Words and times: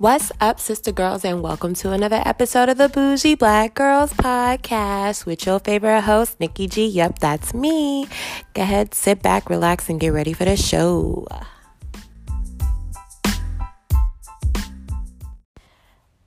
What's 0.00 0.30
up, 0.40 0.60
sister 0.60 0.92
girls, 0.92 1.24
and 1.24 1.42
welcome 1.42 1.74
to 1.74 1.90
another 1.90 2.22
episode 2.24 2.68
of 2.68 2.78
the 2.78 2.88
Bougie 2.88 3.34
Black 3.34 3.74
Girls 3.74 4.12
Podcast 4.12 5.26
with 5.26 5.44
your 5.44 5.58
favorite 5.58 6.02
host, 6.02 6.38
Nikki 6.38 6.68
G. 6.68 6.86
Yep, 6.86 7.18
that's 7.18 7.52
me. 7.52 8.06
Go 8.54 8.62
ahead, 8.62 8.94
sit 8.94 9.22
back, 9.22 9.50
relax, 9.50 9.88
and 9.88 9.98
get 9.98 10.10
ready 10.10 10.32
for 10.32 10.44
the 10.44 10.56
show. 10.56 11.26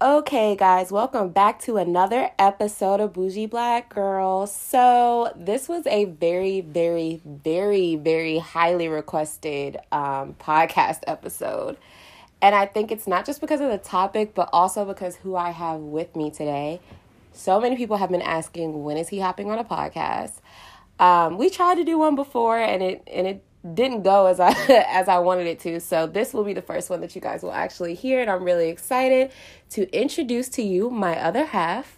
Okay, 0.01 0.57
guys, 0.57 0.91
welcome 0.91 1.29
back 1.29 1.61
to 1.61 1.77
another 1.77 2.29
episode 2.37 2.99
of 2.99 3.13
Bougie 3.13 3.45
Black 3.45 3.87
Girls. 3.87 4.53
So, 4.53 5.31
this 5.37 5.69
was 5.69 5.87
a 5.87 6.03
very, 6.05 6.59
very, 6.59 7.21
very, 7.23 7.95
very 7.95 8.37
highly 8.39 8.89
requested 8.89 9.77
um, 9.93 10.35
podcast 10.41 11.03
episode. 11.07 11.77
And 12.41 12.55
I 12.55 12.65
think 12.65 12.91
it's 12.91 13.07
not 13.07 13.25
just 13.25 13.39
because 13.39 13.61
of 13.61 13.69
the 13.69 13.77
topic, 13.77 14.33
but 14.33 14.49
also 14.51 14.83
because 14.85 15.17
who 15.17 15.35
I 15.35 15.51
have 15.51 15.79
with 15.79 16.15
me 16.15 16.31
today. 16.31 16.79
So 17.33 17.61
many 17.61 17.75
people 17.75 17.97
have 17.97 18.09
been 18.09 18.21
asking, 18.21 18.83
when 18.83 18.97
is 18.97 19.09
he 19.09 19.19
hopping 19.19 19.49
on 19.51 19.59
a 19.59 19.63
podcast? 19.63 20.33
Um, 20.99 21.37
we 21.37 21.49
tried 21.49 21.75
to 21.75 21.83
do 21.83 21.97
one 21.97 22.15
before, 22.15 22.57
and 22.57 22.83
it 22.83 23.03
and 23.07 23.25
it 23.25 23.43
didn't 23.73 24.03
go 24.03 24.27
as 24.27 24.39
I 24.39 24.51
as 24.89 25.07
I 25.07 25.19
wanted 25.19 25.47
it 25.47 25.59
to. 25.61 25.79
So 25.79 26.07
this 26.07 26.33
will 26.33 26.43
be 26.43 26.53
the 26.53 26.61
first 26.61 26.89
one 26.89 27.01
that 27.01 27.15
you 27.15 27.21
guys 27.21 27.43
will 27.43 27.53
actually 27.53 27.95
hear, 27.95 28.21
and 28.21 28.29
I'm 28.29 28.43
really 28.43 28.69
excited 28.69 29.31
to 29.71 29.91
introduce 29.97 30.49
to 30.49 30.61
you 30.61 30.89
my 30.89 31.19
other 31.19 31.45
half. 31.45 31.97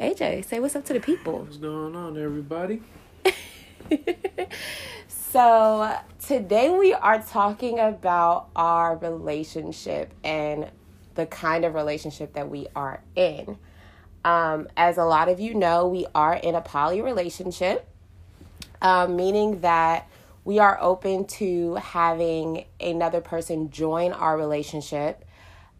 AJ, 0.00 0.44
say 0.44 0.60
what's 0.60 0.76
up 0.76 0.84
to 0.86 0.92
the 0.92 1.00
people. 1.00 1.40
What's 1.40 1.56
going 1.56 1.96
on, 1.96 2.16
everybody? 2.16 2.82
so 5.30 5.94
today 6.26 6.70
we 6.70 6.94
are 6.94 7.20
talking 7.20 7.78
about 7.78 8.48
our 8.56 8.96
relationship 8.96 10.14
and 10.24 10.70
the 11.16 11.26
kind 11.26 11.64
of 11.64 11.74
relationship 11.74 12.32
that 12.32 12.48
we 12.48 12.66
are 12.74 13.02
in. 13.14 13.58
Um, 14.24 14.68
as 14.76 14.96
a 14.96 15.04
lot 15.04 15.28
of 15.28 15.38
you 15.38 15.52
know, 15.52 15.86
we 15.86 16.06
are 16.14 16.34
in 16.34 16.54
a 16.54 16.60
poly 16.60 17.02
relationship, 17.02 17.86
um, 18.80 19.16
meaning 19.16 19.60
that 19.60 20.08
we 20.44 20.60
are 20.60 20.78
open 20.80 21.26
to 21.26 21.74
having 21.74 22.64
another 22.80 23.20
person 23.20 23.70
join 23.70 24.12
our 24.12 24.36
relationship. 24.36 25.24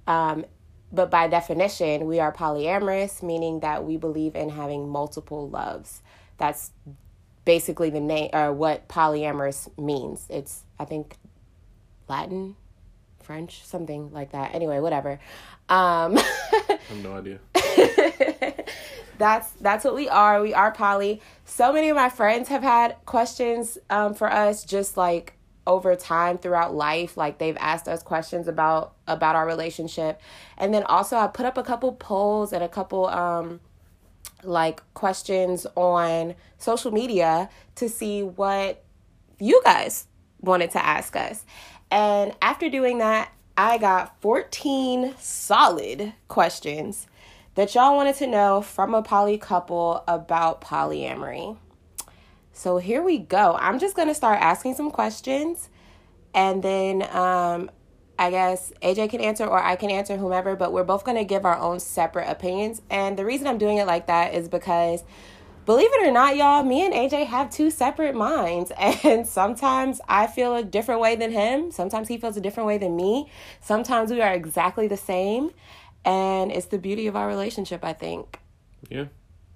Um, 0.07 0.45
but 0.93 1.11
by 1.11 1.27
definition, 1.27 2.07
we 2.07 2.21
are 2.21 2.33
polyamorous, 2.33 3.23
meaning 3.23 3.61
that 3.61 3.85
we 3.85 3.97
believe 3.97 4.37
in 4.37 4.51
having 4.51 4.89
multiple 4.89 5.49
loves. 5.49 6.03
That's 6.37 6.71
basically 7.49 7.89
the 7.89 7.99
name 7.99 8.29
or 8.35 8.53
what 8.53 8.87
polyamorous 8.89 9.71
means. 9.79 10.27
It's 10.29 10.65
I 10.79 10.85
think 10.85 11.17
Latin, 12.07 12.57
French, 13.23 13.65
something 13.65 14.13
like 14.13 14.33
that. 14.33 14.55
Anyway, 14.55 14.81
whatever. 14.81 15.13
Um, 15.71 16.19
I 16.19 16.79
have 16.89 17.03
no 17.03 17.15
idea. 17.15 17.39
that's 19.19 19.51
that's 19.53 19.83
what 19.87 19.95
we 19.95 20.11
are. 20.11 20.43
We 20.43 20.53
are 20.53 20.73
poly. 20.73 21.23
So 21.47 21.73
many 21.73 21.89
of 21.89 21.97
my 21.97 22.11
friends 22.11 22.49
have 22.49 22.63
had 22.63 22.97
questions 23.07 23.79
um, 23.89 24.13
for 24.13 24.31
us, 24.31 24.63
just 24.63 24.99
like 24.99 25.33
over 25.67 25.97
time 25.97 26.37
throughout 26.37 26.75
life. 26.75 27.17
Like 27.17 27.39
they've 27.39 27.57
asked 27.59 27.89
us 27.89 28.03
questions 28.03 28.47
about 28.47 28.93
about 29.07 29.37
our 29.37 29.47
relationship, 29.47 30.21
and 30.59 30.75
then 30.75 30.83
also 30.83 31.17
I 31.17 31.29
put 31.29 31.47
up 31.47 31.57
a 31.57 31.63
couple 31.63 31.93
polls 31.93 32.53
and 32.53 32.63
a 32.63 32.69
couple 32.69 33.07
um, 33.07 33.61
like 34.43 34.83
questions 34.95 35.67
on 35.75 36.35
social 36.59 36.91
media 36.91 37.49
to 37.77 37.89
see 37.89 38.23
what 38.23 38.85
you 39.39 39.61
guys 39.65 40.07
wanted 40.41 40.71
to 40.73 40.85
ask 40.85 41.17
us. 41.17 41.45
And 41.91 42.33
after 42.43 42.69
doing 42.69 42.99
that, 42.99 43.33
I 43.57 43.79
got 43.79 44.21
14 44.21 45.15
solid 45.19 46.13
questions 46.29 47.07
that 47.55 47.75
y'all 47.75 47.97
wanted 47.97 48.15
to 48.17 48.27
know 48.27 48.63
from 48.63 48.95
a 48.95 49.03
poly 49.03 49.37
couple 49.37 50.05
about 50.07 50.61
polyamory. 50.61 51.57
So 52.53 52.79
here 52.79 53.03
we 53.03 53.19
go. 53.19 53.57
I'm 53.59 53.79
just 53.79 53.97
going 53.97 54.09
to 54.09 54.15
start 54.15 54.41
asking 54.41 54.75
some 54.75 54.91
questions 54.91 55.69
and 56.35 56.63
then 56.63 57.03
um, 57.17 57.71
I 58.19 58.31
guess 58.31 58.73
AJ 58.83 59.11
can 59.11 59.21
answer 59.21 59.47
or 59.47 59.63
I 59.63 59.77
can 59.77 59.91
answer 59.91 60.17
whomever, 60.17 60.57
but 60.57 60.73
we're 60.73 60.85
both 60.85 61.05
going 61.05 61.17
to 61.17 61.25
give 61.25 61.45
our 61.45 61.57
own 61.57 61.79
separate 61.79 62.29
opinions. 62.29 62.83
And 62.91 63.17
the 63.17 63.25
reason 63.25 63.47
I'm 63.47 63.59
doing 63.59 63.79
it 63.79 63.87
like 63.87 64.09
that 64.09 64.35
is 64.35 64.49
because 64.49 65.05
believe 65.67 65.91
it 65.93 66.09
or 66.09 66.11
not, 66.11 66.37
y'all, 66.37 66.65
me 66.65 66.85
and 66.85 66.93
AJ 66.93 67.27
have 67.27 67.51
two 67.51 67.71
separate 67.71 68.15
minds. 68.15 68.73
And 69.05 69.27
sometimes 69.27 70.01
I 70.09 70.27
feel 70.27 70.57
a 70.57 70.65
different 70.65 71.01
way 71.01 71.15
than 71.15 71.31
him. 71.31 71.71
Sometimes 71.71 72.09
he 72.09 72.19
feels 72.19 72.37
a 72.37 72.41
different 72.41 72.67
way 72.67 72.79
than 72.79 72.97
me. 72.97 73.31
Sometimes 73.61 74.11
we 74.11 74.21
are 74.21 74.33
exactly 74.33 74.89
the 74.89 74.97
same. 74.97 75.51
And 76.05 76.51
it's 76.51 76.67
the 76.67 76.79
beauty 76.79 77.07
of 77.07 77.17
our 77.17 77.29
relationship, 77.29 77.85
I 77.85 77.93
think. 77.93 78.41
Yeah, 78.89 79.07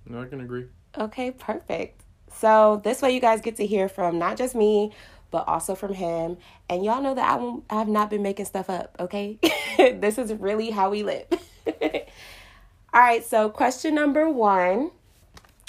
no, 0.07 0.23
I 0.23 0.27
can 0.27 0.41
agree. 0.41 0.67
Okay, 0.97 1.31
perfect. 1.31 2.03
So 2.35 2.81
this 2.85 3.03
way 3.03 3.15
you 3.15 3.21
guys 3.21 3.41
get 3.41 3.57
to 3.57 3.67
hear 3.67 3.89
from 3.89 4.19
not 4.19 4.37
just 4.37 4.55
me, 4.55 4.93
but 5.33 5.49
also 5.49 5.75
from 5.75 5.95
him. 5.95 6.37
And 6.69 6.85
y'all 6.85 7.03
know 7.03 7.15
that 7.15 7.29
I, 7.29 7.37
won't, 7.37 7.65
I 7.69 7.77
have 7.77 7.89
not 7.89 8.11
been 8.11 8.23
making 8.23 8.45
stuff 8.45 8.71
up, 8.71 8.95
okay? 9.01 9.41
this 9.77 10.19
is 10.19 10.33
really 10.35 10.71
how 10.71 10.91
we 10.91 11.03
live. 11.03 11.27
all 11.67 13.01
right, 13.01 13.25
so 13.25 13.49
question 13.49 13.97
number 13.97 14.31
one. 14.31 14.93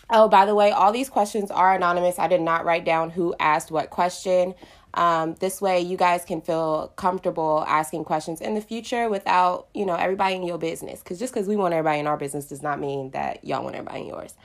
Oh, 0.10 0.28
by 0.28 0.46
the 0.46 0.54
way, 0.54 0.70
all 0.70 0.92
these 0.92 1.10
questions 1.10 1.50
are 1.50 1.74
anonymous. 1.74 2.20
I 2.20 2.28
did 2.28 2.42
not 2.42 2.66
write 2.66 2.86
down 2.86 3.10
who 3.10 3.34
asked 3.40 3.72
what 3.72 3.90
question. 3.90 4.54
Um, 4.96 5.36
this 5.40 5.60
way, 5.60 5.80
you 5.80 5.98
guys 5.98 6.24
can 6.24 6.42
feel 6.42 6.94
comfortable 6.98 7.64
asking 7.68 8.04
questions 8.04 8.42
in 8.42 8.54
the 8.54 8.62
future 8.62 9.10
without, 9.10 9.68
you 9.74 9.86
know, 9.86 9.96
everybody 9.96 10.36
in 10.36 10.44
your 10.44 10.60
business. 10.60 11.00
Because 11.00 11.18
just 11.18 11.34
because 11.34 11.48
we 11.48 11.56
want 11.56 11.74
everybody 11.74 12.00
in 12.00 12.06
our 12.06 12.18
business 12.18 12.46
does 12.46 12.62
not 12.62 12.80
mean 12.80 13.12
that 13.12 13.44
y'all 13.44 13.64
want 13.64 13.76
everybody 13.76 14.02
in 14.02 14.08
yours. 14.08 14.36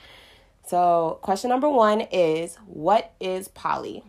So, 0.65 1.19
question 1.21 1.49
number 1.49 1.69
one 1.69 2.01
is 2.01 2.55
What 2.65 3.11
is 3.19 3.47
poly? 3.49 4.03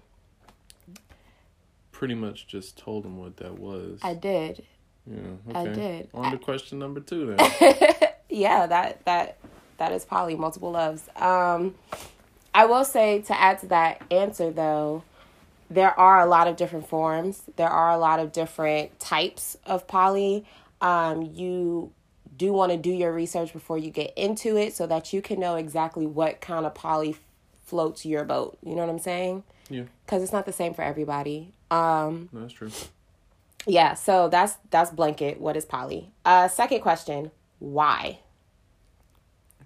Pretty 2.00 2.14
much 2.14 2.46
just 2.46 2.78
told 2.78 3.04
him 3.04 3.18
what 3.18 3.36
that 3.36 3.58
was. 3.58 4.00
I 4.02 4.14
did. 4.14 4.64
Yeah, 5.06 5.18
okay. 5.50 5.58
I 5.58 5.66
did. 5.66 6.08
On 6.14 6.24
I- 6.24 6.30
to 6.30 6.38
question 6.38 6.78
number 6.78 6.98
two 6.98 7.36
then. 7.36 7.74
yeah, 8.30 8.66
that 8.66 9.04
that 9.04 9.36
that 9.76 9.92
is 9.92 10.06
poly, 10.06 10.34
multiple 10.34 10.70
loves. 10.70 11.10
Um, 11.14 11.74
I 12.54 12.64
will 12.64 12.86
say 12.86 13.20
to 13.20 13.38
add 13.38 13.58
to 13.58 13.66
that 13.66 14.00
answer 14.10 14.50
though, 14.50 15.04
there 15.68 15.92
are 16.00 16.20
a 16.22 16.24
lot 16.24 16.48
of 16.48 16.56
different 16.56 16.88
forms. 16.88 17.42
There 17.56 17.68
are 17.68 17.90
a 17.90 17.98
lot 17.98 18.18
of 18.18 18.32
different 18.32 18.98
types 18.98 19.58
of 19.66 19.86
poly. 19.86 20.46
Um, 20.80 21.30
you 21.34 21.92
do 22.34 22.50
want 22.54 22.72
to 22.72 22.78
do 22.78 22.90
your 22.90 23.12
research 23.12 23.52
before 23.52 23.76
you 23.76 23.90
get 23.90 24.16
into 24.16 24.56
it 24.56 24.74
so 24.74 24.86
that 24.86 25.12
you 25.12 25.20
can 25.20 25.38
know 25.38 25.56
exactly 25.56 26.06
what 26.06 26.40
kind 26.40 26.64
of 26.64 26.74
poly 26.74 27.16
floats 27.66 28.06
your 28.06 28.24
boat. 28.24 28.56
You 28.64 28.74
know 28.74 28.86
what 28.86 28.90
I'm 28.90 28.98
saying? 28.98 29.44
Yeah, 29.70 29.84
Because 30.04 30.22
it's 30.22 30.32
not 30.32 30.44
the 30.44 30.52
same 30.52 30.74
for 30.74 30.82
everybody. 30.82 31.54
Um, 31.70 32.28
no, 32.32 32.40
that's 32.42 32.52
true. 32.52 32.70
yeah, 33.66 33.94
so 33.94 34.28
that's 34.28 34.56
that's 34.70 34.90
blanket. 34.90 35.40
What 35.40 35.56
is 35.56 35.64
poly? 35.64 36.12
Uh, 36.24 36.48
second 36.48 36.80
question: 36.80 37.30
Why? 37.60 38.18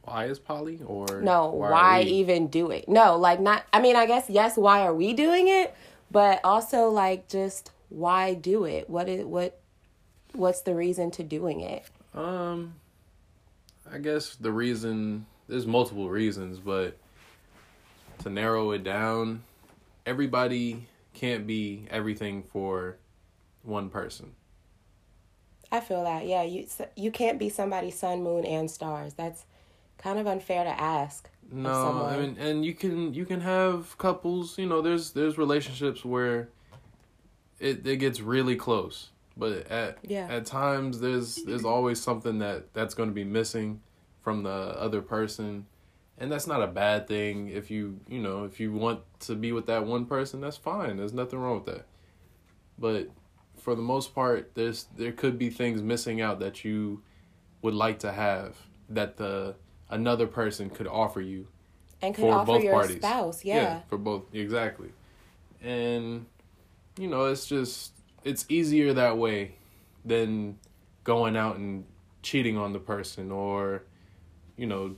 Why 0.02 0.26
is 0.26 0.38
poly 0.38 0.80
or 0.86 1.22
No, 1.22 1.48
why, 1.48 1.70
why, 1.70 2.02
even 2.02 2.48
do 2.48 2.70
it? 2.70 2.88
No, 2.88 3.16
like 3.16 3.40
not. 3.40 3.64
I 3.72 3.80
mean, 3.80 3.96
I 3.96 4.04
guess 4.06 4.28
yes. 4.28 4.56
Why 4.56 4.82
are 4.82 4.94
we 4.94 5.14
doing 5.14 5.48
it? 5.48 5.74
But 6.10 6.40
also, 6.44 6.88
like, 6.90 7.26
just 7.28 7.72
why 7.88 8.34
do 8.34 8.64
it? 8.64 8.90
What 8.90 9.08
is 9.08 9.24
what? 9.24 9.58
What's 10.34 10.60
the 10.60 10.74
reason 10.74 11.10
to 11.12 11.22
doing 11.22 11.60
it? 11.60 11.84
Um, 12.14 12.74
I 13.90 13.98
guess 13.98 14.34
the 14.36 14.52
reason 14.52 15.26
there's 15.48 15.66
multiple 15.66 16.10
reasons, 16.10 16.58
but 16.58 16.96
to 18.22 18.30
narrow 18.30 18.72
it 18.72 18.84
down, 18.84 19.42
everybody 20.06 20.86
can't 21.12 21.46
be 21.46 21.86
everything 21.90 22.42
for 22.42 22.96
one 23.62 23.88
person. 23.90 24.32
I 25.72 25.80
feel 25.80 26.04
that. 26.04 26.26
Yeah, 26.26 26.42
you 26.42 26.66
you 26.96 27.10
can't 27.10 27.38
be 27.38 27.48
somebody's 27.48 27.98
sun, 27.98 28.22
moon, 28.22 28.44
and 28.44 28.70
stars. 28.70 29.14
That's 29.14 29.44
kind 29.98 30.18
of 30.18 30.26
unfair 30.26 30.64
to 30.64 30.70
ask. 30.80 31.28
No, 31.50 31.70
I 31.70 31.72
someone. 31.72 32.20
mean, 32.20 32.36
and 32.38 32.64
you 32.64 32.74
can 32.74 33.12
you 33.14 33.24
can 33.24 33.40
have 33.40 33.96
couples. 33.98 34.56
You 34.58 34.66
know, 34.66 34.80
there's 34.82 35.12
there's 35.12 35.36
relationships 35.36 36.04
where 36.04 36.48
it 37.58 37.86
it 37.86 37.96
gets 37.96 38.20
really 38.20 38.56
close, 38.56 39.10
but 39.36 39.66
at 39.68 39.98
Yeah. 40.02 40.28
at 40.30 40.46
times 40.46 41.00
there's 41.00 41.36
there's 41.44 41.64
always 41.64 42.00
something 42.00 42.38
that 42.38 42.72
that's 42.72 42.94
going 42.94 43.08
to 43.08 43.14
be 43.14 43.24
missing 43.24 43.80
from 44.22 44.42
the 44.42 44.50
other 44.50 45.02
person, 45.02 45.66
and 46.18 46.30
that's 46.30 46.46
not 46.46 46.62
a 46.62 46.66
bad 46.66 47.06
thing. 47.08 47.48
If 47.48 47.70
you 47.70 48.00
you 48.08 48.20
know 48.20 48.44
if 48.44 48.60
you 48.60 48.72
want 48.72 49.00
to 49.20 49.34
be 49.34 49.52
with 49.52 49.66
that 49.66 49.84
one 49.86 50.06
person, 50.06 50.40
that's 50.40 50.56
fine. 50.56 50.96
There's 50.96 51.12
nothing 51.12 51.38
wrong 51.38 51.56
with 51.56 51.66
that. 51.66 51.86
But 52.78 53.10
for 53.58 53.74
the 53.74 53.82
most 53.82 54.14
part, 54.14 54.52
there's 54.54 54.86
there 54.96 55.12
could 55.12 55.38
be 55.38 55.50
things 55.50 55.82
missing 55.82 56.20
out 56.20 56.40
that 56.40 56.64
you 56.64 57.02
would 57.62 57.74
like 57.74 58.00
to 58.00 58.12
have 58.12 58.56
that 58.90 59.16
the 59.16 59.54
another 59.90 60.26
person 60.26 60.68
could 60.70 60.86
offer 60.86 61.20
you 61.20 61.46
And 62.02 62.14
could 62.14 62.22
For 62.22 62.32
offer 62.34 62.46
both 62.46 62.64
your 62.64 62.72
parties. 62.74 62.96
spouse. 62.96 63.44
Yeah. 63.44 63.80
for 63.88 63.96
both 63.98 64.24
exactly 64.34 64.88
and 65.62 66.26
you 66.98 67.08
know 67.08 67.26
it's 67.26 67.46
just 67.46 67.92
it's 68.24 68.44
easier 68.48 68.92
that 68.94 69.16
way 69.16 69.54
than 70.04 70.58
going 71.04 71.36
out 71.36 71.56
and 71.56 71.84
cheating 72.22 72.56
on 72.58 72.72
the 72.72 72.78
person 72.78 73.30
or 73.32 73.84
you 74.56 74.66
know 74.66 74.96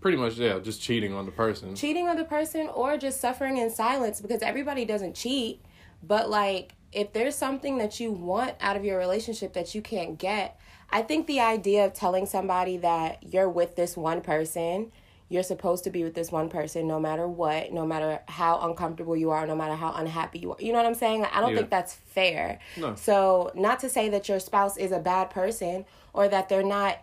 pretty 0.00 0.16
much 0.16 0.36
yeah 0.36 0.58
just 0.58 0.80
cheating 0.80 1.12
on 1.14 1.26
the 1.26 1.32
person. 1.32 1.74
Cheating 1.74 2.08
on 2.08 2.16
the 2.16 2.24
person 2.24 2.68
or 2.68 2.96
just 2.96 3.20
suffering 3.20 3.58
in 3.58 3.70
silence 3.70 4.20
because 4.20 4.42
everybody 4.42 4.84
doesn't 4.84 5.14
cheat. 5.14 5.62
But 6.02 6.30
like 6.30 6.72
if 6.92 7.12
there's 7.12 7.36
something 7.36 7.78
that 7.78 8.00
you 8.00 8.10
want 8.10 8.54
out 8.60 8.76
of 8.76 8.84
your 8.84 8.98
relationship 8.98 9.52
that 9.52 9.74
you 9.74 9.80
can't 9.82 10.18
get 10.18 10.58
i 10.90 11.00
think 11.00 11.28
the 11.28 11.38
idea 11.38 11.84
of 11.84 11.92
telling 11.92 12.26
somebody 12.26 12.76
that 12.78 13.22
you're 13.32 13.48
with 13.48 13.76
this 13.76 13.96
one 13.96 14.20
person 14.20 14.90
you're 15.28 15.44
supposed 15.44 15.84
to 15.84 15.90
be 15.90 16.02
with 16.02 16.14
this 16.14 16.32
one 16.32 16.48
person 16.48 16.88
no 16.88 16.98
matter 16.98 17.28
what 17.28 17.72
no 17.72 17.86
matter 17.86 18.18
how 18.26 18.58
uncomfortable 18.68 19.16
you 19.16 19.30
are 19.30 19.46
no 19.46 19.54
matter 19.54 19.76
how 19.76 19.92
unhappy 19.92 20.40
you 20.40 20.50
are. 20.50 20.56
You 20.58 20.72
know 20.72 20.78
what 20.78 20.86
i'm 20.86 20.94
saying? 20.94 21.24
I 21.26 21.40
don't 21.40 21.50
Yeah. 21.50 21.58
think 21.58 21.70
that's 21.70 21.94
fair. 21.94 22.58
No. 22.76 22.96
so 22.96 23.52
not 23.54 23.78
to 23.80 23.88
say 23.88 24.08
that 24.08 24.28
your 24.28 24.40
spouse 24.40 24.76
is 24.76 24.90
a 24.90 24.98
bad 24.98 25.30
person 25.30 25.84
or 26.12 26.26
that 26.26 26.48
they're 26.48 26.64
not 26.64 26.98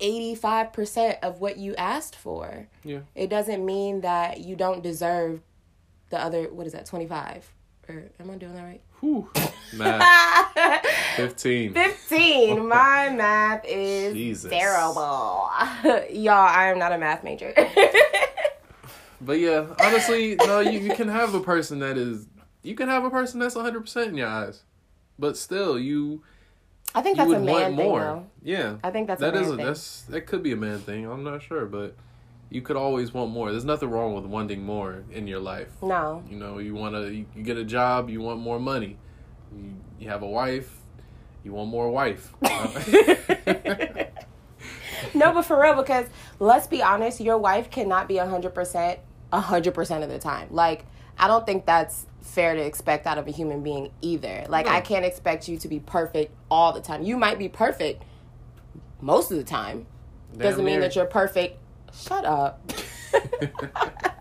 85% 0.00 1.18
of 1.22 1.40
what 1.40 1.56
you 1.56 1.74
asked 1.76 2.16
for. 2.16 2.68
Yeah. 2.84 3.00
It 3.14 3.28
doesn't 3.28 3.64
mean 3.64 4.02
that 4.02 4.40
you 4.40 4.56
don't 4.56 4.82
deserve 4.82 5.42
the 6.10 6.18
other 6.18 6.44
what 6.44 6.66
is 6.66 6.72
that 6.72 6.86
25 6.86 7.52
or 7.86 8.10
am 8.18 8.30
i 8.30 8.34
doing 8.36 8.54
that 8.54 8.62
right? 8.62 8.80
Whew. 9.00 9.30
math. 9.74 10.86
15 11.16 11.74
15 11.74 12.68
my 12.68 13.10
math 13.10 13.64
is 13.66 14.14
Jesus. 14.14 14.50
terrible. 14.50 15.50
Y'all 16.10 16.48
i 16.48 16.66
am 16.70 16.78
not 16.78 16.92
a 16.92 16.98
math 16.98 17.22
major. 17.22 17.52
But 19.20 19.40
yeah, 19.40 19.66
honestly, 19.80 20.36
no, 20.36 20.60
you, 20.60 20.78
you 20.78 20.94
can 20.94 21.08
have 21.08 21.34
a 21.34 21.40
person 21.40 21.80
that 21.80 21.98
is 21.98 22.26
you 22.62 22.74
can 22.74 22.88
have 22.88 23.04
a 23.04 23.10
person 23.10 23.40
that's 23.40 23.54
100% 23.54 24.06
in 24.06 24.16
your 24.16 24.28
eyes. 24.28 24.62
But 25.18 25.36
still, 25.36 25.78
you 25.78 26.22
i 26.94 27.02
think 27.02 27.16
that's 27.16 27.30
a 27.30 27.38
man 27.38 27.46
want 27.46 27.76
thing 27.76 27.86
more. 27.86 28.00
though 28.00 28.26
Yeah. 28.42 28.76
i 28.82 28.90
think 28.90 29.06
that's 29.08 29.20
That 29.20 29.34
a 29.36 29.40
is 29.40 29.46
man 29.48 29.54
a, 29.54 29.56
thing 29.56 29.66
that's 29.66 30.02
that 30.02 30.22
could 30.22 30.42
be 30.42 30.52
a 30.52 30.56
man 30.56 30.78
thing. 30.80 31.04
I'm 31.06 31.22
not 31.24 31.42
sure, 31.42 31.66
but 31.66 31.94
you 32.50 32.62
could 32.62 32.76
always 32.76 33.12
want 33.12 33.30
more. 33.30 33.50
There's 33.50 33.66
nothing 33.66 33.90
wrong 33.90 34.14
with 34.14 34.24
wanting 34.24 34.62
more 34.64 35.04
in 35.12 35.26
your 35.26 35.38
life. 35.40 35.70
no 35.82 36.22
You 36.30 36.38
know, 36.38 36.58
you 36.58 36.74
want 36.74 36.94
to 36.94 37.12
you, 37.14 37.26
get 37.42 37.58
a 37.58 37.64
job, 37.64 38.08
you 38.08 38.22
want 38.22 38.40
more 38.40 38.58
money. 38.58 38.96
You, 39.54 39.74
you 40.00 40.08
have 40.08 40.22
a 40.22 40.26
wife, 40.26 40.70
you 41.44 41.52
want 41.52 41.68
more 41.68 41.90
wife. 41.90 42.32
no 45.14 45.32
but 45.32 45.42
for 45.42 45.60
real 45.60 45.74
because 45.74 46.06
let's 46.38 46.66
be 46.66 46.82
honest 46.82 47.20
your 47.20 47.38
wife 47.38 47.70
cannot 47.70 48.08
be 48.08 48.14
100% 48.14 48.98
100% 49.32 50.02
of 50.02 50.08
the 50.08 50.18
time 50.18 50.48
like 50.50 50.84
i 51.18 51.26
don't 51.28 51.46
think 51.46 51.64
that's 51.66 52.06
fair 52.28 52.54
to 52.54 52.60
expect 52.60 53.06
out 53.06 53.18
of 53.18 53.26
a 53.26 53.30
human 53.30 53.62
being 53.62 53.90
either. 54.00 54.44
Like 54.48 54.66
No. 54.66 54.72
i 54.72 54.80
can't 54.80 55.04
expect 55.04 55.48
you 55.48 55.58
to 55.58 55.68
be 55.68 55.80
perfect 55.80 56.32
all 56.50 56.72
the 56.72 56.80
time. 56.80 57.02
You 57.02 57.16
might 57.16 57.38
be 57.38 57.48
perfect 57.48 58.04
most 59.00 59.30
of 59.30 59.38
the 59.38 59.44
time. 59.44 59.86
Doesn't 60.36 60.58
Damn 60.58 60.66
mean 60.66 60.80
that 60.80 60.94
you're 60.94 61.06
perfect. 61.06 61.58
Shut 61.92 62.24
up. 62.24 62.70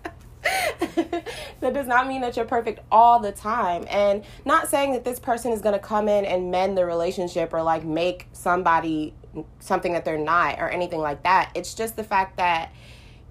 That 1.60 1.74
does 1.74 1.88
not 1.88 2.08
mean 2.08 2.22
that 2.22 2.36
you're 2.36 2.46
perfect 2.46 2.80
all 2.92 3.20
the 3.20 3.32
time. 3.32 3.86
And 3.90 4.24
not 4.46 4.68
saying 4.68 4.94
that 4.94 5.04
this 5.04 5.20
person 5.20 5.52
is 5.52 5.62
going 5.62 5.74
to 5.74 5.80
come 5.80 6.08
in 6.08 6.24
and 6.24 6.52
mend 6.52 6.78
the 6.78 6.86
relationship 6.86 7.54
or 7.54 7.64
like 7.64 7.84
make 7.84 8.28
somebody 8.32 9.14
something 9.60 9.94
that 9.94 10.06
they're 10.06 10.18
not 10.18 10.60
or 10.60 10.70
anything 10.70 11.00
like 11.00 11.24
that. 11.24 11.52
It's 11.56 11.74
just 11.74 11.96
the 11.96 12.04
fact 12.04 12.38
that 12.38 12.72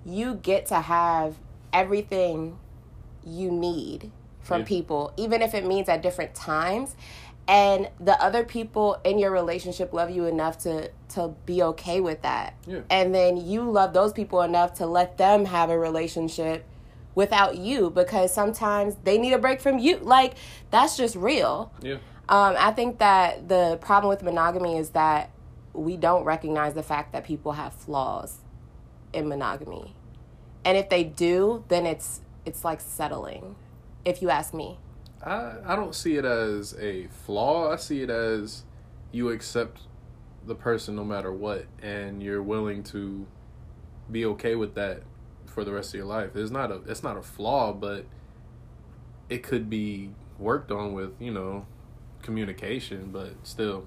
you 0.04 0.34
get 0.34 0.66
to 0.66 0.80
have 0.80 1.36
everything 1.72 2.58
you 3.24 3.50
need 3.50 4.10
from 4.46 4.60
Yeah. 4.60 4.66
people 4.66 5.12
even 5.16 5.42
if 5.42 5.52
it 5.54 5.64
means 5.66 5.88
at 5.88 6.02
different 6.02 6.34
times 6.34 6.94
and 7.48 7.88
the 8.00 8.20
other 8.22 8.44
people 8.44 8.98
in 9.04 9.18
your 9.18 9.30
relationship 9.30 9.92
love 9.92 10.10
you 10.10 10.24
enough 10.26 10.56
to 10.58 10.90
to 11.08 11.34
be 11.44 11.62
okay 11.62 12.00
with 12.00 12.22
that 12.22 12.54
Yeah. 12.66 12.80
and 12.90 13.14
then 13.14 13.36
you 13.36 13.62
love 13.70 13.92
those 13.92 14.12
people 14.12 14.42
enough 14.42 14.74
to 14.74 14.86
let 14.86 15.18
them 15.18 15.44
have 15.46 15.68
a 15.70 15.78
relationship 15.78 16.64
without 17.14 17.56
you 17.58 17.90
because 17.90 18.32
sometimes 18.32 18.96
they 19.04 19.18
need 19.18 19.32
a 19.32 19.38
break 19.38 19.60
from 19.60 19.78
you 19.78 19.96
like 19.98 20.34
that's 20.70 20.96
just 20.96 21.16
real 21.16 21.72
yeah. 21.82 21.94
um, 22.28 22.54
I 22.58 22.70
think 22.72 22.98
that 22.98 23.48
the 23.48 23.78
problem 23.80 24.08
with 24.08 24.22
monogamy 24.22 24.76
is 24.78 24.90
that 24.90 25.30
we 25.72 25.96
don't 25.96 26.24
recognize 26.24 26.74
the 26.74 26.82
fact 26.82 27.12
that 27.12 27.24
people 27.24 27.52
have 27.52 27.72
flaws 27.74 28.38
in 29.12 29.28
monogamy. 29.28 29.94
And 30.64 30.76
if 30.76 30.88
they 30.88 31.04
do, 31.04 31.64
then 31.68 31.84
it's 31.86 32.20
it's 32.46 32.64
like 32.64 32.80
settling, 32.80 33.56
if 34.06 34.22
you 34.22 34.30
ask 34.30 34.54
me. 34.54 34.78
I 35.22 35.56
I 35.66 35.76
don't 35.76 35.94
see 35.94 36.16
it 36.16 36.24
as 36.24 36.74
a 36.78 37.08
flaw. 37.08 37.72
I 37.72 37.76
see 37.76 38.00
it 38.02 38.10
as 38.10 38.62
you 39.12 39.28
accept 39.28 39.80
the 40.46 40.54
person 40.54 40.96
no 40.96 41.04
matter 41.04 41.32
what, 41.32 41.66
and 41.82 42.22
you're 42.22 42.42
willing 42.42 42.82
to 42.84 43.26
be 44.10 44.24
okay 44.24 44.54
with 44.54 44.74
that 44.76 45.02
for 45.46 45.64
the 45.64 45.72
rest 45.72 45.90
of 45.90 45.94
your 45.94 46.06
life. 46.06 46.36
It's 46.36 46.50
not 46.50 46.70
a 46.70 46.76
it's 46.86 47.02
not 47.02 47.18
a 47.18 47.22
flaw, 47.22 47.72
but 47.72 48.06
it 49.28 49.42
could 49.42 49.68
be 49.68 50.10
worked 50.38 50.70
on 50.70 50.92
with 50.92 51.20
you 51.20 51.32
know 51.32 51.66
communication. 52.22 53.10
But 53.12 53.32
still, 53.42 53.86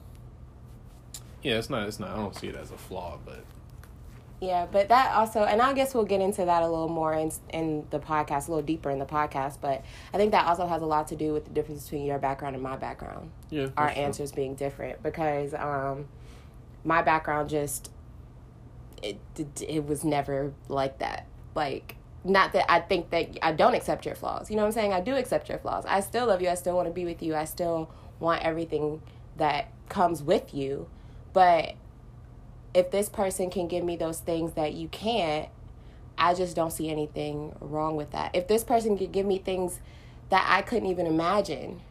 yeah, 1.42 1.57
it's 1.57 1.69
not 1.69 1.88
it's 1.88 2.00
not. 2.00 2.10
I 2.10 2.18
don't 2.18 2.36
see 2.36 2.48
it 2.48 2.56
as 2.56 2.72
a 2.72 2.77
flaw, 2.77 3.18
but 3.25 3.44
Yeah, 4.41 4.68
but 4.71 4.88
that 4.88 5.15
also, 5.15 5.44
and 5.44 5.62
I 5.62 5.74
guess 5.74 5.94
we'll 5.94 6.06
get 6.06 6.21
into 6.21 6.45
that 6.45 6.63
a 6.63 6.68
little 6.68 6.88
more 6.88 7.13
in 7.13 7.31
in 7.50 7.86
the 7.89 8.00
podcast, 8.00 8.47
a 8.47 8.51
little 8.51 8.65
deeper 8.65 8.89
in 8.89 9.00
the 9.00 9.06
podcast. 9.06 9.59
But 9.59 9.83
I 10.13 10.18
think 10.18 10.31
that 10.31 10.45
also 10.47 10.65
has 10.65 10.81
a 10.81 10.86
lot 10.86 11.09
to 11.09 11.15
do 11.15 11.33
with 11.33 11.45
the 11.45 11.51
difference 11.51 11.83
between 11.83 12.06
your 12.06 12.19
background 12.19 12.56
and 12.56 12.63
my 12.63 12.77
background. 12.77 13.31
yeah, 13.50 13.68
our 13.75 13.91
true. 13.91 14.01
answers 14.01 14.31
being 14.31 14.56
different 14.56 15.03
because 15.03 15.53
um, 15.53 16.07
my 16.86 17.01
background 17.01 17.50
just 17.50 17.91
it, 19.03 19.19
it 19.38 19.62
it 19.68 19.86
was 19.86 20.06
never 20.06 20.53
like 20.69 21.00
that. 21.00 21.25
Like 21.53 21.95
not 22.24 22.53
that 22.53 22.71
I 22.71 22.80
think 22.80 23.09
that 23.09 23.38
I 23.41 23.51
don't 23.51 23.74
accept 23.74 24.06
your 24.06 24.15
flaws. 24.15 24.50
You 24.50 24.56
know 24.56 24.63
what 24.63 24.68
I'm 24.68 24.74
saying? 24.74 24.94
I 24.94 25.01
do 25.01 25.15
accept 25.15 25.50
your 25.50 25.57
flaws. 25.57 25.86
I 25.86 26.00
still 26.00 26.27
love 26.27 26.41
you. 26.41 26.50
I 26.50 26.56
still 26.56 26.75
want 26.75 26.88
to 26.88 26.94
be 26.94 27.06
with 27.06 27.21
you. 27.21 27.36
I 27.36 27.45
still 27.45 27.91
want 28.19 28.44
everything 28.44 29.01
that 29.38 29.69
comes 29.89 30.21
with 30.24 30.53
you. 30.53 30.88
But 31.33 31.75
if 32.80 32.92
this 32.92 33.10
person 33.10 33.50
can 33.50 33.68
give 33.68 33.84
me 33.84 33.98
those 33.98 34.20
things 34.20 34.54
that 34.54 34.74
you 34.74 34.88
can't, 34.88 35.50
I 36.18 36.34
just 36.34 36.56
don't 36.56 36.72
see 36.72 36.90
anything 36.90 37.56
wrong 37.60 37.96
with 37.96 38.12
that. 38.12 38.34
If 38.34 38.48
this 38.48 38.64
person 38.64 38.98
could 38.98 39.12
give 39.12 39.26
me 39.26 39.38
things 39.38 39.81
that 40.30 40.46
I 40.50 40.62
couldn't 40.62 40.88
even 40.88 41.06
imagine, 41.06 41.81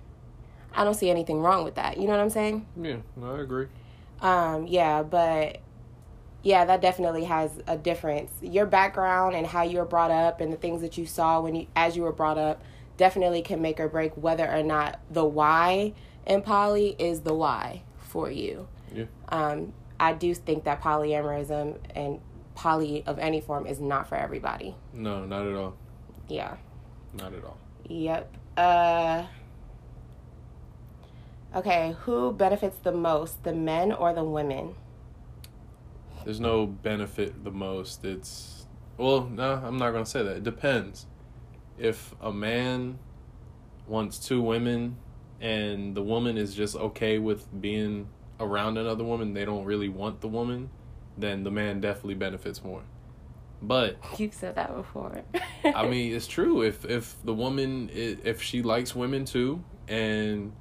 I 0.75 0.85
don't 0.85 0.95
see 0.95 1.11
anything 1.11 1.41
wrong 1.41 1.63
with 1.65 1.75
that. 1.75 1.99
You 1.99 2.07
know 2.07 2.13
what 2.13 2.21
I'm 2.21 2.31
saying? 2.31 2.67
Yeah, 2.81 2.97
no, 3.17 3.37
I 3.37 3.41
agree. 3.41 3.67
Um, 4.21 4.67
yeah, 4.67 5.03
but 5.03 5.61
yeah, 6.43 6.65
that 6.65 6.81
definitely 6.81 7.25
has 7.25 7.53
a 7.67 7.77
difference. 7.77 8.33
Your 8.41 8.67
background 8.67 9.37
and 9.37 9.47
how 9.47 9.63
you 9.63 9.79
were 9.79 9.85
brought 9.85 10.11
up 10.11 10.41
and 10.41 10.53
the 10.53 10.57
things 10.57 10.81
that 10.81 10.97
you 10.97 11.05
saw 11.05 11.41
when 11.41 11.55
you 11.55 11.67
as 11.77 11.97
you 11.97 12.03
were 12.03 12.13
brought 12.13 12.39
up 12.39 12.63
definitely 12.97 13.43
can 13.43 13.61
make 13.61 13.79
or 13.79 13.89
break 13.89 14.17
whether 14.17 14.51
or 14.51 14.63
not 14.63 15.01
the 15.11 15.25
why 15.25 15.93
in 16.27 16.43
poly 16.43 16.97
is 16.99 17.21
the 17.21 17.35
why 17.35 17.83
for 17.99 18.31
you. 18.31 18.69
Yeah. 18.95 19.05
Um, 19.29 19.73
I 20.01 20.13
do 20.13 20.35
think 20.35 20.65
that 20.65 20.81
polyamorism 20.81 21.79
and 21.95 22.21
poly 22.55 23.05
of 23.07 23.19
any 23.19 23.41
form 23.41 23.67
is 23.67 23.81
not 23.81 24.09
for 24.09 24.17
everybody. 24.17 24.75
No, 24.93 25.25
not 25.25 25.47
at 25.47 25.55
all. 25.55 25.77
Yeah. 26.29 26.57
Not 27.15 27.33
at 27.35 27.45
all. 27.45 27.59
Yep. 27.89 28.37
Uh 28.57 29.25
Okay, 31.55 31.97
who 32.01 32.33
benefits 32.33 32.77
the 32.83 32.93
most, 32.93 33.43
the 33.43 33.55
men 33.55 33.91
or 33.91 34.13
the 34.13 34.23
women? 34.23 34.75
There's 36.25 36.41
no 36.41 36.67
benefit 36.67 37.43
the 37.43 37.51
most. 37.51 38.05
It's 38.05 38.67
well, 38.99 39.29
no, 39.29 39.55
I'm 39.65 39.79
not 39.79 39.93
gonna 39.93 40.05
say 40.05 40.23
that. 40.23 40.37
It 40.37 40.45
depends. 40.45 41.07
If 41.79 42.15
a 42.21 42.31
man 42.31 42.99
wants 43.87 44.19
two 44.19 44.43
women 44.43 44.99
and 45.41 45.95
the 45.95 46.03
woman 46.03 46.37
is 46.37 46.55
just 46.55 46.77
okay 46.77 47.19
with 47.19 47.47
being 47.61 48.09
around 48.41 48.79
another 48.79 49.05
woman, 49.05 49.35
they 49.35 49.45
don't 49.45 49.65
really 49.65 49.89
want 49.89 50.21
the 50.21 50.29
woman, 50.29 50.71
then 51.17 51.45
the 51.45 51.51
man 51.51 51.81
definitely 51.81 52.15
benefits 52.15 52.63
more. 52.63 52.83
But 53.61 53.97
You've 54.19 54.35
said 54.35 54.55
that 54.55 54.75
before. 54.75 55.23
I 55.65 55.87
mean, 55.89 56.15
it's 56.15 56.27
true. 56.29 56.63
If 56.63 56.85
if 56.85 57.17
the 57.25 57.35
woman 57.35 57.91
if 57.93 58.43
she 58.43 58.63
likes 58.63 58.95
women 58.95 59.25
too, 59.25 59.65
and 59.89 60.53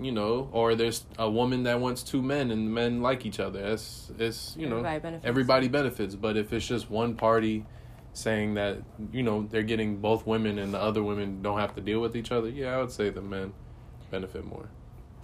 you 0.00 0.10
know, 0.10 0.48
or 0.50 0.74
there's 0.74 1.06
a 1.18 1.30
woman 1.30 1.62
that 1.64 1.78
wants 1.80 2.02
two 2.02 2.20
men 2.20 2.50
and 2.50 2.66
the 2.66 2.70
men 2.72 3.00
like 3.00 3.24
each 3.24 3.38
other, 3.38 3.60
it's 3.64 4.10
it's 4.18 4.56
you 4.58 4.68
know 4.68 4.78
Everybody 4.78 4.98
benefits. 5.00 5.24
everybody 5.28 5.68
benefits. 5.68 6.14
But 6.16 6.36
if 6.36 6.52
it's 6.52 6.66
just 6.66 6.90
one 6.90 7.14
party 7.14 7.64
saying 8.12 8.54
that 8.54 8.78
you 9.12 9.22
know 9.22 9.46
they're 9.48 9.62
getting 9.62 9.98
both 9.98 10.26
women 10.26 10.58
and 10.58 10.74
the 10.74 10.80
other 10.80 11.02
women 11.02 11.42
don't 11.42 11.60
have 11.60 11.76
to 11.76 11.80
deal 11.80 12.00
with 12.00 12.16
each 12.16 12.32
other, 12.32 12.48
yeah, 12.48 12.74
I 12.74 12.78
would 12.78 12.90
say 12.90 13.10
the 13.10 13.22
men 13.22 13.52
benefit 14.10 14.44
more. 14.44 14.68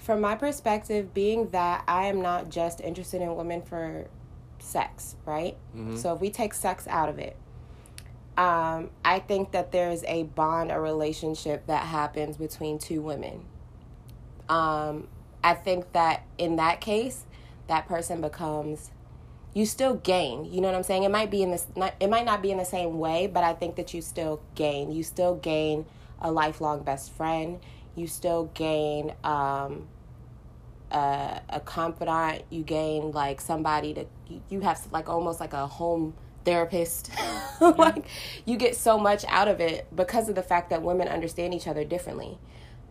From 0.00 0.21
my 0.21 0.35
perspective, 0.35 1.12
being 1.12 1.50
that 1.50 1.85
I 1.87 2.07
am 2.07 2.23
not 2.23 2.49
just 2.49 2.80
interested 2.80 3.21
in 3.21 3.37
women 3.37 3.62
for 3.62 4.07
sex, 4.59 5.16
right? 5.26 5.57
Mhm. 5.76 5.99
So 5.99 6.14
if 6.14 6.21
we 6.21 6.30
take 6.30 6.54
sex 6.54 6.87
out 6.88 7.09
of 7.09 7.19
it, 7.19 7.37
um, 8.37 8.90
I 9.04 9.19
think 9.19 9.50
that 9.52 9.73
there's 9.73 10.02
a 10.04 10.23
bond, 10.25 10.71
a 10.73 10.80
relationship 10.80 11.66
that 11.66 11.85
happens 11.85 12.37
between 12.38 12.78
two 12.78 13.02
women. 13.02 13.45
Um, 14.49 15.09
I 15.45 15.54
think 15.54 15.92
that 15.92 16.23
in 16.38 16.57
that 16.57 16.80
case, 16.80 17.25
that 17.66 17.87
person 17.87 18.21
becomes 18.21 18.90
you 19.52 19.66
still 19.66 19.95
gain. 19.95 20.45
You 20.45 20.61
know 20.61 20.69
what 20.69 20.76
I'm 20.76 20.83
saying? 20.83 21.02
It 21.02 21.11
might 21.11 21.30
be 21.30 21.42
in 21.42 21.50
this 21.50 21.66
it 21.99 22.09
might 22.09 22.25
not 22.25 22.40
be 22.40 22.50
in 22.50 22.59
the 22.59 22.64
same 22.64 22.99
way, 22.99 23.26
but 23.26 23.42
I 23.45 23.52
think 23.52 23.76
that 23.76 23.92
you 23.92 24.00
still 24.00 24.40
gain. 24.54 24.92
You 24.92 25.02
still 25.02 25.35
gain 25.35 25.87
a 26.21 26.30
lifelong 26.30 26.83
best 26.83 27.12
friend. 27.12 27.59
You 27.95 28.07
still 28.07 28.51
gain 28.55 29.15
um 29.25 29.89
a, 30.91 31.41
a 31.49 31.61
confidant. 31.61 32.43
You 32.51 32.63
gain 32.63 33.13
like 33.13 33.41
somebody 33.41 33.95
to 33.95 34.07
you, 34.49 34.61
have 34.61 34.87
like 34.93 35.09
almost 35.09 35.41
like 35.41 35.53
a 35.53 35.67
home 35.67 36.15
therapist. 36.45 37.11
like 37.61 38.07
you 38.45 38.57
get 38.57 38.77
so 38.77 38.99
much 38.99 39.25
out 39.29 39.49
of 39.49 39.61
it 39.61 39.87
because 39.95 40.29
of 40.29 40.35
the 40.35 40.43
fact 40.43 40.71
that 40.71 40.83
women 40.83 41.09
understand 41.09 41.55
each 41.55 41.67
other 41.67 41.85
differently 41.85 42.39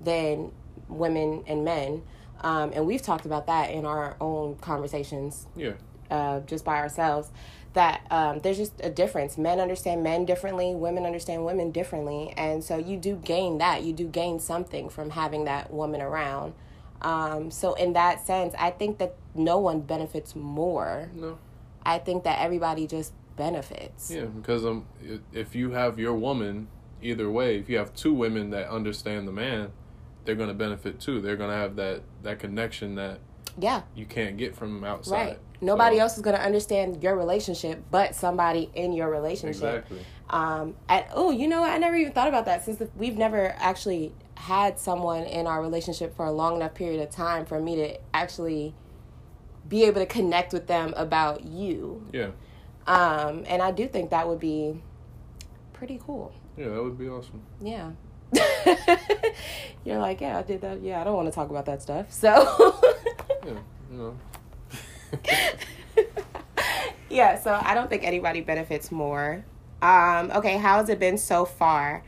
than 0.01 0.51
women 0.88 1.44
and 1.48 1.63
men. 1.65 2.03
Um, 2.41 2.72
and 2.74 2.86
we've 2.86 3.01
talked 3.01 3.25
about 3.25 3.48
that 3.48 3.72
in 3.72 3.86
our 3.86 4.15
own 4.22 4.56
conversations 4.58 5.46
Yeah. 5.58 5.74
uh, 6.10 6.39
just 6.41 6.63
by 6.63 6.77
ourselves 6.77 7.32
that 7.73 8.01
um, 8.09 8.39
there's 8.39 8.57
just 8.57 8.73
a 8.81 8.89
difference. 8.89 9.38
Men 9.38 9.59
understand 9.59 10.03
men 10.03 10.25
differently, 10.25 10.73
women 10.75 11.05
understand 11.05 11.45
women 11.45 11.71
differently, 11.71 12.33
and 12.38 12.63
so 12.63 12.77
you 12.77 12.97
do 12.97 13.15
gain 13.15 13.57
that. 13.59 13.83
You 13.83 13.93
do 13.93 14.07
gain 14.07 14.39
something 14.39 14.89
from 14.89 15.11
having 15.11 15.45
that 15.45 15.71
woman 15.71 16.01
around. 16.01 16.53
Um, 17.01 17.49
so 17.51 17.75
in 17.75 17.93
that 17.93 18.25
sense, 18.25 18.53
I 18.57 18.71
think 18.71 18.97
that 18.97 19.15
no 19.33 19.57
one 19.59 19.81
benefits 19.81 20.35
more. 20.35 21.09
No. 21.13 21.38
I 21.83 21.97
think 21.99 22.23
that 22.25 22.39
everybody 22.41 22.88
just 22.88 23.13
benefits. 23.38 24.11
Yeah, 24.11 24.25
because 24.25 24.65
um, 24.65 24.85
if 25.31 25.55
you 25.55 25.71
have 25.71 25.97
your 25.97 26.13
woman, 26.13 26.67
either 27.01 27.29
way, 27.29 27.57
if 27.57 27.69
you 27.69 27.77
have 27.77 27.93
two 27.95 28.13
women 28.13 28.49
that 28.49 28.67
understand 28.69 29.27
the 29.27 29.31
man, 29.31 29.71
they're 30.25 30.35
gonna 30.35 30.53
benefit 30.53 30.99
too. 30.99 31.21
They're 31.21 31.38
gonna 31.38 31.55
have 31.55 31.75
that 31.77 32.01
that 32.23 32.39
connection 32.39 32.95
that 32.95 33.19
Yeah, 33.57 33.83
you 33.95 34.05
can't 34.05 34.38
get 34.38 34.55
from 34.55 34.83
outside. 34.83 35.13
right. 35.27 35.39
Nobody 35.61 35.97
So- 35.97 36.03
else 36.03 36.15
is 36.17 36.21
going 36.21 36.35
to 36.35 36.41
understand 36.43 37.03
your 37.03 37.15
relationship 37.15 37.83
but 37.91 38.15
somebody 38.15 38.69
in 38.73 38.93
your 38.93 39.09
relationship. 39.09 39.79
Exactly. 39.79 39.99
Um, 40.29 40.75
and 40.87 41.05
oh, 41.13 41.31
you 41.31 41.47
know. 41.47 41.63
I 41.63 41.77
never 41.79 41.95
even 41.95 42.13
thought 42.13 42.27
about 42.27 42.45
that 42.45 42.63
since 42.63 42.77
the, 42.77 42.89
we've 42.95 43.17
never 43.17 43.55
actually 43.57 44.13
had 44.35 44.79
someone 44.79 45.23
in 45.23 45.47
our 45.47 45.61
relationship 45.61 46.15
for 46.15 46.25
a 46.25 46.31
long 46.31 46.55
enough 46.55 46.73
period 46.75 47.01
of 47.01 47.09
time 47.09 47.45
for 47.45 47.59
me 47.59 47.75
to 47.75 47.97
actually 48.13 48.73
be 49.67 49.83
able 49.83 49.99
to 50.01 50.05
connect 50.05 50.53
with 50.53 50.67
them 50.67 50.93
about 50.95 51.45
you. 51.45 52.05
Yeah. 52.13 52.29
Um, 52.87 53.43
and 53.47 53.61
I 53.61 53.71
do 53.71 53.87
think 53.87 54.11
that 54.11 54.27
would 54.27 54.39
be 54.39 54.81
pretty 55.73 55.99
cool. 56.05 56.31
Yeah, 56.57 56.69
that 56.69 56.83
would 56.83 56.97
be 56.97 57.07
awesome. 57.09 57.41
Yeah. 57.61 57.91
You're 59.85 59.97
like, 59.99 60.21
yeah, 60.21 60.37
I 60.37 60.41
did 60.43 60.61
that. 60.61 60.81
Yeah, 60.81 61.01
I 61.01 61.03
don't 61.03 61.15
want 61.15 61.27
to 61.27 61.31
talk 61.33 61.49
about 61.49 61.65
that 61.65 61.81
stuff. 61.81 62.11
So, 62.11 62.75
Yeah, 63.45 63.53
you 63.91 63.97
know. 63.97 64.17
yeah, 67.09 67.39
so 67.39 67.59
I 67.61 67.73
don't 67.73 67.89
think 67.89 68.03
anybody 68.03 68.41
benefits 68.41 68.91
more. 68.91 69.43
Um, 69.81 70.31
okay, 70.31 70.57
how 70.57 70.77
has 70.77 70.89
it 70.89 70.99
been 70.99 71.17
so 71.17 71.45
far? 71.45 72.03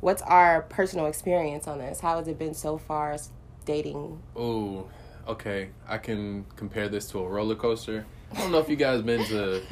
What's 0.00 0.22
our 0.22 0.62
personal 0.62 1.06
experience 1.06 1.66
on 1.66 1.78
this? 1.78 2.00
How 2.00 2.18
has 2.18 2.28
it 2.28 2.38
been 2.38 2.54
so 2.54 2.78
far 2.78 3.16
dating? 3.64 4.22
Oh, 4.34 4.86
okay. 5.26 5.70
I 5.88 5.98
can 5.98 6.44
compare 6.56 6.88
this 6.88 7.10
to 7.10 7.18
a 7.18 7.28
roller 7.28 7.54
coaster. 7.54 8.06
I 8.32 8.40
don't 8.40 8.52
know 8.52 8.58
if 8.58 8.68
you 8.68 8.76
guys 8.76 9.02
been 9.02 9.24
to 9.26 9.62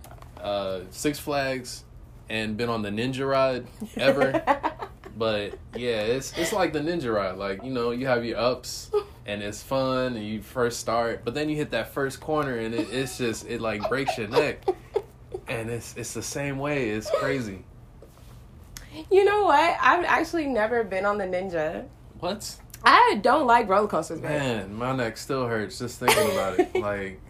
uh, 0.40 0.80
Six 0.90 1.18
Flags 1.18 1.84
and 2.28 2.56
been 2.56 2.68
on 2.68 2.82
the 2.82 2.90
Ninja 2.90 3.28
ride 3.28 3.66
ever, 3.96 4.32
but 5.16 5.58
yeah, 5.76 6.00
it's 6.00 6.36
it's 6.36 6.52
like 6.52 6.72
the 6.72 6.80
Ninja 6.80 7.14
ride. 7.14 7.36
Like 7.36 7.62
you 7.62 7.70
know, 7.70 7.90
you 7.90 8.06
have 8.06 8.24
your 8.24 8.38
ups 8.38 8.90
and 9.26 9.42
it's 9.42 9.62
fun 9.62 10.16
and 10.16 10.26
you 10.26 10.42
first 10.42 10.80
start, 10.80 11.24
but 11.24 11.34
then 11.34 11.48
you 11.48 11.56
hit 11.56 11.70
that 11.70 11.92
first 11.92 12.20
corner 12.20 12.56
and 12.56 12.74
it, 12.74 12.88
it's 12.90 13.18
just 13.18 13.46
it 13.48 13.60
like 13.60 13.88
breaks 13.88 14.16
your 14.18 14.28
neck, 14.28 14.66
and 15.48 15.70
it's 15.70 15.96
it's 15.96 16.14
the 16.14 16.22
same 16.22 16.58
way. 16.58 16.90
It's 16.90 17.10
crazy. 17.10 17.64
You 19.10 19.24
know 19.24 19.44
what? 19.44 19.76
I've 19.80 20.04
actually 20.04 20.46
never 20.46 20.84
been 20.84 21.04
on 21.04 21.18
the 21.18 21.24
Ninja. 21.24 21.86
What? 22.20 22.56
I 22.84 23.18
don't 23.22 23.46
like 23.46 23.68
roller 23.68 23.88
coasters, 23.88 24.20
man. 24.20 24.68
Man, 24.68 24.74
my 24.74 24.94
neck 24.94 25.16
still 25.16 25.46
hurts 25.46 25.78
just 25.78 25.98
thinking 25.98 26.30
about 26.32 26.58
it. 26.58 26.70
Like, 26.80 27.20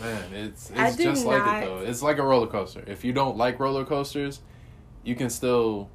man, 0.00 0.34
it's 0.34 0.70
it's 0.74 0.96
just 0.96 1.24
like 1.24 1.62
it 1.62 1.66
though. 1.66 1.78
It's 1.78 2.02
like 2.02 2.18
a 2.18 2.22
roller 2.22 2.48
coaster. 2.48 2.82
If 2.86 3.04
you 3.04 3.12
don't 3.12 3.36
like 3.36 3.60
roller 3.60 3.84
coasters, 3.84 4.40
you 5.04 5.14
can 5.14 5.30
still 5.30 5.90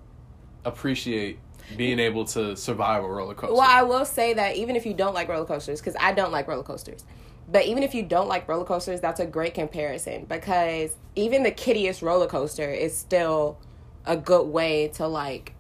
appreciate 0.66 1.40
being 1.78 2.00
able 2.00 2.26
to 2.26 2.56
survive 2.58 3.04
a 3.04 3.08
roller 3.08 3.34
coaster. 3.34 3.54
Well, 3.54 3.68
I 3.68 3.84
will 3.84 4.06
say 4.06 4.34
that 4.34 4.56
even 4.58 4.76
if 4.76 4.86
you 4.86 4.94
don't 4.94 5.14
like 5.14 5.28
roller 5.30 5.46
coasters, 5.46 5.80
because 5.80 5.96
I 6.00 6.12
don't 6.14 6.32
like 6.32 6.48
roller 6.48 6.64
coasters, 6.64 7.06
but 7.50 7.66
even 7.66 7.84
if 7.84 7.94
you 7.96 8.04
don't 8.04 8.28
like 8.28 8.48
roller 8.48 8.66
coasters, 8.66 9.00
that's 9.02 9.20
a 9.20 9.26
great 9.26 9.54
comparison 9.54 10.26
because 10.26 10.96
even 11.16 11.44
the 11.44 11.52
kiddiest 11.52 12.02
roller 12.02 12.28
coaster 12.28 12.70
is 12.70 12.98
still 12.98 13.58
a 14.06 14.18
good 14.18 14.48
way 14.48 14.88
to 14.90 15.08
like 15.08 15.54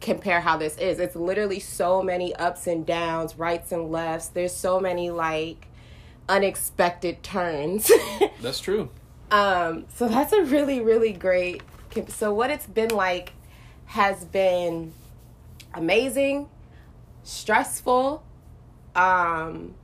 compare 0.00 0.40
how 0.40 0.56
this 0.56 0.76
is. 0.78 0.98
It's 1.00 1.16
literally 1.16 1.60
so 1.60 2.02
many 2.02 2.34
ups 2.36 2.66
and 2.66 2.86
downs, 2.86 3.36
rights 3.38 3.72
and 3.72 3.90
lefts. 3.90 4.28
There's 4.28 4.54
so 4.54 4.78
many 4.80 5.10
like 5.10 5.66
unexpected 6.28 7.22
turns. 7.22 7.90
That's 8.42 8.60
true. 8.60 8.90
Um, 9.30 9.84
so 9.94 10.08
that's 10.08 10.32
a 10.32 10.42
really, 10.42 10.80
really 10.80 11.12
great. 11.12 11.62
comp- 11.90 12.10
So 12.10 12.32
what 12.32 12.48
it's 12.50 12.66
been 12.66 12.88
like 12.90 13.32
has 13.88 14.24
been 14.26 14.92
amazing, 15.74 16.48
stressful, 17.22 18.22
um, 18.94 19.74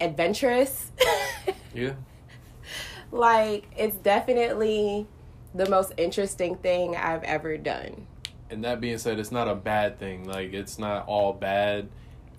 adventurous. 0.00 0.90
Yeah. 1.74 1.92
like 3.12 3.66
it's 3.76 3.96
definitely 3.98 5.06
the 5.54 5.68
most 5.68 5.92
interesting 5.96 6.56
thing 6.56 6.96
I've 6.96 7.22
ever 7.22 7.56
done. 7.56 8.06
And 8.50 8.64
that 8.64 8.80
being 8.80 8.98
said, 8.98 9.18
it's 9.20 9.30
not 9.30 9.46
a 9.48 9.54
bad 9.54 9.98
thing. 9.98 10.24
Like 10.24 10.52
it's 10.54 10.78
not 10.78 11.06
all 11.06 11.32
bad. 11.32 11.88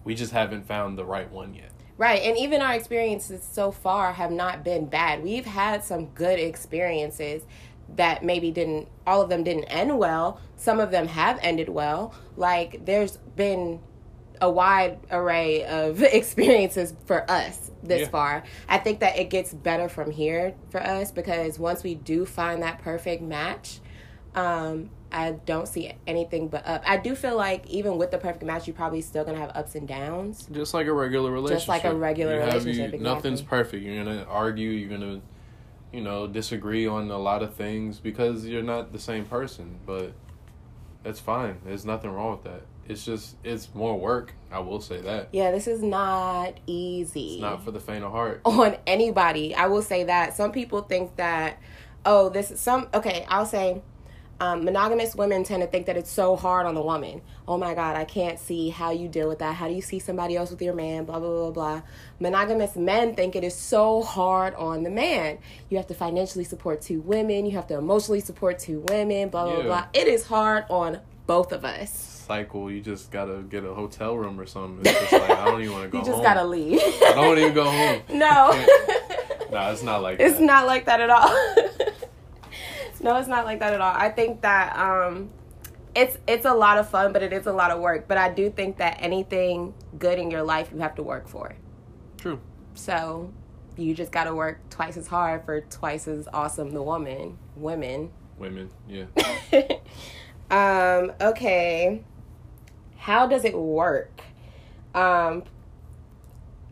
We 0.04 0.16
just 0.16 0.34
haven't 0.34 0.66
found 0.68 0.98
the 0.98 1.06
right 1.06 1.32
one 1.32 1.54
yet. 1.54 1.72
Right, 1.98 2.22
and 2.24 2.38
even 2.38 2.62
our 2.62 2.74
experiences 2.74 3.48
so 3.50 3.72
far 3.72 4.14
have 4.14 4.32
not 4.32 4.64
been 4.64 4.86
bad. 4.88 5.24
We've 5.24 5.46
had 5.46 5.84
some 5.84 6.08
good 6.08 6.40
experiences 6.40 7.44
that 7.96 8.24
maybe 8.24 8.52
didn't 8.52 8.88
all 9.08 9.22
of 9.22 9.30
them 9.30 9.44
didn't 9.44 9.66
end 9.66 9.98
well. 9.98 10.40
Some 10.56 10.80
of 10.80 10.92
them 10.92 11.08
have 11.08 11.40
ended 11.42 11.70
well. 11.70 12.14
Like 12.38 12.86
there's 12.86 13.18
been 13.36 13.80
a 14.42 14.50
wide 14.50 15.00
array 15.12 15.66
of 15.66 16.02
experiences 16.04 16.94
for 17.06 17.30
us 17.30 17.72
this 17.84 18.02
Yeah. 18.02 18.08
far. 18.10 18.44
I 18.70 18.78
think 18.78 19.00
that 19.02 19.18
it 19.18 19.30
gets 19.30 19.54
better 19.54 19.90
from 19.90 20.12
here 20.12 20.54
for 20.70 20.82
us 20.82 21.12
because 21.12 21.60
once 21.60 21.84
we 21.84 21.96
do 21.96 22.26
find 22.26 22.62
that 22.64 22.80
perfect 22.82 23.22
match, 23.22 23.80
um, 24.36 24.90
I 25.12 25.32
don't 25.32 25.68
see 25.68 25.92
anything 26.06 26.50
but 26.50 26.66
up. 26.68 26.84
I 26.86 26.98
do 26.98 27.16
feel 27.16 27.36
like 27.36 27.66
even 27.68 27.98
with 27.98 28.12
the 28.12 28.20
perfect 28.20 28.44
match, 28.44 28.68
you're 28.68 28.76
probably 28.76 29.02
still 29.02 29.26
gonna 29.26 29.40
have 29.40 29.52
ups 29.56 29.74
and 29.76 29.88
downs. 29.88 30.48
Just 30.52 30.74
like 30.76 30.86
a 30.88 30.94
regular 30.94 31.32
relationship. 31.32 31.58
Just 31.62 31.68
like 31.68 31.84
a 31.84 31.96
regular 31.96 32.36
You 32.36 32.46
relationship, 32.46 32.94
you- 32.94 33.00
Nothing's 33.00 33.42
perfect. 33.42 33.84
You're 33.84 34.04
gonna 34.04 34.26
argue. 34.30 34.70
You're 34.70 34.90
gonna, 34.90 35.22
you 35.92 36.02
know, 36.02 36.28
disagree 36.28 36.88
on 36.88 37.10
a 37.10 37.18
lot 37.18 37.44
of 37.44 37.56
things 37.56 38.00
because 38.00 38.46
you're 38.46 38.64
not 38.64 38.92
the 38.92 39.00
same 39.00 39.26
person. 39.26 39.80
But 39.86 40.14
that's 41.04 41.20
fine. 41.20 41.60
There's 41.66 41.86
nothing 41.86 42.12
wrong 42.12 42.32
with 42.32 42.44
that. 42.44 42.62
It's 42.88 43.06
just 43.06 43.36
it's 43.44 43.74
more 43.76 44.00
work. 44.00 44.34
I 44.52 44.60
will 44.60 44.82
say 44.82 45.00
that. 45.02 45.30
Yeah, 45.32 45.52
this 45.52 45.68
is 45.68 45.84
not 45.84 46.60
easy. 46.66 47.34
It's 47.34 47.42
not 47.42 47.64
for 47.64 47.72
the 47.72 47.80
faint 47.80 48.04
of 48.04 48.12
heart. 48.12 48.42
on 48.46 48.78
anybody. 48.88 49.54
I 49.54 49.68
will 49.68 49.84
say 49.84 50.06
that 50.06 50.36
some 50.36 50.52
people 50.52 50.82
think 50.82 51.16
that 51.18 51.60
oh, 52.06 52.30
this 52.30 52.52
is 52.52 52.60
some 52.60 52.90
okay, 52.94 53.26
I'll 53.30 53.46
say 53.46 53.82
um, 54.42 54.64
monogamous 54.64 55.16
women 55.16 55.44
tend 55.44 55.62
to 55.62 55.68
think 55.68 55.86
that 55.88 55.98
it's 55.98 56.10
so 56.10 56.36
hard 56.36 56.66
on 56.66 56.76
the 56.76 56.82
woman. 56.82 57.22
Oh 57.48 57.58
my 57.58 57.74
God, 57.74 57.96
I 57.98 58.06
can't 58.06 58.40
see 58.40 58.70
how 58.70 58.92
you 58.92 59.08
deal 59.08 59.28
with 59.28 59.40
that. 59.40 59.56
How 59.56 59.68
do 59.68 59.74
you 59.74 59.82
see 59.82 60.00
somebody 60.00 60.36
else 60.38 60.50
with 60.52 60.62
your 60.62 60.74
man? 60.74 61.06
Blah, 61.06 61.20
blah, 61.20 61.30
blah, 61.30 61.52
blah. 61.52 61.82
Monogamous 62.20 62.76
men 62.76 63.16
think 63.16 63.36
it 63.36 63.44
is 63.44 63.54
so 63.56 64.02
hard 64.02 64.54
on 64.56 64.84
the 64.84 64.90
man. 64.90 65.40
You 65.70 65.78
have 65.78 65.88
to 65.88 65.94
financially 65.94 66.44
support 66.46 66.82
two 66.82 67.02
women, 67.02 67.46
you 67.46 67.52
have 67.54 67.68
to 67.68 67.78
emotionally 67.78 68.22
support 68.22 68.60
two 68.60 68.80
women, 68.88 69.30
blah, 69.30 69.46
blah, 69.46 69.58
Yeah. 69.58 69.64
blah. 69.64 69.86
It 69.94 70.08
is 70.08 70.26
hard 70.28 70.66
on 70.70 71.00
both 71.28 71.52
of 71.52 71.66
us. 71.66 71.92
Cycle. 72.28 72.70
You 72.72 72.80
just 72.82 73.12
gotta 73.12 73.40
get 73.50 73.64
a 73.66 73.74
hotel 73.74 74.16
room 74.16 74.40
or 74.40 74.46
something. 74.46 74.86
It's 74.86 75.00
just 75.00 75.12
like 75.14 75.32
I 75.32 75.46
don't 75.46 75.62
even 75.62 75.74
want 75.74 75.86
to 75.86 75.90
go 75.92 75.98
You 76.00 76.04
just 76.06 76.16
home. 76.16 76.24
gotta 76.24 76.44
leave. 76.46 76.80
I 76.82 77.12
don't 77.16 77.26
want 77.28 77.38
to 77.40 77.42
even 77.44 77.54
go 77.56 77.66
home. 77.70 78.02
no. 78.20 78.66
Nah, 79.52 79.72
it's 79.72 79.82
not 79.82 80.04
like 80.04 80.20
It's 80.20 80.34
that. 80.34 80.34
It's 80.34 80.40
not 80.42 80.68
like 80.68 80.86
that 80.86 81.02
at 81.02 81.10
all. 81.10 81.28
No, 83.02 83.18
it's 83.18 83.28
not 83.28 83.46
like 83.46 83.60
that 83.60 83.74
at 83.74 83.82
all. 83.82 83.94
I 83.94 84.10
think 84.10 84.42
that 84.42 84.78
um 84.78 85.30
it's 85.96 86.18
it's 86.28 86.46
a 86.46 86.54
lot 86.54 86.78
of 86.78 86.90
fun, 86.90 87.14
but 87.14 87.24
it 87.24 87.34
is 87.34 87.46
a 87.46 87.54
lot 87.54 87.72
of 87.72 87.80
work. 87.80 88.08
But 88.08 88.18
I 88.18 88.32
do 88.32 88.50
think 88.50 88.78
that 88.78 88.98
anything 89.00 89.74
good 89.98 90.20
in 90.20 90.32
your 90.32 90.44
life 90.44 90.70
you 90.74 90.80
have 90.80 90.96
to 90.96 91.04
work 91.04 91.28
for. 91.28 91.56
True. 92.18 92.40
So 92.74 93.34
you 93.78 93.96
just 93.96 94.12
gotta 94.12 94.34
work 94.36 94.70
twice 94.70 94.98
as 94.98 95.08
hard 95.08 95.46
for 95.46 95.62
twice 95.62 96.08
as 96.08 96.28
awesome 96.34 96.72
the 96.72 96.84
woman 96.84 97.38
women. 97.56 98.12
Women. 98.38 98.70
Yeah. 98.88 99.06
um, 100.52 101.12
okay. 101.20 102.04
How 102.98 103.28
does 103.28 103.46
it 103.46 103.58
work? 103.58 104.22
Um 104.94 105.44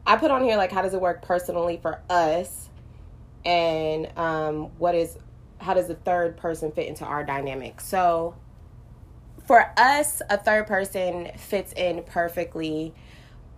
I 0.07 0.15
put 0.15 0.31
on 0.31 0.41
here 0.41 0.55
like 0.55 0.72
how 0.72 0.81
does 0.81 0.93
it 0.93 1.01
work 1.01 1.22
personally 1.22 1.79
for 1.81 2.00
us, 2.10 2.69
and 3.43 4.07
um, 4.17 4.72
what 4.77 4.96
is 4.96 5.17
how 5.60 5.74
does 5.74 5.88
the 5.88 5.96
third 5.96 6.38
person 6.38 6.72
fit 6.72 6.88
into 6.88 7.06
our 7.06 7.24
dynamic? 7.24 7.82
So 7.82 8.36
for 9.46 9.72
us, 9.78 10.22
a 10.30 10.38
third 10.38 10.68
person 10.68 11.32
fits 11.38 11.74
in 11.74 12.04
perfectly 12.04 12.94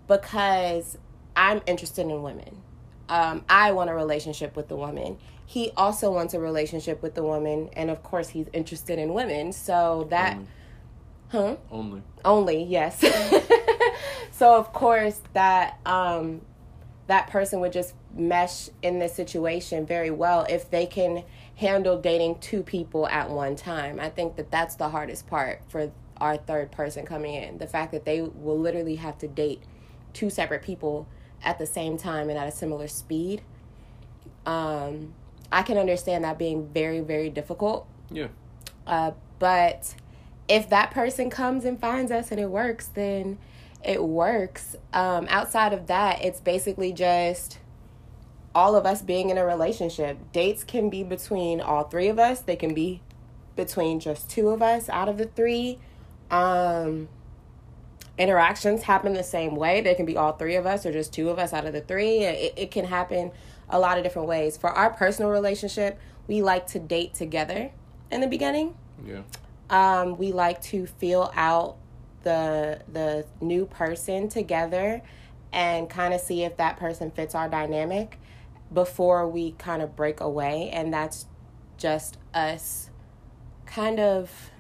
because 0.08 0.98
I'm 1.36 1.62
interested 1.66 2.06
in 2.06 2.22
women. 2.22 2.62
Um, 3.10 3.44
I 3.50 3.72
want 3.72 3.90
a 3.90 3.94
relationship 3.94 4.56
with 4.56 4.68
the 4.68 4.76
woman. 4.76 5.18
He 5.46 5.72
also 5.76 6.12
wants 6.12 6.36
a 6.36 6.40
relationship 6.40 7.02
with 7.02 7.16
the 7.16 7.24
woman, 7.24 7.70
and 7.74 7.90
of 7.90 8.04
course, 8.04 8.30
he's 8.30 8.48
interested 8.54 9.00
in 9.00 9.16
women. 9.16 9.52
So 9.52 10.08
that, 10.12 10.38
Only. 10.38 10.48
huh? 11.30 11.56
Only. 11.72 12.04
Only, 12.24 12.64
yes. 12.64 13.04
so 14.32 14.56
of 14.56 14.72
course 14.72 15.22
that 15.34 15.80
um 15.86 16.42
that 17.08 17.28
person 17.28 17.60
would 17.60 17.74
just 17.74 17.94
mesh 18.14 18.70
in 18.82 19.00
this 19.00 19.14
situation 19.14 19.86
very 19.86 20.12
well 20.12 20.46
if 20.50 20.70
they 20.70 20.86
can 20.86 21.24
handle 21.60 22.00
dating 22.00 22.40
two 22.40 22.64
people 22.64 23.06
at 23.10 23.30
one 23.30 23.54
time. 23.54 24.00
I 24.00 24.10
think 24.10 24.38
that 24.38 24.50
that's 24.50 24.76
the 24.76 24.90
hardest 24.90 25.28
part 25.28 25.62
for 25.68 25.92
our 26.18 26.38
third 26.38 26.72
person 26.72 27.06
coming 27.06 27.34
in. 27.36 27.58
The 27.58 27.68
fact 27.68 27.92
that 27.92 28.06
they 28.06 28.22
will 28.22 28.58
literally 28.58 28.96
have 28.96 29.18
to 29.20 29.28
date 29.28 29.62
two 30.14 30.30
separate 30.30 30.64
people 30.64 31.06
at 31.44 31.60
the 31.60 31.66
same 31.66 31.98
time 31.98 32.30
and 32.30 32.40
at 32.40 32.48
a 32.48 32.52
similar 32.52 32.88
speed. 32.88 33.42
Um 34.46 35.14
I 35.52 35.64
can 35.64 35.78
understand 35.78 36.24
that 36.24 36.38
being 36.38 36.70
very 36.70 37.02
very 37.02 37.30
difficult. 37.30 37.88
Yeah. 38.10 38.28
Uh, 38.88 39.12
but 39.38 39.96
if 40.48 40.70
that 40.70 40.92
person 40.92 41.30
comes 41.30 41.66
and 41.66 41.80
finds 41.80 42.12
us 42.12 42.32
and 42.32 42.40
it 42.40 42.50
works, 42.50 42.88
then 42.88 43.38
it 43.84 44.04
works. 44.04 44.76
Um, 44.94 45.28
outside 45.30 45.74
of 45.74 45.88
that, 45.88 46.24
it's 46.24 46.40
basically 46.40 46.92
just 46.92 47.60
all 48.60 48.76
of 48.76 48.86
us 48.86 49.02
being 49.02 49.30
in 49.30 49.38
a 49.38 49.46
relationship. 49.46 50.18
Dates 50.34 50.66
can 50.66 50.90
be 50.90 51.02
between 51.02 51.62
all 51.62 51.86
three 51.86 52.10
of 52.10 52.20
us, 52.20 52.42
they 52.42 52.58
can 52.58 52.74
be 52.74 53.02
between 53.56 54.02
just 54.02 54.30
two 54.30 54.50
of 54.50 54.62
us 54.62 54.90
out 54.90 55.08
of 55.08 55.18
the 55.18 55.28
three. 55.28 55.80
Um, 56.30 57.08
interactions 58.18 58.84
happen 58.84 59.14
the 59.14 59.24
same 59.24 59.56
way. 59.56 59.80
They 59.80 59.96
can 59.96 60.06
be 60.06 60.18
all 60.18 60.34
three 60.34 60.56
of 60.56 60.66
us 60.66 60.86
or 60.86 60.92
just 60.92 61.14
two 61.14 61.30
of 61.30 61.40
us 61.40 61.54
out 61.54 61.66
of 61.66 61.72
the 61.72 61.80
three. 61.80 62.18
It, 62.20 62.54
it 62.58 62.72
can 62.72 62.84
happen 62.84 63.32
a 63.70 63.80
lot 63.80 63.98
of 63.98 64.04
different 64.04 64.28
ways. 64.28 64.58
For 64.58 64.70
our 64.70 64.90
personal 64.90 65.32
relationship, 65.32 65.98
we 66.28 66.42
like 66.42 66.68
to 66.68 66.80
date 66.80 67.14
together 67.14 67.72
in 68.12 68.20
the 68.20 68.28
beginning. 68.28 68.76
Yeah. 69.06 69.22
Um, 69.70 70.18
we 70.18 70.34
like 70.34 70.62
to 70.64 70.86
feel 70.86 71.32
out 71.34 71.78
the 72.24 72.82
the 72.92 73.26
new 73.40 73.66
person 73.66 74.28
together 74.28 75.02
and 75.54 75.90
kind 75.90 76.14
of 76.14 76.20
see 76.20 76.44
if 76.44 76.58
that 76.58 76.76
person 76.76 77.10
fits 77.12 77.34
our 77.34 77.48
dynamic 77.48 78.20
before 78.74 79.28
we 79.28 79.52
kind 79.54 79.82
of 79.82 79.96
break 79.96 80.20
away 80.20 80.70
and 80.72 80.94
that's 80.94 81.26
just 81.78 82.18
us 82.34 82.90
kind 83.66 84.00
of 84.00 84.52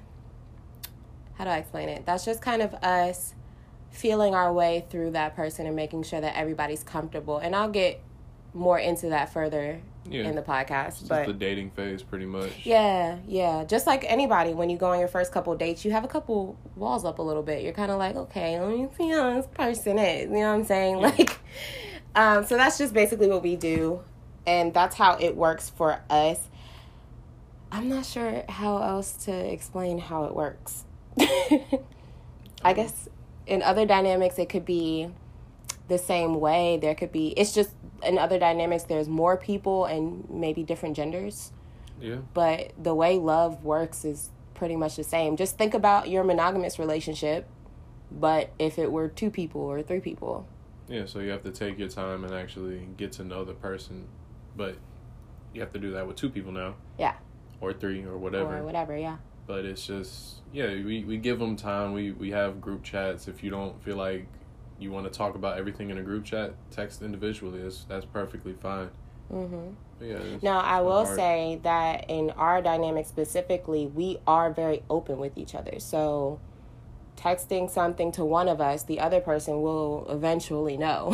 how 1.35 1.45
do 1.45 1.51
I 1.51 1.57
explain 1.57 1.87
it? 1.89 2.05
That's 2.05 2.25
just 2.25 2.41
kind 2.41 2.61
of 2.61 2.73
us 2.75 3.33
feeling 3.91 4.35
our 4.35 4.51
way 4.51 4.85
through 4.89 5.11
that 5.11 5.35
person 5.35 5.65
and 5.65 5.75
making 5.75 6.03
sure 6.03 6.19
that 6.19 6.35
everybody's 6.35 6.83
comfortable. 6.83 7.37
And 7.37 7.55
I'll 7.55 7.69
get 7.69 8.01
more 8.53 8.77
into 8.77 9.09
that 9.09 9.31
further 9.31 9.79
Yeah. 10.09 10.23
in 10.27 10.35
the 10.35 10.41
podcast. 10.41 10.99
It's 10.99 11.01
but 11.03 11.15
just 11.19 11.27
the 11.27 11.33
dating 11.33 11.71
phase, 11.71 12.03
pretty 12.03 12.25
much. 12.25 12.49
yeah, 12.65 13.19
yeah. 13.25 13.63
Just 13.63 13.87
like 13.87 14.03
anybody, 14.07 14.53
when 14.53 14.69
you 14.69 14.77
go 14.77 14.87
on 14.91 14.99
your 14.99 15.07
first 15.07 15.31
couple 15.31 15.55
dates, 15.55 15.85
you 15.85 15.91
have 15.91 16.03
a 16.03 16.07
couple 16.09 16.57
walls 16.75 17.05
up 17.05 17.19
a 17.19 17.21
little 17.21 17.43
bit. 17.43 17.63
You're 17.63 17.73
kind 17.73 17.91
of 17.91 17.99
like, 17.99 18.15
okay, 18.15 18.59
let 18.59 18.69
me 18.77 18.87
see 18.97 19.09
how 19.09 19.33
this 19.35 19.47
person 19.47 19.97
is. 19.97 20.23
You 20.25 20.29
know 20.39 20.39
what 20.49 20.59
I'm 20.59 20.63
saying? 20.65 20.97
Like, 21.01 21.39
um, 22.15 22.43
so 22.45 22.57
that's 22.57 22.77
just 22.77 22.93
basically 22.93 23.27
what 23.27 23.43
we 23.43 23.55
do, 23.55 24.01
and 24.45 24.73
that's 24.73 24.95
how 24.95 25.17
it 25.19 25.35
works 25.35 25.69
for 25.69 26.01
us. 26.09 26.47
I'm 27.71 27.87
not 27.87 28.05
sure 28.05 28.43
how 28.49 28.81
else 28.81 29.11
to 29.25 29.31
explain 29.31 29.99
how 29.99 30.23
it 30.25 30.35
works. 30.35 30.85
I 32.63 32.73
guess 32.73 33.07
in 33.45 33.61
other 33.61 33.85
dynamics, 33.85 34.37
it 34.39 34.49
could 34.49 34.65
be 34.65 35.09
the 35.87 35.97
same 35.97 36.39
way. 36.39 36.77
There 36.81 36.95
could 36.95 37.11
be, 37.11 37.29
it's 37.29 37.53
just 37.53 37.71
in 38.03 38.17
other 38.17 38.39
dynamics, 38.39 38.83
there's 38.83 39.07
more 39.07 39.37
people 39.37 39.85
and 39.85 40.27
maybe 40.29 40.63
different 40.63 40.95
genders 40.95 41.51
Yeah. 42.01 42.17
but 42.33 42.71
the 42.81 42.93
way 42.95 43.17
love 43.17 43.63
works 43.63 44.05
is 44.05 44.29
pretty 44.53 44.75
much 44.75 44.95
the 44.95 45.03
same. 45.03 45.35
Just 45.37 45.57
think 45.57 45.73
about 45.73 46.09
your 46.09 46.23
monogamous 46.23 46.79
relationship, 46.79 47.47
but 48.11 48.51
if 48.59 48.77
it 48.79 48.91
were 48.91 49.07
two 49.07 49.29
people 49.29 49.61
or 49.61 49.81
three 49.81 49.99
people. 49.99 50.47
Yeah, 50.89 51.05
so 51.05 51.19
you 51.19 51.29
have 51.31 51.43
to 51.43 51.51
take 51.51 51.77
your 51.77 51.87
time 51.87 52.23
and 52.23 52.33
actually 52.33 52.87
get 52.97 53.11
to 53.13 53.23
know 53.23 53.45
the 53.45 53.53
person, 53.53 54.07
but 54.57 54.75
you 55.53 55.61
have 55.61 55.71
to 55.73 55.79
do 55.79 55.91
that 55.91 56.07
with 56.07 56.15
two 56.15 56.29
people 56.29 56.51
now. 56.51 56.75
Yeah. 56.97 57.13
Or 57.61 57.73
three 57.73 58.03
or 58.03 58.17
whatever. 58.17 58.57
Or 58.57 58.63
whatever, 58.63 58.97
yeah. 58.97 59.17
But 59.45 59.65
it's 59.65 59.85
just 59.85 60.41
yeah, 60.53 60.67
we 60.67 61.03
we 61.03 61.17
give 61.17 61.39
them 61.39 61.55
time. 61.55 61.93
We 61.93 62.11
we 62.11 62.31
have 62.31 62.61
group 62.61 62.83
chats. 62.83 63.27
If 63.27 63.43
you 63.43 63.49
don't 63.49 63.81
feel 63.83 63.97
like 63.97 64.27
you 64.79 64.91
want 64.91 65.11
to 65.11 65.15
talk 65.15 65.35
about 65.35 65.57
everything 65.57 65.89
in 65.89 65.97
a 65.97 66.03
group 66.03 66.25
chat, 66.25 66.53
text 66.71 67.01
individually. 67.01 67.61
That's 67.61 67.83
that's 67.85 68.05
perfectly 68.05 68.53
fine. 68.53 68.89
Mm-hmm. 69.31 70.03
Yeah. 70.03 70.19
Now, 70.41 70.59
I 70.59 70.81
will 70.81 71.05
hard. 71.05 71.15
say 71.15 71.59
that 71.63 72.05
in 72.09 72.31
our 72.31 72.61
dynamic 72.61 73.05
specifically, 73.05 73.87
we 73.87 74.19
are 74.25 74.51
very 74.51 74.83
open 74.89 75.19
with 75.19 75.37
each 75.37 75.53
other. 75.55 75.79
So, 75.79 76.39
texting 77.19 77.69
something 77.69 78.11
to 78.13 78.23
one 78.23 78.47
of 78.47 78.61
us, 78.61 78.83
the 78.83 78.99
other 78.99 79.19
person 79.19 79.61
will 79.61 80.07
eventually 80.09 80.77
know. 80.77 81.13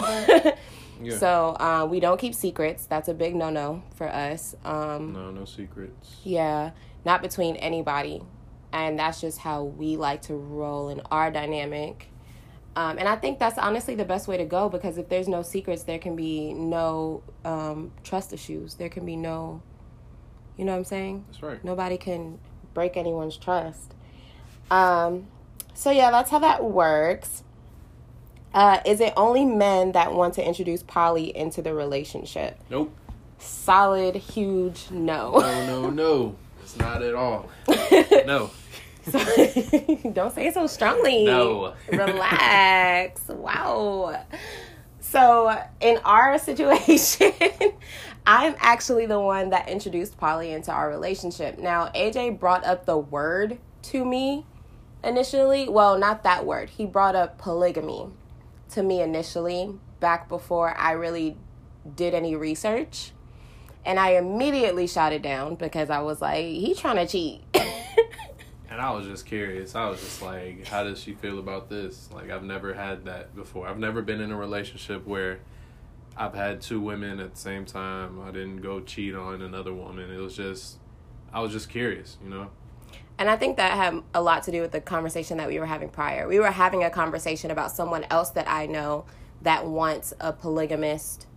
Yeah. 1.02 1.18
So, 1.18 1.58
uh, 1.60 1.88
we 1.90 2.00
don't 2.00 2.20
keep 2.20 2.34
secrets. 2.34 2.86
That's 2.86 3.10
a 3.10 3.14
big 3.14 3.36
no 3.36 3.50
no 3.50 3.84
for 3.96 4.08
us. 4.08 4.56
Um, 4.64 5.14
no, 5.14 5.32
no 5.32 5.46
secrets. 5.46 6.18
Yeah, 6.24 6.72
not 7.04 7.22
between 7.22 7.58
anybody. 7.58 8.24
And 8.72 9.00
that's 9.00 9.22
just 9.22 9.40
how 9.40 9.64
we 9.64 9.98
like 9.98 10.22
to 10.24 10.36
roll 10.36 10.90
in 10.90 11.02
our 11.12 11.32
dynamic. 11.32 12.10
Um, 12.76 12.98
and 12.98 13.08
I 13.08 13.16
think 13.16 13.40
that's 13.40 13.58
honestly 13.58 13.96
the 13.96 14.04
best 14.04 14.28
way 14.28 14.36
to 14.38 14.46
go 14.46 14.68
because 14.68 14.98
if 14.98 15.08
there's 15.08 15.30
no 15.30 15.42
secrets, 15.42 15.84
there 15.84 16.00
can 16.00 16.16
be 16.16 16.54
no 16.54 17.24
um, 17.46 17.92
trust 18.04 18.34
issues. 18.34 18.76
There 18.76 18.90
can 18.90 19.06
be 19.06 19.16
no, 19.16 19.62
you 20.58 20.66
know 20.66 20.74
what 20.74 20.80
I'm 20.80 20.84
saying? 20.86 21.26
That's 21.28 21.42
right. 21.42 21.64
Nobody 21.64 21.98
can 21.98 22.40
break 22.74 22.98
anyone's 22.98 23.38
trust. 23.38 23.94
Um, 24.70 25.28
so, 25.76 25.92
yeah, 25.92 26.10
that's 26.10 26.32
how 26.32 26.40
that 26.40 26.64
works. 26.64 27.44
Uh, 28.54 28.80
is 28.86 29.02
it 29.02 29.14
only 29.18 29.44
men 29.44 29.92
that 29.92 30.14
want 30.14 30.34
to 30.36 30.48
introduce 30.48 30.82
poly 30.82 31.36
into 31.36 31.62
the 31.62 31.74
relationship? 31.74 32.58
Nope. 32.70 32.96
Solid, 33.38 34.16
huge 34.16 34.90
no. 34.90 35.32
No, 35.40 35.66
no, 35.66 35.90
no. 35.90 36.36
It's 36.62 36.78
not 36.78 37.02
at 37.04 37.14
all. 37.14 37.50
No. 38.26 38.50
So, 39.04 39.20
don't 40.14 40.34
say 40.34 40.48
it 40.48 40.56
so 40.56 40.66
strongly. 40.66 41.26
No. 41.26 41.76
Relax. 41.92 43.28
wow. 43.28 44.20
So, 45.00 45.62
in 45.80 46.00
our 46.04 46.40
situation, 46.40 47.34
I'm 48.26 48.56
actually 48.58 49.06
the 49.06 49.20
one 49.20 49.52
that 49.52 49.70
introduced 49.70 50.18
poly 50.18 50.54
into 50.54 50.72
our 50.72 50.90
relationship. 50.90 51.60
Now, 51.60 51.90
AJ 51.90 52.40
brought 52.40 52.66
up 52.66 52.86
the 52.86 52.98
word 52.98 53.60
to 53.84 54.04
me 54.04 54.46
initially. 55.04 55.70
Well, 55.70 55.98
not 55.98 56.24
that 56.24 56.46
word. 56.46 56.70
He 56.70 56.86
brought 56.86 57.16
up 57.16 57.38
polygamy 57.38 58.08
to 58.72 58.84
me 58.84 59.02
initially, 59.02 59.78
back 60.00 60.28
before 60.28 60.76
I 60.76 60.92
really 60.94 61.38
did 61.96 62.14
any 62.14 62.36
research. 62.36 63.12
And 63.86 64.00
I 64.00 64.12
immediately 64.12 64.88
shot 64.88 65.14
it 65.14 65.22
down 65.22 65.56
because 65.56 65.90
I 65.92 66.02
was 66.02 66.22
like, 66.22 66.44
he 66.46 66.74
trying 66.74 66.96
to 66.96 67.06
cheat. 67.06 67.44
And 68.76 68.82
I 68.82 68.92
was 68.92 69.06
just 69.06 69.26
curious. 69.26 69.74
I 69.74 69.88
was 69.88 70.02
just 70.02 70.22
like, 70.22 70.68
how 70.68 70.84
does 70.84 71.00
she 71.00 71.14
feel 71.14 71.40
about 71.40 71.70
this? 71.70 72.10
Like, 72.12 72.30
I've 72.30 72.44
never 72.44 72.74
had 72.74 73.06
that 73.06 73.34
before. 73.34 73.70
I've 73.70 73.80
never 73.80 74.02
been 74.02 74.20
in 74.20 74.34
a 74.34 74.36
relationship 74.36 75.08
where 75.08 75.40
I've 76.18 76.34
had 76.34 76.60
two 76.60 76.82
women 76.82 77.22
at 77.22 77.36
the 77.36 77.40
same 77.40 77.64
time. 77.64 78.20
I 78.20 78.32
didn't 78.32 78.58
go 78.58 78.82
cheat 78.82 79.16
on 79.16 79.42
another 79.42 79.74
woman. 79.74 80.12
It 80.12 80.18
was 80.18 80.36
just, 80.36 80.80
I 81.32 81.40
was 81.40 81.54
just 81.54 81.70
curious, 81.70 82.18
you 82.22 82.30
know? 82.30 82.50
And 83.18 83.30
I 83.30 83.38
think 83.38 83.58
that 83.58 83.72
had 83.72 84.02
a 84.14 84.22
lot 84.22 84.44
to 84.44 84.52
do 84.52 84.62
with 84.62 84.72
the 84.72 84.82
conversation 84.82 85.38
that 85.38 85.48
we 85.48 85.60
were 85.60 85.66
having 85.66 85.90
prior. 85.90 86.28
We 86.28 86.40
were 86.40 86.52
having 86.52 86.84
a 86.84 86.90
conversation 86.90 87.50
about 87.50 87.72
someone 87.72 88.06
else 88.10 88.32
that 88.32 88.50
I 88.50 88.66
know 88.66 89.06
that 89.42 89.66
wants 89.66 90.14
a 90.20 90.34
polygamist 90.34 91.28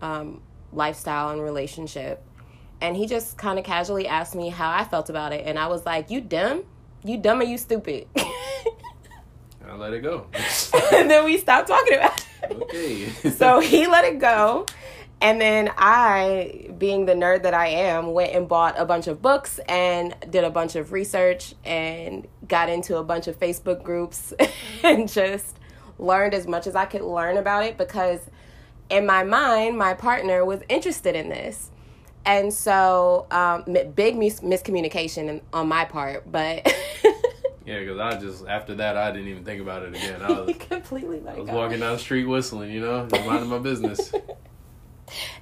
um, 0.00 0.42
lifestyle 0.72 1.30
and 1.30 1.40
relationship. 1.40 2.24
And 2.80 2.96
he 2.96 3.06
just 3.06 3.38
kind 3.38 3.58
of 3.58 3.64
casually 3.64 4.08
asked 4.08 4.34
me 4.34 4.48
how 4.48 4.70
I 4.70 4.84
felt 4.84 5.08
about 5.10 5.32
it. 5.32 5.46
And 5.46 5.58
I 5.58 5.68
was 5.68 5.86
like, 5.86 6.10
You 6.10 6.20
dumb? 6.20 6.64
You 7.04 7.18
dumb 7.18 7.40
or 7.40 7.44
you 7.44 7.58
stupid? 7.58 8.08
I 8.16 9.76
let 9.76 9.92
it 9.92 10.00
go. 10.02 10.26
and 10.92 11.10
then 11.10 11.24
we 11.24 11.38
stopped 11.38 11.68
talking 11.68 11.94
about 11.94 12.26
it. 12.42 12.62
okay. 12.62 13.30
so 13.30 13.60
he 13.60 13.86
let 13.86 14.04
it 14.04 14.18
go. 14.18 14.66
And 15.22 15.40
then 15.40 15.70
I, 15.78 16.68
being 16.78 17.06
the 17.06 17.14
nerd 17.14 17.44
that 17.44 17.54
I 17.54 17.68
am, 17.68 18.12
went 18.12 18.34
and 18.34 18.48
bought 18.48 18.74
a 18.76 18.84
bunch 18.84 19.06
of 19.06 19.22
books 19.22 19.60
and 19.68 20.16
did 20.28 20.42
a 20.42 20.50
bunch 20.50 20.74
of 20.74 20.90
research 20.90 21.54
and 21.64 22.26
got 22.48 22.68
into 22.68 22.96
a 22.96 23.04
bunch 23.04 23.28
of 23.28 23.38
Facebook 23.38 23.84
groups 23.84 24.34
and 24.82 25.08
just 25.08 25.60
learned 25.96 26.34
as 26.34 26.48
much 26.48 26.66
as 26.66 26.74
I 26.74 26.86
could 26.86 27.02
learn 27.02 27.36
about 27.36 27.64
it 27.64 27.78
because 27.78 28.18
in 28.90 29.06
my 29.06 29.22
mind, 29.22 29.78
my 29.78 29.94
partner 29.94 30.44
was 30.44 30.60
interested 30.68 31.14
in 31.14 31.28
this. 31.28 31.70
And 32.26 32.52
so, 32.52 33.28
um, 33.30 33.64
big 33.94 34.16
mis- 34.16 34.40
miscommunication 34.40 35.40
on 35.52 35.68
my 35.68 35.84
part, 35.84 36.30
but. 36.30 36.66
yeah, 37.64 37.78
because 37.78 38.00
I 38.00 38.18
just, 38.18 38.46
after 38.48 38.74
that, 38.74 38.96
I 38.96 39.12
didn't 39.12 39.28
even 39.28 39.44
think 39.44 39.62
about 39.62 39.84
it 39.84 39.90
again. 39.90 40.20
I 40.20 40.30
was 40.40 40.56
completely 40.56 41.20
like 41.20 41.36
I 41.36 41.40
was 41.42 41.50
walking 41.50 41.78
down 41.78 41.92
the 41.92 41.98
street 42.00 42.24
whistling, 42.24 42.72
you 42.72 42.80
know, 42.80 43.06
just 43.06 43.24
minding 43.24 43.50
my 43.50 43.58
business. 43.58 44.12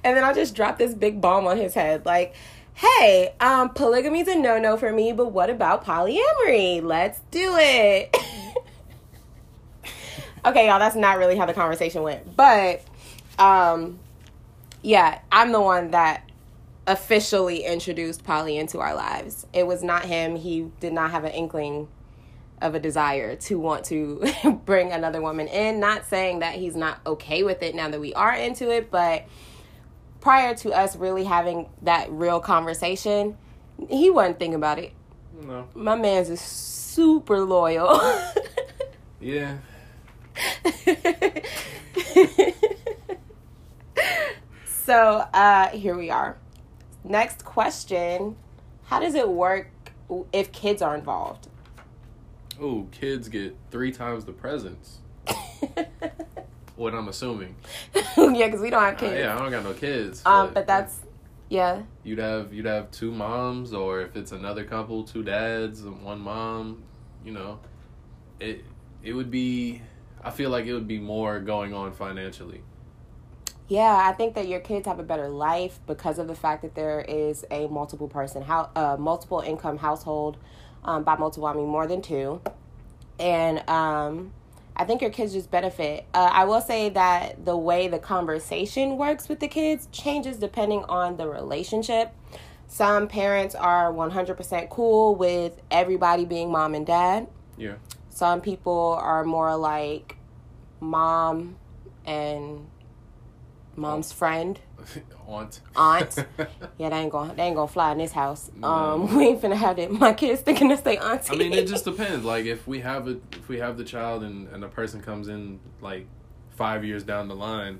And 0.03 0.15
then 0.15 0.23
I 0.23 0.33
just 0.33 0.55
dropped 0.55 0.79
this 0.79 0.93
big 0.93 1.21
bomb 1.21 1.47
on 1.47 1.57
his 1.57 1.73
head. 1.73 2.05
Like, 2.05 2.35
hey, 2.73 3.33
um, 3.39 3.69
polygamy's 3.69 4.27
a 4.27 4.35
no 4.35 4.59
no 4.59 4.77
for 4.77 4.91
me, 4.91 5.11
but 5.11 5.31
what 5.31 5.49
about 5.49 5.85
polyamory? 5.85 6.81
Let's 6.81 7.19
do 7.31 7.55
it. 7.57 8.15
okay, 10.45 10.67
y'all, 10.67 10.79
that's 10.79 10.95
not 10.95 11.17
really 11.17 11.37
how 11.37 11.45
the 11.45 11.53
conversation 11.53 12.03
went. 12.03 12.35
But, 12.35 12.81
um, 13.37 13.99
yeah, 14.81 15.19
I'm 15.31 15.51
the 15.51 15.61
one 15.61 15.91
that 15.91 16.29
officially 16.87 17.63
introduced 17.63 18.23
poly 18.23 18.57
into 18.57 18.79
our 18.79 18.95
lives. 18.95 19.45
It 19.53 19.67
was 19.67 19.83
not 19.83 20.05
him. 20.05 20.35
He 20.35 20.71
did 20.79 20.93
not 20.93 21.11
have 21.11 21.23
an 21.23 21.31
inkling 21.31 21.87
of 22.61 22.75
a 22.75 22.79
desire 22.79 23.35
to 23.35 23.59
want 23.59 23.85
to 23.85 24.23
bring 24.65 24.91
another 24.91 25.21
woman 25.21 25.47
in. 25.47 25.79
Not 25.79 26.05
saying 26.05 26.39
that 26.39 26.55
he's 26.55 26.75
not 26.75 26.99
okay 27.05 27.43
with 27.43 27.63
it 27.63 27.75
now 27.75 27.89
that 27.89 27.99
we 27.99 28.13
are 28.13 28.33
into 28.33 28.71
it, 28.71 28.91
but 28.91 29.25
prior 30.21 30.55
to 30.55 30.71
us 30.71 30.95
really 30.95 31.25
having 31.25 31.67
that 31.81 32.09
real 32.11 32.39
conversation, 32.39 33.37
he 33.89 34.09
wasn't 34.09 34.39
thinking 34.39 34.55
about 34.55 34.79
it. 34.79 34.93
No. 35.45 35.67
My 35.73 35.95
man's 35.95 36.29
is 36.29 36.39
super 36.39 37.41
loyal. 37.41 37.99
yeah. 39.19 39.57
so 44.65 45.25
uh 45.33 45.67
here 45.69 45.97
we 45.97 46.09
are 46.09 46.37
next 47.03 47.43
question 47.43 48.35
how 48.85 48.99
does 48.99 49.13
it 49.13 49.27
work 49.27 49.69
if 50.31 50.51
kids 50.51 50.81
are 50.81 50.95
involved 50.95 51.47
oh 52.59 52.87
kids 52.91 53.27
get 53.29 53.55
three 53.71 53.91
times 53.91 54.25
the 54.25 54.31
presents 54.31 54.99
what 56.81 56.93
i'm 56.93 57.07
assuming. 57.07 57.55
Yeah 58.17 58.45
because 58.47 58.61
we 58.61 58.69
don't 58.69 58.83
have 58.83 58.97
kids 58.97 59.13
uh, 59.13 59.15
yeah 59.15 59.35
i 59.35 59.39
don't 59.39 59.51
got 59.51 59.63
no 59.63 59.73
kids 59.73 60.21
um 60.25 60.47
but, 60.47 60.53
but 60.53 60.67
that's 60.67 60.99
yeah. 61.51 61.81
You'd 62.05 62.19
have 62.19 62.53
you'd 62.53 62.65
have 62.65 62.91
two 62.91 63.11
moms 63.11 63.73
or 63.73 63.99
if 63.99 64.15
it's 64.15 64.31
another 64.31 64.63
couple 64.63 65.03
two 65.03 65.21
dads 65.21 65.81
and 65.81 66.01
one 66.01 66.21
mom 66.21 66.81
you 67.25 67.33
know. 67.33 67.59
It 68.39 68.63
it 69.03 69.11
would 69.11 69.29
be 69.29 69.81
i 70.23 70.31
feel 70.31 70.49
like 70.49 70.65
it 70.65 70.73
would 70.73 70.87
be 70.87 70.97
more 70.97 71.41
going 71.41 71.73
on 71.73 71.91
financially. 71.91 72.61
Yeah, 73.67 74.01
I 74.09 74.13
think 74.13 74.35
that 74.35 74.47
your 74.47 74.61
kids 74.61 74.87
have 74.87 74.99
a 74.99 75.03
better 75.03 75.27
life 75.27 75.79
because 75.87 76.19
of 76.19 76.27
the 76.27 76.35
fact 76.35 76.61
that 76.61 76.73
there 76.73 77.01
is 77.01 77.45
a 77.51 77.67
multiple 77.67 78.07
person, 78.07 78.41
how 78.43 78.69
uh, 78.75 78.95
multiple 78.97 79.41
income 79.41 79.77
household. 79.77 80.37
Um, 80.83 81.03
by 81.03 81.15
multiple, 81.15 81.47
I 81.47 81.53
mean 81.53 81.67
more 81.67 81.85
than 81.85 82.01
two, 82.01 82.41
and 83.19 83.67
um, 83.69 84.31
I 84.81 84.83
think 84.83 84.99
your 84.99 85.11
kids 85.11 85.33
just 85.33 85.51
benefit. 85.51 86.07
Uh, 86.11 86.27
I 86.33 86.45
will 86.45 86.59
say 86.59 86.89
that 86.89 87.45
the 87.45 87.55
way 87.55 87.87
the 87.87 87.99
conversation 87.99 88.97
works 88.97 89.29
with 89.29 89.39
the 89.39 89.47
kids 89.47 89.87
changes 89.91 90.37
depending 90.37 90.83
on 90.85 91.17
the 91.17 91.27
relationship. 91.27 92.11
Some 92.67 93.07
parents 93.07 93.53
are 93.53 93.91
one 93.91 94.09
hundred 94.09 94.37
percent 94.37 94.71
cool 94.71 95.13
with 95.13 95.61
everybody 95.69 96.25
being 96.25 96.51
mom 96.51 96.73
and 96.73 96.83
dad. 96.83 97.27
Yeah. 97.57 97.75
Some 98.09 98.41
people 98.41 98.97
are 98.99 99.23
more 99.23 99.55
like 99.55 100.17
mom 100.79 101.57
and 102.03 102.65
mom's 103.75 104.11
friend. 104.11 104.59
Aunt. 105.31 105.61
Aunt. 105.75 106.15
yeah, 106.77 106.89
they 106.89 106.97
ain't 106.97 107.11
gonna 107.11 107.33
they 107.33 107.43
ain't 107.43 107.55
gonna 107.55 107.67
fly 107.67 107.91
in 107.91 107.97
this 107.97 108.11
house. 108.11 108.51
No. 108.55 108.67
Um, 108.67 109.15
we 109.17 109.27
ain't 109.27 109.41
finna 109.41 109.55
have 109.55 109.79
it. 109.79 109.91
My 109.91 110.13
kids 110.13 110.41
thinking 110.41 110.69
to 110.69 110.77
stay 110.77 110.97
auntie. 110.97 111.33
I 111.33 111.37
mean, 111.37 111.53
it 111.53 111.67
just 111.67 111.85
depends. 111.85 112.25
Like 112.25 112.45
if 112.45 112.67
we 112.67 112.81
have 112.81 113.07
a 113.07 113.17
if 113.33 113.47
we 113.47 113.59
have 113.59 113.77
the 113.77 113.83
child 113.83 114.23
and 114.23 114.47
and 114.49 114.63
a 114.63 114.67
person 114.67 115.01
comes 115.01 115.27
in 115.27 115.59
like 115.79 116.07
five 116.51 116.83
years 116.83 117.03
down 117.03 117.27
the 117.27 117.35
line. 117.35 117.79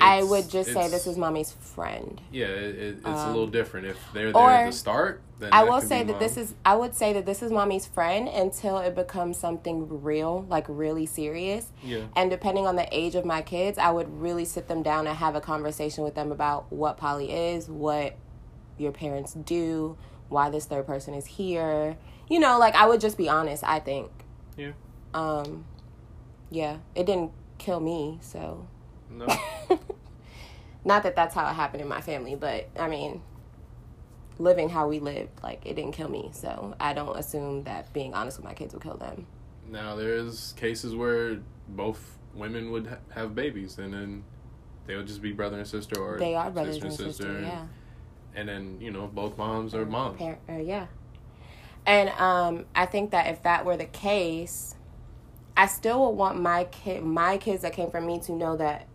I 0.00 0.22
would 0.22 0.48
just 0.48 0.72
say 0.72 0.88
this 0.88 1.06
is 1.06 1.18
mommy's 1.18 1.52
friend. 1.52 2.18
Yeah, 2.32 2.46
it, 2.46 2.74
it, 2.74 2.96
it's 2.96 3.06
um, 3.06 3.28
a 3.28 3.30
little 3.32 3.46
different. 3.46 3.86
If 3.86 3.98
they're 4.14 4.32
there 4.32 4.42
at 4.42 4.66
the 4.66 4.72
start, 4.72 5.20
I 5.52 5.64
will 5.64 5.80
say 5.80 6.02
that 6.02 6.12
mom. 6.12 6.20
this 6.20 6.36
is 6.36 6.54
I 6.64 6.76
would 6.76 6.94
say 6.94 7.12
that 7.12 7.26
this 7.26 7.42
is 7.42 7.50
mommy's 7.50 7.86
friend 7.86 8.28
until 8.28 8.78
it 8.78 8.94
becomes 8.94 9.38
something 9.38 10.02
real, 10.02 10.46
like 10.48 10.66
really 10.68 11.06
serious. 11.06 11.66
Yeah. 11.82 12.04
And 12.16 12.30
depending 12.30 12.66
on 12.66 12.76
the 12.76 12.86
age 12.90 13.14
of 13.14 13.24
my 13.24 13.42
kids, 13.42 13.78
I 13.78 13.90
would 13.90 14.20
really 14.20 14.44
sit 14.44 14.68
them 14.68 14.82
down 14.82 15.06
and 15.06 15.16
have 15.16 15.34
a 15.34 15.40
conversation 15.40 16.04
with 16.04 16.14
them 16.14 16.32
about 16.32 16.70
what 16.72 16.96
poly 16.96 17.32
is, 17.32 17.68
what 17.68 18.16
your 18.78 18.92
parents 18.92 19.34
do, 19.34 19.96
why 20.28 20.50
this 20.50 20.66
third 20.66 20.86
person 20.86 21.14
is 21.14 21.26
here. 21.26 21.96
You 22.28 22.38
know, 22.38 22.58
like 22.58 22.74
I 22.74 22.86
would 22.86 23.00
just 23.00 23.16
be 23.16 23.28
honest, 23.28 23.64
I 23.64 23.80
think. 23.80 24.10
Yeah. 24.56 24.72
Um 25.14 25.64
yeah, 26.50 26.78
it 26.94 27.06
didn't 27.06 27.32
kill 27.58 27.80
me, 27.80 28.18
so 28.20 28.66
No. 29.08 29.26
Not 30.84 31.02
that 31.02 31.14
that's 31.14 31.34
how 31.34 31.48
it 31.48 31.52
happened 31.54 31.82
in 31.82 31.88
my 31.88 32.00
family, 32.00 32.34
but 32.34 32.68
I 32.78 32.88
mean, 32.88 33.22
living 34.40 34.70
how 34.70 34.88
we 34.88 34.98
lived, 34.98 35.42
like 35.42 35.64
it 35.64 35.74
didn't 35.74 35.92
kill 35.92 36.08
me. 36.08 36.30
So 36.32 36.74
I 36.80 36.92
don't 36.94 37.16
assume 37.16 37.64
that 37.64 37.92
being 37.92 38.14
honest 38.14 38.38
with 38.38 38.44
my 38.44 38.54
kids 38.54 38.72
will 38.72 38.80
kill 38.80 38.96
them. 38.96 39.26
Now 39.68 39.94
there's 39.94 40.52
cases 40.56 40.96
where 40.96 41.38
both 41.68 42.18
women 42.34 42.70
would 42.72 42.86
ha- 42.86 42.98
have 43.10 43.34
babies, 43.34 43.78
and 43.78 43.92
then 43.94 44.24
they 44.86 44.96
would 44.96 45.06
just 45.06 45.22
be 45.22 45.32
brother 45.32 45.58
and 45.58 45.66
sister, 45.66 46.00
or 46.00 46.18
they 46.18 46.34
are 46.34 46.50
brothers 46.50 46.78
and 46.78 46.90
sister, 46.90 47.12
sister 47.12 47.36
and, 47.36 47.46
yeah. 47.46 47.66
And 48.34 48.48
then 48.48 48.78
you 48.80 48.90
know 48.90 49.06
both 49.06 49.36
moms 49.36 49.74
are 49.74 49.86
moms. 49.86 50.18
Parent, 50.18 50.40
uh, 50.48 50.54
yeah. 50.54 50.86
And 51.86 52.10
um, 52.10 52.66
I 52.74 52.86
think 52.86 53.10
that 53.12 53.26
if 53.28 53.42
that 53.42 53.64
were 53.64 53.76
the 53.76 53.86
case, 53.86 54.74
I 55.56 55.66
still 55.66 56.06
would 56.06 56.16
want 56.16 56.40
my 56.40 56.64
kid, 56.64 57.02
my 57.02 57.38
kids 57.38 57.62
that 57.62 57.72
came 57.72 57.90
from 57.90 58.06
me, 58.06 58.18
to 58.20 58.32
know 58.32 58.56
that 58.56 58.86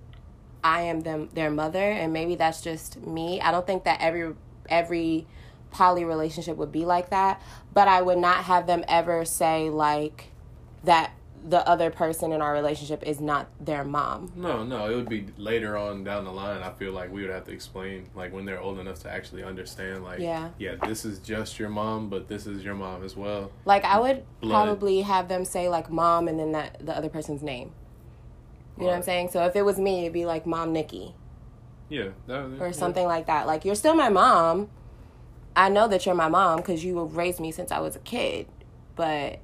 I 0.63 0.81
am 0.81 1.01
them 1.01 1.29
their 1.33 1.51
mother, 1.51 1.91
and 1.91 2.11
maybe 2.11 2.35
that's 2.35 2.61
just 2.61 3.05
me. 3.05 3.39
I 3.39 3.51
don't 3.51 3.67
think 3.67 3.83
that 3.83 4.01
every 4.01 4.33
every 4.69 5.27
poly 5.71 6.05
relationship 6.05 6.57
would 6.57 6.71
be 6.71 6.85
like 6.85 7.09
that, 7.09 7.41
but 7.73 7.87
I 7.87 8.01
would 8.01 8.17
not 8.17 8.45
have 8.45 8.65
them 8.67 8.83
ever 8.87 9.25
say 9.25 9.69
like 9.69 10.31
that 10.83 11.11
the 11.47 11.67
other 11.67 11.91
person 11.91 12.31
in 12.31 12.41
our 12.41 12.53
relationship 12.53 13.03
is 13.03 13.19
not 13.21 13.47
their 13.59 13.83
mom. 13.83 14.31
No, 14.35 14.63
no, 14.63 14.89
it 14.89 14.95
would 14.95 15.09
be 15.09 15.27
later 15.37 15.77
on 15.77 16.03
down 16.03 16.25
the 16.25 16.31
line. 16.31 16.63
I 16.63 16.71
feel 16.71 16.91
like 16.91 17.11
we 17.11 17.21
would 17.21 17.29
have 17.29 17.43
to 17.45 17.51
explain, 17.51 18.09
like 18.15 18.33
when 18.33 18.45
they're 18.45 18.59
old 18.59 18.79
enough 18.79 18.99
to 19.03 19.11
actually 19.11 19.43
understand, 19.43 20.03
like, 20.03 20.19
yeah, 20.19 20.49
yeah, 20.57 20.75
this 20.87 21.05
is 21.05 21.19
just 21.19 21.59
your 21.59 21.69
mom, 21.69 22.09
but 22.09 22.27
this 22.27 22.47
is 22.47 22.63
your 22.63 22.73
mom 22.73 23.03
as 23.03 23.15
well. 23.15 23.51
Like 23.63 23.85
I 23.85 23.99
would 23.99 24.23
Blood. 24.41 24.51
probably 24.51 25.01
have 25.01 25.27
them 25.27 25.45
say 25.45 25.69
like 25.69 25.89
mom 25.89 26.27
and 26.27 26.39
then 26.39 26.51
that 26.53 26.83
the 26.83 26.95
other 26.95 27.09
person's 27.09 27.43
name. 27.43 27.71
You 28.77 28.83
know 28.83 28.89
what 28.89 28.95
I'm 28.97 29.03
saying? 29.03 29.29
So 29.29 29.45
if 29.45 29.55
it 29.55 29.61
was 29.61 29.77
me, 29.77 30.01
it'd 30.01 30.13
be 30.13 30.25
like 30.25 30.45
mom 30.45 30.73
Nikki. 30.73 31.13
Yeah, 31.89 32.09
that, 32.27 32.57
or 32.59 32.73
something 32.73 33.03
yeah. 33.03 33.07
like 33.07 33.27
that. 33.27 33.47
Like 33.47 33.65
you're 33.65 33.75
still 33.75 33.95
my 33.95 34.09
mom. 34.09 34.69
I 35.55 35.69
know 35.69 35.87
that 35.87 36.05
you're 36.05 36.15
my 36.15 36.27
mom 36.27 36.57
because 36.57 36.83
you 36.83 37.01
raised 37.03 37.39
me 37.39 37.51
since 37.51 37.71
I 37.71 37.79
was 37.79 37.95
a 37.95 37.99
kid, 37.99 38.47
but 38.95 39.39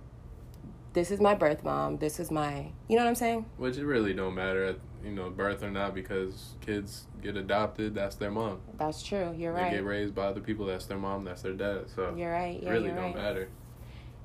this 0.93 1.12
is 1.12 1.21
my 1.21 1.36
birth 1.36 1.63
mom. 1.63 1.97
This 1.97 2.19
is 2.19 2.32
my, 2.32 2.71
you 2.88 2.97
know 2.97 3.04
what 3.04 3.10
I'm 3.10 3.15
saying? 3.15 3.45
Which 3.58 3.77
it 3.77 3.86
really 3.86 4.13
don't 4.13 4.36
matter, 4.36 4.75
you 5.04 5.12
know, 5.12 5.30
birth 5.30 5.63
or 5.63 5.71
not, 5.71 5.95
because 5.95 6.56
kids 6.60 7.06
get 7.21 7.38
adopted. 7.38 7.95
That's 7.95 8.15
their 8.15 8.32
mom. 8.32 8.60
That's 8.77 9.01
true. 9.01 9.34
You're 9.38 9.54
they 9.54 9.62
right. 9.62 9.71
They 9.71 9.77
get 9.77 9.86
raised 9.86 10.15
by 10.15 10.25
other 10.25 10.41
people. 10.41 10.65
That's 10.65 10.86
their 10.86 10.97
mom. 10.97 11.23
That's 11.23 11.41
their 11.41 11.54
dad. 11.54 11.86
So 11.95 12.13
you're 12.17 12.32
right. 12.32 12.62
Yeah, 12.62 12.69
really 12.71 12.89
don't 12.89 13.13
right. 13.13 13.15
matter. 13.15 13.49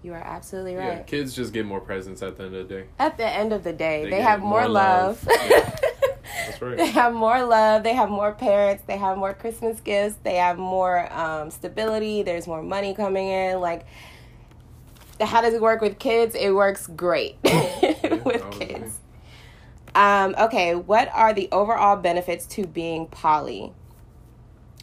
You 0.03 0.13
are 0.13 0.23
absolutely 0.23 0.77
right. 0.77 0.99
Yeah, 0.99 1.03
kids 1.03 1.35
just 1.35 1.53
get 1.53 1.67
more 1.67 1.81
presents 1.81 2.23
at 2.23 2.37
the 2.37 2.45
end 2.45 2.55
of 2.55 2.69
the 2.69 2.75
day. 2.75 2.87
At 2.99 3.17
the 3.17 3.27
end 3.27 3.53
of 3.53 3.65
the 3.65 3.73
day, 3.73 4.05
they, 4.05 4.11
they 4.11 4.23
have 4.23 4.41
more, 4.41 4.61
more 4.61 4.69
love. 4.69 5.27
love. 5.27 5.51
yeah. 5.51 5.77
That's 6.47 6.61
right. 6.61 6.77
They 6.77 6.87
have 6.87 7.15
more 7.15 7.45
love. 7.45 7.83
They 7.83 7.95
have 7.95 8.11
more 8.11 8.33
parents. 8.33 8.85
They 8.87 8.97
have 8.97 9.17
more 9.17 9.35
Christmas 9.35 9.81
gifts. 9.81 10.17
They 10.23 10.37
have 10.37 10.59
more 10.59 11.13
um, 11.13 11.51
stability. 11.51 12.23
There's 12.23 12.47
more 12.47 12.63
money 12.63 12.95
coming 12.95 13.29
in. 13.29 13.61
Like, 13.61 13.87
how 15.21 15.41
does 15.41 15.55
it 15.55 15.61
work 15.61 15.81
with 15.81 15.99
kids? 15.99 16.35
It 16.35 16.51
works 16.51 16.87
great 16.87 17.39
with 17.45 18.51
kids. 18.53 19.01
Um, 19.95 20.35
okay, 20.39 20.75
what 20.75 21.09
are 21.15 21.33
the 21.33 21.49
overall 21.53 21.97
benefits 21.97 22.45
to 22.49 22.67
being 22.67 23.07
poly? 23.07 23.73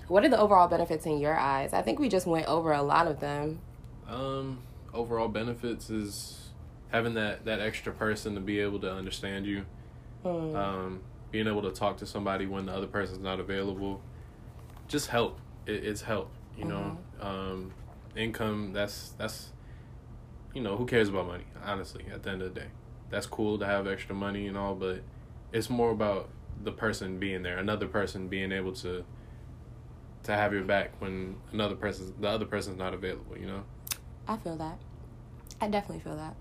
What 0.07 0.25
are 0.25 0.29
the 0.29 0.39
overall 0.39 0.67
benefits 0.67 1.05
in 1.05 1.19
your 1.19 1.37
eyes? 1.37 1.71
I 1.71 1.81
think 1.81 1.99
we 1.99 2.09
just 2.09 2.25
went 2.25 2.47
over 2.47 2.73
a 2.73 2.81
lot 2.81 3.07
of 3.07 3.19
them. 3.19 3.59
Um, 4.07 4.59
overall 4.93 5.27
benefits 5.27 5.89
is 5.89 6.49
having 6.91 7.13
that 7.15 7.45
that 7.45 7.59
extra 7.59 7.91
person 7.91 8.35
to 8.35 8.41
be 8.41 8.59
able 8.59 8.79
to 8.79 8.91
understand 8.91 9.45
you. 9.45 9.65
Mm. 10.25 10.55
Um, 10.55 11.01
being 11.33 11.47
able 11.47 11.63
to 11.63 11.71
talk 11.71 11.97
to 11.97 12.05
somebody 12.05 12.45
when 12.45 12.67
the 12.67 12.71
other 12.71 12.87
person's 12.87 13.19
not 13.19 13.41
available, 13.41 14.01
just 14.87 15.07
help. 15.07 15.39
It, 15.65 15.83
it's 15.83 16.03
help. 16.03 16.31
You 16.55 16.65
know, 16.65 16.97
mm-hmm. 17.19 17.27
um, 17.27 17.73
income. 18.15 18.71
That's 18.71 19.09
that's. 19.17 19.49
You 20.53 20.61
know, 20.61 20.77
who 20.77 20.85
cares 20.85 21.09
about 21.09 21.25
money? 21.25 21.45
Honestly, 21.65 22.05
at 22.13 22.21
the 22.21 22.29
end 22.29 22.43
of 22.43 22.53
the 22.53 22.59
day, 22.59 22.67
that's 23.09 23.25
cool 23.25 23.57
to 23.57 23.65
have 23.65 23.87
extra 23.87 24.13
money 24.13 24.45
and 24.45 24.55
all, 24.55 24.75
but 24.75 25.01
it's 25.51 25.67
more 25.67 25.89
about 25.89 26.29
the 26.63 26.71
person 26.71 27.17
being 27.17 27.41
there, 27.41 27.57
another 27.57 27.87
person 27.87 28.27
being 28.27 28.51
able 28.51 28.73
to 28.73 29.03
to 30.23 30.31
have 30.31 30.53
your 30.53 30.63
back 30.63 30.91
when 30.99 31.35
another 31.51 31.75
person 31.75 32.13
the 32.19 32.27
other 32.27 32.45
person's 32.45 32.77
not 32.77 32.93
available, 32.93 33.37
you 33.37 33.47
know? 33.47 33.63
I 34.27 34.37
feel 34.37 34.55
that. 34.57 34.77
I 35.59 35.67
definitely 35.67 36.03
feel 36.03 36.15
that. 36.15 36.35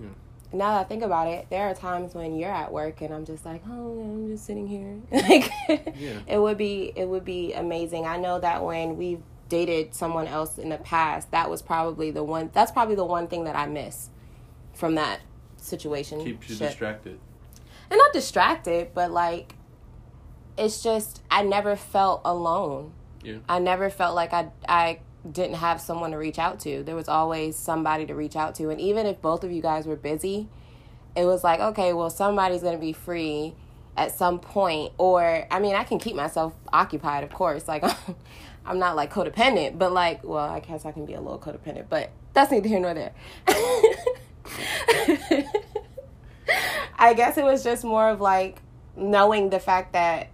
Yeah. 0.00 0.08
Now 0.54 0.74
that 0.74 0.80
I 0.80 0.84
think 0.84 1.02
about 1.02 1.28
it, 1.28 1.46
there 1.50 1.68
are 1.68 1.74
times 1.74 2.14
when 2.14 2.36
you're 2.36 2.50
at 2.50 2.72
work 2.72 3.00
and 3.00 3.12
I'm 3.12 3.24
just 3.24 3.44
like, 3.44 3.62
oh, 3.68 4.00
I'm 4.00 4.28
just 4.28 4.46
sitting 4.46 4.66
here. 4.68 5.00
like, 5.10 5.50
Yeah. 5.96 6.20
it 6.26 6.38
would 6.38 6.56
be 6.58 6.92
it 6.96 7.06
would 7.08 7.24
be 7.24 7.52
amazing. 7.52 8.06
I 8.06 8.16
know 8.16 8.38
that 8.40 8.62
when 8.64 8.96
we've 8.96 9.22
dated 9.48 9.94
someone 9.94 10.26
else 10.26 10.56
in 10.58 10.68
the 10.70 10.78
past, 10.78 11.30
that 11.32 11.50
was 11.50 11.60
probably 11.62 12.10
the 12.10 12.24
one. 12.24 12.50
That's 12.52 12.72
probably 12.72 12.94
the 12.94 13.04
one 13.04 13.26
thing 13.28 13.44
that 13.44 13.56
I 13.56 13.66
miss 13.66 14.10
from 14.74 14.94
that 14.94 15.20
situation. 15.56 16.24
Keeps 16.24 16.48
you 16.50 16.56
Shit. 16.56 16.68
distracted. 16.68 17.18
and 17.90 17.98
not 17.98 18.12
distracted, 18.12 18.88
but 18.94 19.10
like, 19.10 19.54
it's 20.56 20.82
just 20.82 21.22
I 21.30 21.42
never 21.42 21.76
felt 21.76 22.20
alone. 22.24 22.92
Yeah. 23.22 23.38
I 23.48 23.58
never 23.58 23.90
felt 23.90 24.14
like 24.14 24.32
I 24.32 24.50
I 24.68 25.00
didn't 25.30 25.56
have 25.56 25.80
someone 25.80 26.10
to 26.10 26.18
reach 26.18 26.38
out 26.38 26.60
to. 26.60 26.82
There 26.82 26.94
was 26.94 27.08
always 27.08 27.56
somebody 27.56 28.06
to 28.06 28.14
reach 28.14 28.36
out 28.36 28.54
to, 28.56 28.70
and 28.70 28.80
even 28.80 29.06
if 29.06 29.20
both 29.20 29.44
of 29.44 29.50
you 29.50 29.62
guys 29.62 29.86
were 29.86 29.96
busy, 29.96 30.48
it 31.16 31.24
was 31.24 31.44
like 31.44 31.60
okay, 31.60 31.92
well 31.92 32.10
somebody's 32.10 32.62
gonna 32.62 32.78
be 32.78 32.92
free 32.92 33.54
at 33.96 34.12
some 34.12 34.38
point, 34.38 34.92
or 34.98 35.46
I 35.50 35.58
mean 35.60 35.74
I 35.74 35.84
can 35.84 35.98
keep 35.98 36.16
myself 36.16 36.54
occupied, 36.72 37.24
of 37.24 37.32
course. 37.32 37.68
Like 37.68 37.84
I'm 38.66 38.78
not 38.78 38.96
like 38.96 39.12
codependent, 39.12 39.78
but 39.78 39.92
like 39.92 40.24
well 40.24 40.48
I 40.48 40.60
guess 40.60 40.84
I 40.84 40.92
can 40.92 41.06
be 41.06 41.14
a 41.14 41.20
little 41.20 41.38
codependent, 41.38 41.86
but 41.88 42.10
that's 42.32 42.50
neither 42.50 42.68
here 42.68 42.80
nor 42.80 42.94
there. 42.94 43.12
I 46.98 47.14
guess 47.14 47.38
it 47.38 47.44
was 47.44 47.64
just 47.64 47.84
more 47.84 48.08
of 48.08 48.20
like 48.20 48.58
knowing 48.96 49.50
the 49.50 49.58
fact 49.58 49.92
that 49.92 50.28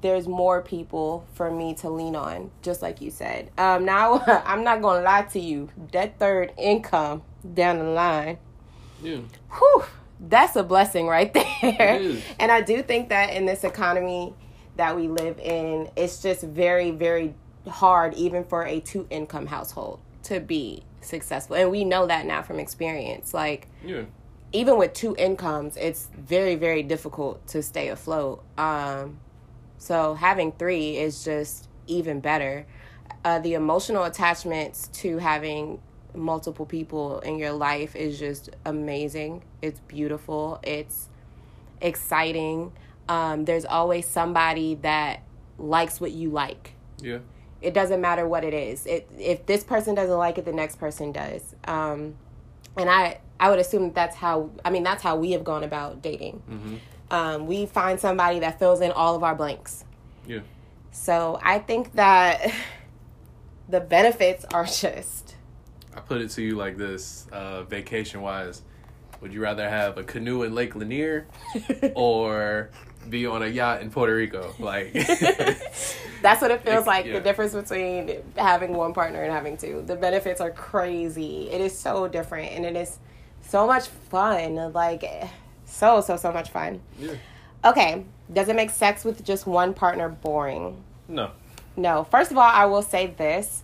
there's 0.00 0.26
more 0.26 0.62
people 0.62 1.26
for 1.34 1.50
me 1.50 1.74
to 1.74 1.90
lean 1.90 2.16
on, 2.16 2.50
just 2.62 2.82
like 2.82 3.00
you 3.00 3.10
said. 3.10 3.50
Um, 3.58 3.84
now, 3.84 4.20
I'm 4.46 4.64
not 4.64 4.80
going 4.82 4.98
to 4.98 5.04
lie 5.04 5.22
to 5.32 5.40
you. 5.40 5.68
That 5.92 6.18
third 6.18 6.52
income 6.58 7.22
down 7.54 7.78
the 7.78 7.84
line, 7.84 8.38
Yeah. 9.02 9.18
whew, 9.58 9.84
that's 10.20 10.56
a 10.56 10.62
blessing 10.62 11.06
right 11.06 11.32
there. 11.62 12.00
And 12.38 12.50
I 12.52 12.60
do 12.62 12.82
think 12.82 13.08
that 13.10 13.32
in 13.34 13.46
this 13.46 13.64
economy 13.64 14.34
that 14.76 14.96
we 14.96 15.08
live 15.08 15.38
in, 15.38 15.90
it's 15.96 16.22
just 16.22 16.42
very, 16.42 16.90
very 16.90 17.34
hard, 17.68 18.14
even 18.14 18.44
for 18.44 18.64
a 18.64 18.80
two 18.80 19.06
income 19.10 19.46
household, 19.46 20.00
to 20.24 20.40
be 20.40 20.82
successful. 21.02 21.56
And 21.56 21.70
we 21.70 21.84
know 21.84 22.06
that 22.06 22.26
now 22.26 22.42
from 22.42 22.58
experience. 22.58 23.32
Like, 23.34 23.68
Yeah. 23.84 24.04
even 24.52 24.76
with 24.78 24.92
two 24.94 25.14
incomes, 25.16 25.76
it's 25.76 26.08
very, 26.16 26.54
very 26.56 26.82
difficult 26.82 27.46
to 27.48 27.62
stay 27.62 27.88
afloat. 27.88 28.42
Um, 28.58 29.18
so 29.80 30.14
having 30.14 30.52
three 30.52 30.98
is 30.98 31.24
just 31.24 31.68
even 31.86 32.20
better. 32.20 32.66
Uh, 33.24 33.38
the 33.40 33.54
emotional 33.54 34.04
attachments 34.04 34.88
to 34.92 35.18
having 35.18 35.80
multiple 36.14 36.66
people 36.66 37.18
in 37.20 37.38
your 37.38 37.52
life 37.52 37.96
is 37.96 38.18
just 38.18 38.50
amazing. 38.66 39.42
It's 39.62 39.80
beautiful. 39.80 40.60
It's 40.62 41.08
exciting. 41.80 42.72
Um, 43.08 43.44
there's 43.46 43.64
always 43.64 44.06
somebody 44.06 44.76
that 44.82 45.22
likes 45.58 46.00
what 46.00 46.12
you 46.12 46.30
like 46.30 46.74
Yeah. 47.02 47.18
it 47.60 47.74
doesn't 47.74 48.00
matter 48.00 48.26
what 48.28 48.44
it 48.44 48.54
is. 48.54 48.86
It 48.86 49.08
if 49.18 49.46
this 49.46 49.64
person 49.64 49.94
doesn't 49.94 50.16
like 50.16 50.38
it, 50.38 50.44
the 50.44 50.52
next 50.52 50.76
person 50.78 51.10
does. 51.12 51.54
Um, 51.64 52.14
and 52.76 52.88
I 52.88 53.20
I 53.38 53.48
would 53.50 53.58
assume 53.58 53.84
that 53.84 53.94
that's 53.94 54.16
how 54.16 54.50
I 54.64 54.70
mean 54.70 54.82
that's 54.82 55.02
how 55.02 55.16
we 55.16 55.32
have 55.32 55.42
gone 55.44 55.64
about 55.64 56.02
dating. 56.02 56.42
Mm-hmm. 56.50 56.76
Um, 57.10 57.46
we 57.46 57.66
find 57.66 57.98
somebody 57.98 58.38
that 58.40 58.58
fills 58.58 58.80
in 58.80 58.92
all 58.92 59.16
of 59.16 59.24
our 59.24 59.34
blanks. 59.34 59.84
Yeah. 60.26 60.40
So 60.92 61.38
I 61.42 61.58
think 61.58 61.94
that 61.94 62.52
the 63.68 63.80
benefits 63.80 64.44
are 64.52 64.64
just 64.64 65.30
I 65.94 66.00
put 66.00 66.20
it 66.20 66.30
to 66.30 66.42
you 66.42 66.56
like 66.56 66.76
this, 66.76 67.26
uh, 67.32 67.62
vacation 67.64 68.22
wise. 68.22 68.62
Would 69.20 69.32
you 69.32 69.42
rather 69.42 69.68
have 69.68 69.98
a 69.98 70.04
canoe 70.04 70.44
in 70.44 70.54
Lake 70.54 70.74
Lanier 70.74 71.26
or 71.94 72.70
be 73.08 73.26
on 73.26 73.42
a 73.42 73.46
yacht 73.46 73.82
in 73.82 73.90
Puerto 73.90 74.14
Rico? 74.14 74.54
Like 74.58 74.92
that's 76.22 76.40
what 76.40 76.50
it 76.50 76.62
feels 76.62 76.86
like. 76.86 77.06
yeah. 77.06 77.14
The 77.14 77.20
difference 77.20 77.52
between 77.52 78.22
having 78.36 78.72
one 78.72 78.94
partner 78.94 79.22
and 79.22 79.32
having 79.32 79.56
two. 79.56 79.82
The 79.84 79.96
benefits 79.96 80.40
are 80.40 80.50
crazy. 80.50 81.50
It 81.50 81.60
is 81.60 81.76
so 81.76 82.08
different, 82.08 82.52
and 82.52 82.64
it 82.64 82.76
is 82.76 82.98
so 83.42 83.66
much 83.66 83.88
fun. 83.88 84.72
Like 84.72 85.04
so 85.70 86.00
so 86.00 86.16
so 86.16 86.32
much 86.32 86.50
fun. 86.50 86.80
Yeah. 86.98 87.14
Okay, 87.64 88.04
does 88.32 88.48
it 88.48 88.56
make 88.56 88.70
sex 88.70 89.04
with 89.04 89.24
just 89.24 89.46
one 89.46 89.74
partner 89.74 90.08
boring? 90.08 90.82
No. 91.08 91.30
No. 91.76 92.04
First 92.04 92.30
of 92.30 92.36
all, 92.38 92.42
I 92.44 92.66
will 92.66 92.82
say 92.82 93.06
this. 93.08 93.62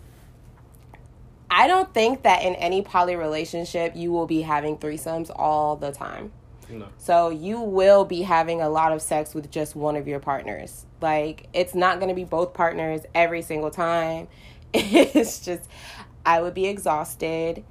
I 1.51 1.66
don't 1.69 1.92
think 1.95 2.23
that 2.23 2.42
in 2.42 2.55
any 2.57 2.83
poly 2.83 3.16
relationship 3.16 3.95
you 3.95 4.11
will 4.12 4.27
be 4.27 4.42
having 4.42 4.77
threesomes 4.79 5.31
all 5.35 5.77
the 5.77 5.92
time. 5.92 6.33
No. 6.69 6.87
So 6.99 7.31
you 7.31 7.61
will 7.61 8.05
be 8.05 8.23
having 8.23 8.61
a 8.61 8.69
lot 8.69 8.92
of 8.92 9.01
sex 9.01 9.35
with 9.35 9.51
just 9.51 9.77
one 9.77 9.95
of 9.97 10.09
your 10.09 10.19
partners. 10.19 10.85
Like 11.01 11.49
it's 11.53 11.75
not 11.75 11.99
going 11.99 12.09
to 12.09 12.14
be 12.14 12.25
both 12.25 12.53
partners 12.55 13.03
every 13.14 13.42
single 13.42 13.71
time. 13.71 14.29
It's 14.75 15.40
just 15.45 15.62
I 16.27 16.42
would 16.42 16.53
be 16.55 16.66
exhausted 16.66 17.64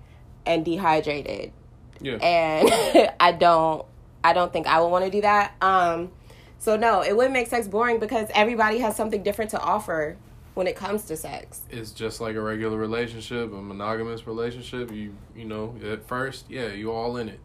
and 0.45 0.63
dehydrated 0.63 1.51
Yeah. 1.99 2.13
and 2.15 3.11
I 3.19 3.33
don't 3.33 3.85
I 4.25 4.33
don't 4.33 4.51
think 4.51 4.65
I 4.67 4.79
would 4.81 4.87
want 4.89 5.05
to 5.05 5.11
do 5.11 5.21
that. 5.21 5.53
Um 5.61 6.11
so 6.57 6.75
no, 6.75 7.01
it 7.01 7.15
wouldn't 7.15 7.33
make 7.33 7.47
sex 7.47 7.67
boring 7.67 7.99
because 7.99 8.27
everybody 8.33 8.79
has 8.79 8.95
something 8.95 9.21
different 9.23 9.51
to 9.51 9.59
offer 9.59 10.17
when 10.55 10.67
it 10.67 10.75
comes 10.75 11.03
to 11.05 11.17
sex. 11.17 11.61
it's 11.69 11.91
just 11.91 12.21
like 12.21 12.35
a 12.35 12.41
regular 12.41 12.77
relationship, 12.77 13.51
a 13.53 13.61
monogamous 13.61 14.25
relationship. 14.25 14.91
You 14.91 15.13
you 15.35 15.45
know, 15.45 15.75
at 15.83 16.07
first, 16.07 16.45
yeah, 16.49 16.67
you 16.69 16.91
all 16.91 17.17
in 17.17 17.29
it. 17.29 17.39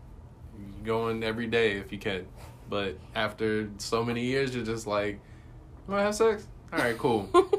You 0.58 0.84
go 0.84 1.08
in 1.08 1.22
every 1.22 1.46
day 1.46 1.72
if 1.72 1.92
you 1.92 1.98
can. 1.98 2.26
But 2.68 2.96
after 3.14 3.68
so 3.78 4.04
many 4.04 4.24
years 4.24 4.54
you're 4.54 4.64
just 4.64 4.86
like, 4.86 5.14
You 5.14 5.92
wanna 5.92 6.04
have 6.04 6.14
sex? 6.14 6.46
Alright, 6.72 6.96
cool. 6.98 7.28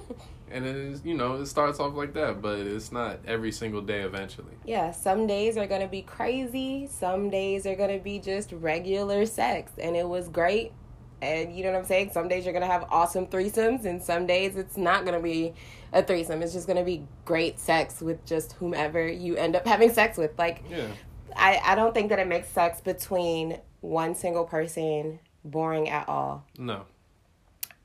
and 0.51 0.65
then 0.65 0.91
it's, 0.91 1.05
you 1.05 1.15
know, 1.15 1.35
it 1.35 1.45
starts 1.45 1.79
off 1.79 1.93
like 1.93 2.13
that, 2.13 2.41
but 2.41 2.59
it's 2.59 2.91
not 2.91 3.19
every 3.25 3.51
single 3.51 3.81
day 3.81 4.01
eventually. 4.01 4.53
Yeah, 4.65 4.91
some 4.91 5.27
days 5.27 5.57
are 5.57 5.67
going 5.67 5.81
to 5.81 5.87
be 5.87 6.01
crazy, 6.01 6.87
some 6.87 7.29
days 7.29 7.65
are 7.65 7.75
going 7.75 7.97
to 7.97 8.03
be 8.03 8.19
just 8.19 8.51
regular 8.51 9.25
sex 9.25 9.71
and 9.77 9.95
it 9.95 10.07
was 10.07 10.29
great. 10.29 10.73
And 11.21 11.55
you 11.55 11.63
know 11.63 11.71
what 11.71 11.79
I'm 11.79 11.85
saying? 11.85 12.11
Some 12.13 12.27
days 12.27 12.45
you're 12.45 12.53
going 12.53 12.65
to 12.65 12.71
have 12.71 12.85
awesome 12.89 13.27
threesomes 13.27 13.85
and 13.85 14.01
some 14.01 14.25
days 14.25 14.55
it's 14.55 14.77
not 14.77 15.05
going 15.05 15.15
to 15.15 15.23
be 15.23 15.53
a 15.93 16.01
threesome. 16.01 16.41
It's 16.41 16.53
just 16.53 16.65
going 16.65 16.79
to 16.79 16.85
be 16.85 17.05
great 17.25 17.59
sex 17.59 18.01
with 18.01 18.25
just 18.25 18.53
whomever 18.53 19.07
you 19.07 19.35
end 19.35 19.55
up 19.55 19.67
having 19.67 19.91
sex 19.91 20.17
with. 20.17 20.37
Like 20.39 20.63
Yeah. 20.69 20.87
I, 21.35 21.61
I 21.63 21.75
don't 21.75 21.93
think 21.93 22.09
that 22.09 22.19
it 22.19 22.27
makes 22.27 22.49
sex 22.49 22.81
between 22.81 23.59
one 23.81 24.15
single 24.15 24.45
person 24.45 25.19
boring 25.43 25.89
at 25.89 26.07
all. 26.09 26.45
No. 26.57 26.85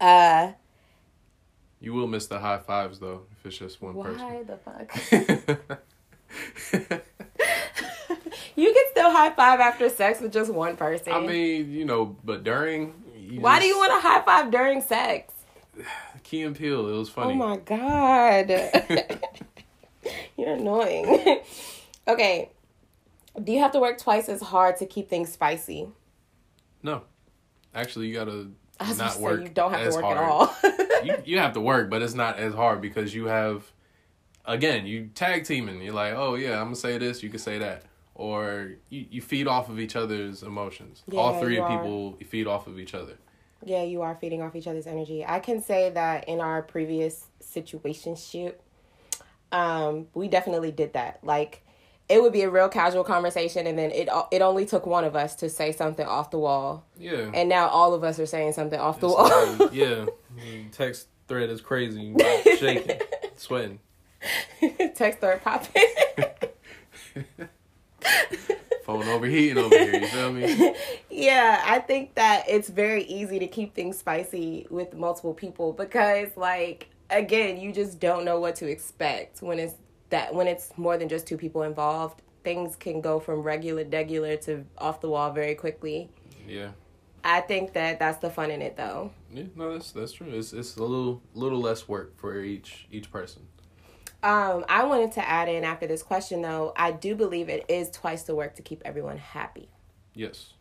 Uh, 0.00 0.52
You 1.80 1.92
will 1.92 2.06
miss 2.06 2.26
the 2.26 2.38
high 2.38 2.58
fives 2.58 2.98
though 2.98 3.22
if 3.32 3.46
it's 3.46 3.58
just 3.58 3.82
one 3.82 3.94
why 3.94 4.42
the 4.42 4.56
fuck? 4.56 4.88
person. 4.88 5.58
you 8.56 8.72
can 8.72 8.84
still 8.90 9.10
high 9.10 9.30
five 9.30 9.60
after 9.60 9.88
sex 9.88 10.20
with 10.20 10.32
just 10.32 10.52
one 10.52 10.76
person. 10.76 11.12
I 11.12 11.20
mean, 11.20 11.70
you 11.70 11.84
know, 11.84 12.16
but 12.24 12.44
during 12.44 12.94
you 13.16 13.40
why 13.40 13.60
do 13.60 13.66
you 13.66 13.76
want 13.76 13.92
to 13.92 14.00
high 14.00 14.22
five 14.22 14.50
during 14.50 14.80
sex? 14.80 15.32
Key 16.22 16.42
and 16.42 16.56
Peele? 16.56 16.88
It 16.88 16.98
was 16.98 17.08
funny. 17.08 17.34
Oh 17.34 17.36
my 17.36 17.56
god, 17.58 18.50
you're 20.36 20.54
annoying. 20.54 21.42
okay, 22.08 22.50
do 23.42 23.52
you 23.52 23.60
have 23.60 23.72
to 23.72 23.80
work 23.80 23.98
twice 23.98 24.28
as 24.28 24.40
hard 24.40 24.76
to 24.78 24.86
keep 24.86 25.08
things 25.08 25.32
spicy? 25.32 25.88
No, 26.82 27.02
actually, 27.74 28.08
you 28.08 28.14
gotta 28.14 28.48
I 28.78 28.88
was 28.88 28.98
not 28.98 29.04
about 29.04 29.12
to 29.12 29.18
say, 29.18 29.22
work. 29.22 29.42
you 29.42 29.48
don't 29.48 29.72
have 29.72 29.88
to 29.88 29.94
work 29.94 30.04
hard. 30.04 30.18
at 30.18 30.24
all. 30.24 30.56
you 31.04 31.14
you 31.24 31.38
have 31.38 31.52
to 31.54 31.60
work, 31.60 31.90
but 31.90 32.02
it's 32.02 32.14
not 32.14 32.38
as 32.38 32.54
hard 32.54 32.80
because 32.80 33.14
you 33.14 33.26
have, 33.26 33.64
again, 34.44 34.86
you 34.86 35.10
tag 35.14 35.44
teaming. 35.44 35.80
You're 35.80 35.94
like, 35.94 36.14
oh 36.14 36.34
yeah, 36.34 36.60
I'm 36.60 36.66
gonna 36.66 36.76
say 36.76 36.98
this, 36.98 37.22
you 37.22 37.30
can 37.30 37.38
say 37.38 37.58
that, 37.58 37.84
or 38.14 38.72
you, 38.90 39.06
you 39.10 39.22
feed 39.22 39.46
off 39.46 39.68
of 39.68 39.80
each 39.80 39.96
other's 39.96 40.42
emotions. 40.42 41.02
All 41.14 41.40
three 41.40 41.58
of 41.58 41.68
people 41.68 42.18
feed 42.28 42.46
off 42.46 42.66
of 42.66 42.78
each 42.78 42.94
other. 42.94 43.16
Yeah, 43.64 43.82
you 43.82 44.02
are 44.02 44.14
feeding 44.14 44.42
off 44.42 44.54
each 44.54 44.66
other's 44.66 44.86
energy. 44.86 45.24
I 45.26 45.40
can 45.40 45.62
say 45.62 45.90
that 45.90 46.28
in 46.28 46.40
our 46.40 46.62
previous 46.62 47.26
situationship, 47.42 48.54
um, 49.50 50.06
we 50.14 50.28
definitely 50.28 50.70
did 50.70 50.92
that. 50.92 51.20
Like, 51.24 51.64
it 52.08 52.22
would 52.22 52.32
be 52.32 52.42
a 52.42 52.50
real 52.50 52.68
casual 52.68 53.02
conversation, 53.04 53.66
and 53.66 53.78
then 53.78 53.90
it 53.90 54.08
it 54.30 54.42
only 54.42 54.64
took 54.66 54.86
one 54.86 55.04
of 55.04 55.16
us 55.16 55.34
to 55.36 55.48
say 55.50 55.72
something 55.72 56.06
off 56.06 56.30
the 56.30 56.38
wall, 56.38 56.84
Yeah. 56.96 57.30
and 57.34 57.48
now 57.48 57.68
all 57.68 57.94
of 57.94 58.04
us 58.04 58.18
are 58.20 58.26
saying 58.26 58.52
something 58.52 58.78
off 58.78 59.00
the 59.00 59.08
It's 59.08 59.16
wall. 59.16 59.56
like, 59.58 59.72
yeah. 59.72 60.06
Text 60.72 61.08
thread 61.28 61.50
is 61.50 61.60
crazy, 61.60 62.14
shaking, 62.58 63.00
sweating. 63.36 63.80
Text 64.94 65.18
start 65.18 65.42
popping. 65.42 65.82
phone 68.84 69.02
overheating 69.08 69.58
over 69.58 69.76
here. 69.76 70.00
You 70.00 70.06
feel 70.06 70.32
me? 70.32 70.74
yeah, 71.10 71.62
I 71.64 71.80
think 71.80 72.14
that 72.14 72.44
it's 72.48 72.68
very 72.68 73.02
easy 73.04 73.38
to 73.40 73.46
keep 73.48 73.74
things 73.74 73.98
spicy 73.98 74.66
with 74.70 74.94
multiple 74.94 75.34
people 75.34 75.72
because, 75.72 76.28
like, 76.36 76.88
again, 77.10 77.58
you 77.58 77.72
just 77.72 77.98
don't 77.98 78.24
know 78.24 78.38
what 78.38 78.54
to 78.56 78.68
expect 78.70 79.42
when 79.42 79.58
it's 79.58 79.74
that 80.10 80.34
when 80.34 80.46
it's 80.46 80.76
more 80.76 80.96
than 80.96 81.08
just 81.08 81.26
two 81.26 81.36
people 81.36 81.62
involved. 81.62 82.22
Things 82.44 82.76
can 82.76 83.00
go 83.00 83.18
from 83.18 83.42
regular, 83.42 83.84
degular 83.84 84.40
to 84.44 84.64
off 84.78 85.00
the 85.00 85.08
wall 85.08 85.32
very 85.32 85.56
quickly. 85.56 86.08
Yeah. 86.46 86.70
I 87.24 87.40
think 87.40 87.72
that 87.72 87.98
that's 87.98 88.18
the 88.18 88.30
fun 88.30 88.52
in 88.52 88.62
it, 88.62 88.76
though. 88.76 89.10
Yeah, 89.32 89.44
no, 89.56 89.72
that's 89.72 89.90
that's 89.90 90.12
true. 90.12 90.28
It's 90.30 90.52
it's 90.52 90.76
a 90.76 90.80
little 90.80 91.20
little 91.34 91.60
less 91.60 91.88
work 91.88 92.16
for 92.16 92.40
each 92.40 92.86
each 92.92 93.10
person. 93.10 93.48
Um, 94.22 94.64
I 94.68 94.84
wanted 94.84 95.12
to 95.12 95.28
add 95.28 95.48
in 95.48 95.62
after 95.62 95.86
this 95.86 96.02
question 96.02 96.42
though, 96.42 96.72
I 96.76 96.90
do 96.90 97.14
believe 97.14 97.48
it 97.48 97.64
is 97.68 97.90
twice 97.90 98.24
the 98.24 98.34
work 98.34 98.56
to 98.56 98.62
keep 98.62 98.82
everyone 98.84 99.18
happy. 99.18 99.68
Yes. 100.14 100.54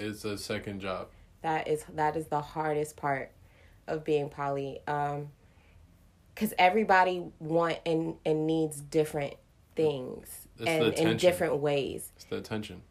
It's 0.00 0.24
a 0.24 0.36
second 0.38 0.80
job. 0.80 1.08
That 1.42 1.68
is 1.68 1.84
that 1.94 2.16
is 2.16 2.26
the 2.26 2.40
hardest 2.40 2.96
part 2.96 3.30
of 3.86 4.04
being 4.04 4.28
poly. 4.28 4.80
Um 4.88 5.28
cuz 6.38 6.54
everybody 6.58 7.24
want 7.40 7.78
and 7.84 8.14
and 8.24 8.46
needs 8.46 8.80
different 8.80 9.34
things 9.74 10.48
It's 10.58 10.68
and 10.68 10.94
in 11.10 11.16
different 11.16 11.56
ways. 11.58 12.12
It's 12.16 12.24
the 12.26 12.36
attention. 12.36 12.82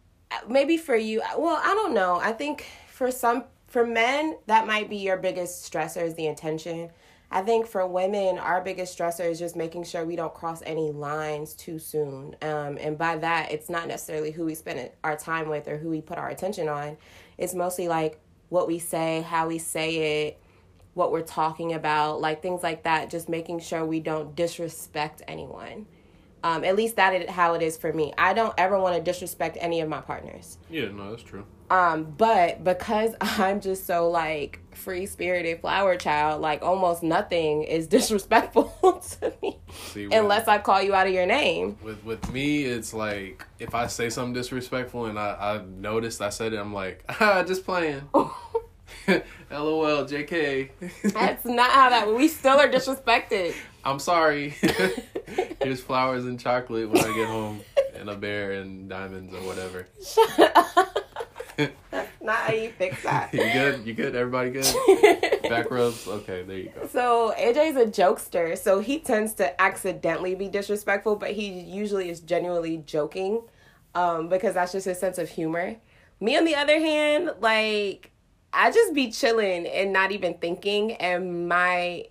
maybe 0.47 0.77
for 0.77 0.95
you 0.95 1.21
well 1.37 1.59
i 1.63 1.73
don't 1.73 1.93
know. 1.93 2.19
I 2.21 2.31
think 2.33 2.65
for 2.89 3.09
some 3.11 3.45
for 3.67 3.85
men 3.85 4.37
that 4.47 4.65
might 4.67 4.89
be 4.89 4.97
your 4.97 5.17
biggest 5.17 5.71
stressor 5.71 6.03
is 6.03 6.15
the 6.15 6.25
intention 6.25 6.89
i 7.29 7.41
think 7.41 7.67
for 7.67 7.85
women 7.85 8.37
our 8.37 8.61
biggest 8.61 8.97
stressor 8.97 9.29
is 9.29 9.37
just 9.37 9.55
making 9.57 9.83
sure 9.83 10.05
we 10.05 10.15
don't 10.15 10.33
cross 10.33 10.61
any 10.65 10.91
lines 10.91 11.53
too 11.53 11.77
soon. 11.79 12.35
Um, 12.41 12.77
and 12.79 12.97
by 12.97 13.17
that 13.17 13.51
it's 13.51 13.69
not 13.69 13.87
necessarily 13.87 14.31
who 14.31 14.45
we 14.45 14.55
spend 14.55 14.89
our 15.03 15.17
time 15.17 15.47
with 15.49 15.67
or 15.67 15.77
who 15.77 15.89
we 15.89 16.01
put 16.01 16.17
our 16.17 16.29
attention 16.29 16.67
on. 16.69 16.97
It's 17.37 17.53
mostly 17.53 17.87
like 17.87 18.19
what 18.49 18.65
we 18.67 18.79
say 18.79 19.21
how 19.21 19.47
we 19.49 19.57
say 19.57 19.89
it 20.27 20.39
what 20.97 21.11
we're 21.11 21.21
talking 21.21 21.73
about 21.73 22.19
like 22.19 22.41
things 22.41 22.63
like 22.63 22.83
that 22.83 23.09
just 23.09 23.29
making 23.29 23.59
sure 23.59 23.85
we 23.85 23.99
don't 23.99 24.35
disrespect 24.35 25.21
anyone 25.27 25.85
um, 26.43 26.63
at 26.63 26.75
least 26.75 26.95
that 26.97 27.13
is 27.13 27.29
how 27.29 27.55
it 27.55 27.61
is 27.61 27.77
for 27.77 27.91
me. 27.91 28.13
I 28.17 28.33
don't 28.33 28.53
ever 28.57 28.79
want 28.79 28.95
to 28.95 29.01
disrespect 29.01 29.57
any 29.59 29.81
of 29.81 29.89
my 29.89 30.01
partners. 30.01 30.57
Yeah, 30.69 30.89
no, 30.89 31.09
that's 31.09 31.23
true. 31.23 31.45
Um, 31.69 32.13
but 32.17 32.63
because 32.63 33.15
I'm 33.21 33.59
just 33.59 33.85
so 33.85 34.09
like 34.09 34.59
free 34.73 35.05
spirited 35.05 35.59
flower 35.61 35.97
child, 35.97 36.41
like 36.41 36.61
almost 36.61 37.03
nothing 37.03 37.63
is 37.63 37.87
disrespectful 37.97 38.71
to 39.19 39.33
me 39.41 39.59
See, 39.91 40.05
unless 40.05 40.47
I 40.47 40.59
call 40.59 40.81
you 40.81 40.93
out 40.93 41.07
of 41.07 41.13
your 41.13 41.25
name. 41.25 41.77
with 41.83 42.03
with 42.05 42.31
me, 42.31 42.63
it's 42.63 42.93
like 42.93 43.45
if 43.59 43.75
I 43.75 43.87
say 43.87 44.09
something 44.09 44.33
disrespectful 44.33 45.05
and 45.05 45.19
I 45.19 45.35
I 45.39 45.65
noticed 45.65 46.21
I 46.21 46.29
said 46.29 46.53
it, 46.53 46.57
I'm 46.57 46.73
like, 46.73 47.03
ah, 47.19 47.43
just 47.43 47.65
playing. 47.65 48.03
LOL, 49.51 50.05
JK. 50.05 50.69
That's 51.13 51.45
not 51.45 51.71
how 51.71 51.89
that. 51.89 52.13
We 52.13 52.27
still 52.27 52.57
are 52.59 52.67
disrespected. 52.67 53.53
I'm 53.85 53.99
sorry. 53.99 54.49
Here's 55.61 55.81
flowers 55.81 56.25
and 56.25 56.37
chocolate 56.37 56.89
when 56.89 56.99
I 56.99 57.13
get 57.15 57.27
home, 57.27 57.61
and 57.95 58.09
a 58.09 58.15
bear 58.15 58.53
and 58.53 58.89
diamonds 58.89 59.33
or 59.33 59.39
whatever. 59.43 59.87
That's 61.89 62.11
not 62.21 62.35
how 62.35 62.53
you 62.53 62.71
fix 62.71 63.01
that. 63.03 63.33
You 63.33 63.39
good? 63.39 63.87
You 63.87 63.93
good? 63.93 64.13
Everybody 64.13 64.49
good? 64.49 65.41
Back 65.43 65.71
rubs? 65.71 66.05
Okay, 66.05 66.43
there 66.43 66.57
you 66.57 66.71
go. 66.75 66.87
So 66.87 67.33
AJ's 67.37 67.77
a 67.77 67.85
jokester, 67.85 68.57
so 68.57 68.79
he 68.81 68.99
tends 68.99 69.33
to 69.35 69.59
accidentally 69.61 70.35
be 70.35 70.49
disrespectful, 70.49 71.15
but 71.15 71.31
he 71.31 71.47
usually 71.47 72.09
is 72.09 72.19
genuinely 72.19 72.83
joking, 72.85 73.41
um, 73.95 74.27
because 74.27 74.55
that's 74.55 74.73
just 74.73 74.85
his 74.85 74.99
sense 74.99 75.17
of 75.17 75.29
humor. 75.29 75.77
Me, 76.19 76.35
on 76.35 76.43
the 76.43 76.55
other 76.55 76.79
hand, 76.79 77.31
like 77.39 78.11
I 78.53 78.71
just 78.71 78.93
be 78.93 79.11
chilling 79.11 79.67
and 79.67 79.93
not 79.93 80.11
even 80.11 80.35
thinking, 80.35 80.93
and 80.93 81.47
my 81.47 82.07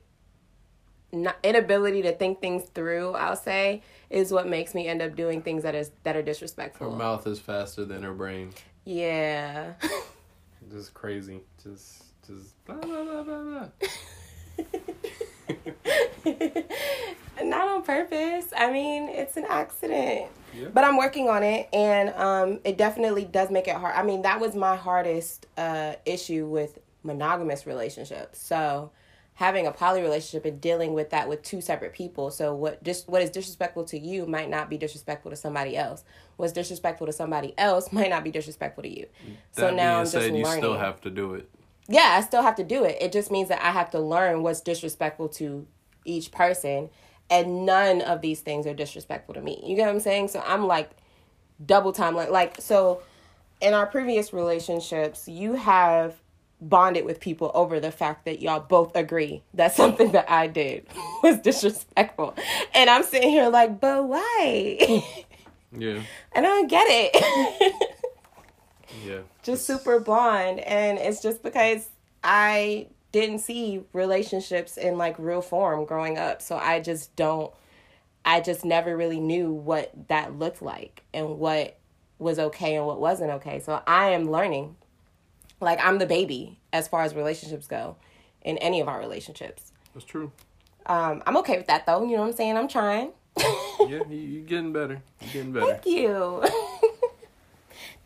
inability 1.42 2.02
to 2.02 2.12
think 2.12 2.40
things 2.40 2.64
through, 2.74 3.12
I'll 3.12 3.36
say, 3.36 3.82
is 4.10 4.32
what 4.32 4.46
makes 4.46 4.74
me 4.74 4.86
end 4.86 5.02
up 5.02 5.16
doing 5.16 5.42
things 5.42 5.62
that 5.62 5.74
is 5.74 5.90
that 6.02 6.16
are 6.16 6.22
disrespectful. 6.22 6.90
Her 6.90 6.96
mouth 6.96 7.26
is 7.26 7.38
faster 7.38 7.84
than 7.84 8.02
her 8.02 8.12
brain. 8.12 8.52
Yeah. 8.84 9.74
Just 10.70 10.94
crazy. 10.94 11.40
Just, 11.62 12.04
just 12.26 12.64
blah 12.64 12.76
blah 12.76 13.04
blah 13.04 13.22
blah 13.22 13.42
blah. 13.42 13.68
not 17.42 17.68
on 17.68 17.82
purpose. 17.82 18.46
I 18.56 18.72
mean, 18.72 19.08
it's 19.08 19.36
an 19.36 19.44
accident. 19.48 20.26
Yeah. 20.54 20.68
But 20.72 20.84
I'm 20.84 20.96
working 20.96 21.28
on 21.28 21.42
it, 21.42 21.68
and 21.72 22.10
um, 22.14 22.60
it 22.64 22.78
definitely 22.78 23.24
does 23.24 23.50
make 23.50 23.68
it 23.68 23.76
hard. 23.76 23.94
I 23.94 24.02
mean, 24.02 24.22
that 24.22 24.40
was 24.40 24.54
my 24.54 24.74
hardest 24.76 25.46
uh, 25.58 25.94
issue 26.06 26.46
with 26.46 26.78
monogamous 27.02 27.66
relationships. 27.66 28.38
So, 28.40 28.90
having 29.34 29.66
a 29.66 29.72
poly 29.72 30.00
relationship 30.00 30.46
and 30.46 30.58
dealing 30.62 30.94
with 30.94 31.10
that 31.10 31.28
with 31.28 31.42
two 31.42 31.60
separate 31.60 31.92
people. 31.92 32.30
So, 32.30 32.54
what 32.54 32.82
just 32.82 33.06
what 33.06 33.20
is 33.20 33.28
disrespectful 33.30 33.84
to 33.86 33.98
you 33.98 34.24
might 34.26 34.48
not 34.48 34.70
be 34.70 34.78
disrespectful 34.78 35.30
to 35.30 35.36
somebody 35.36 35.76
else. 35.76 36.04
What's 36.36 36.54
disrespectful 36.54 37.06
to 37.06 37.12
somebody 37.12 37.52
else 37.58 37.92
might 37.92 38.08
not 38.08 38.24
be 38.24 38.30
disrespectful 38.30 38.82
to 38.84 38.88
you. 38.98 39.06
so 39.52 39.62
That 39.62 39.74
now 39.74 39.82
being 39.82 39.98
I'm 39.98 40.04
just 40.04 40.12
said, 40.12 40.22
learning. 40.24 40.40
you 40.40 40.46
still 40.46 40.78
have 40.78 41.00
to 41.02 41.10
do 41.10 41.34
it. 41.34 41.50
Yeah, 41.88 42.16
I 42.18 42.20
still 42.22 42.42
have 42.42 42.56
to 42.56 42.64
do 42.64 42.84
it. 42.84 42.96
It 43.00 43.12
just 43.12 43.30
means 43.30 43.48
that 43.48 43.62
I 43.62 43.70
have 43.70 43.90
to 43.90 44.00
learn 44.00 44.42
what's 44.42 44.60
disrespectful 44.60 45.28
to 45.30 45.66
each 46.04 46.30
person, 46.32 46.90
and 47.30 47.66
none 47.66 48.00
of 48.00 48.20
these 48.20 48.40
things 48.40 48.66
are 48.66 48.74
disrespectful 48.74 49.34
to 49.34 49.40
me. 49.40 49.62
You 49.64 49.76
get 49.76 49.86
what 49.86 49.94
I'm 49.94 50.00
saying? 50.00 50.28
So 50.28 50.42
I'm 50.46 50.66
like 50.66 50.90
double 51.64 51.92
time 51.92 52.14
like 52.14 52.30
like 52.30 52.60
so 52.60 53.02
in 53.60 53.72
our 53.72 53.86
previous 53.86 54.32
relationships, 54.32 55.28
you 55.28 55.54
have 55.54 56.14
bonded 56.60 57.04
with 57.04 57.20
people 57.20 57.50
over 57.54 57.80
the 57.80 57.90
fact 57.90 58.24
that 58.24 58.40
y'all 58.40 58.60
both 58.60 58.94
agree 58.96 59.42
that 59.54 59.72
something 59.76 60.12
that 60.12 60.30
I 60.30 60.46
did 60.46 60.86
was 61.22 61.38
disrespectful. 61.38 62.34
And 62.74 62.90
I'm 62.90 63.02
sitting 63.02 63.30
here 63.30 63.48
like, 63.48 63.80
"But 63.80 64.08
why?" 64.08 65.04
Yeah, 65.78 66.00
and 66.32 66.46
I 66.46 66.48
don't 66.48 66.68
get 66.68 66.86
it. 66.88 67.96
Yeah. 69.04 69.18
just 69.42 69.66
super 69.66 70.00
blonde 70.00 70.60
and 70.60 70.98
it's 70.98 71.22
just 71.22 71.42
because 71.42 71.88
i 72.22 72.86
didn't 73.12 73.38
see 73.38 73.82
relationships 73.92 74.76
in 74.76 74.98
like 74.98 75.18
real 75.18 75.40
form 75.40 75.84
growing 75.84 76.18
up 76.18 76.42
so 76.42 76.56
i 76.56 76.80
just 76.80 77.14
don't 77.16 77.52
i 78.24 78.40
just 78.40 78.64
never 78.64 78.96
really 78.96 79.20
knew 79.20 79.52
what 79.52 79.90
that 80.08 80.38
looked 80.38 80.62
like 80.62 81.02
and 81.14 81.38
what 81.38 81.78
was 82.18 82.38
okay 82.38 82.76
and 82.76 82.86
what 82.86 83.00
wasn't 83.00 83.30
okay 83.30 83.60
so 83.60 83.82
i 83.86 84.10
am 84.10 84.30
learning 84.30 84.76
like 85.60 85.78
i'm 85.84 85.98
the 85.98 86.06
baby 86.06 86.58
as 86.72 86.88
far 86.88 87.02
as 87.02 87.14
relationships 87.14 87.66
go 87.66 87.96
in 88.42 88.58
any 88.58 88.80
of 88.80 88.88
our 88.88 88.98
relationships 88.98 89.72
That's 89.94 90.06
true. 90.06 90.32
um, 90.86 91.22
i'm 91.26 91.36
okay 91.38 91.56
with 91.56 91.66
that 91.66 91.86
though 91.86 92.02
you 92.02 92.12
know 92.12 92.22
what 92.22 92.28
i'm 92.28 92.32
saying 92.32 92.56
i'm 92.56 92.68
trying 92.68 93.12
Yeah, 93.80 94.00
you're 94.08 94.44
getting 94.44 94.72
better. 94.72 95.02
You're 95.20 95.32
getting 95.32 95.52
better. 95.52 95.66
Thank 95.66 95.86
you. 95.86 96.42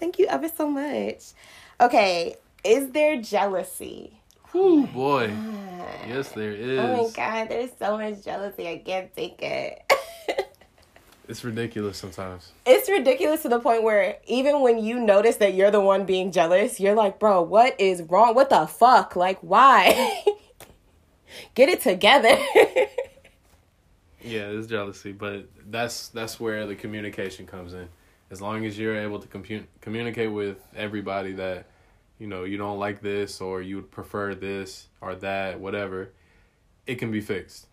Thank 0.00 0.18
you 0.18 0.26
ever 0.26 0.48
so 0.48 0.68
much. 0.68 1.32
Okay, 1.80 2.36
is 2.64 2.90
there 2.90 3.20
jealousy? 3.20 4.20
Whew, 4.50 4.82
oh 4.82 4.86
boy. 4.86 5.32
Yes, 6.08 6.30
there 6.30 6.52
is. 6.52 6.80
Oh 6.80 7.04
my 7.04 7.10
god, 7.14 7.48
there's 7.50 7.70
so 7.78 7.96
much 7.96 8.24
jealousy. 8.24 8.66
I 8.68 8.78
can't 8.78 9.14
take 9.14 9.40
it. 9.42 9.82
It's 11.28 11.44
ridiculous 11.44 11.96
sometimes. 11.96 12.50
it's 12.66 12.88
ridiculous 12.90 13.42
to 13.42 13.48
the 13.48 13.60
point 13.60 13.84
where 13.84 14.16
even 14.26 14.62
when 14.62 14.82
you 14.82 14.98
notice 14.98 15.36
that 15.36 15.54
you're 15.54 15.70
the 15.70 15.80
one 15.80 16.04
being 16.04 16.32
jealous, 16.32 16.80
you're 16.80 16.96
like, 16.96 17.20
bro, 17.20 17.40
what 17.42 17.80
is 17.80 18.02
wrong? 18.02 18.34
What 18.34 18.50
the 18.50 18.66
fuck? 18.66 19.14
Like, 19.14 19.38
why? 19.38 20.24
Get 21.54 21.68
it 21.68 21.82
together. 21.82 22.36
Yeah, 24.22 24.48
it's 24.48 24.66
jealousy, 24.66 25.12
but 25.12 25.46
that's 25.70 26.08
that's 26.08 26.38
where 26.38 26.66
the 26.66 26.74
communication 26.74 27.46
comes 27.46 27.72
in. 27.72 27.88
As 28.30 28.40
long 28.40 28.64
as 28.64 28.78
you're 28.78 28.96
able 28.96 29.18
to 29.18 29.28
compu- 29.28 29.66
communicate 29.80 30.32
with 30.32 30.58
everybody 30.76 31.32
that 31.32 31.66
you 32.18 32.26
know 32.26 32.44
you 32.44 32.56
don't 32.56 32.78
like 32.78 33.00
this 33.00 33.40
or 33.40 33.60
you 33.62 33.76
would 33.76 33.90
prefer 33.90 34.34
this 34.34 34.86
or 35.00 35.14
that, 35.16 35.58
whatever, 35.58 36.10
it 36.86 36.96
can 36.96 37.10
be 37.10 37.20
fixed. 37.20 37.66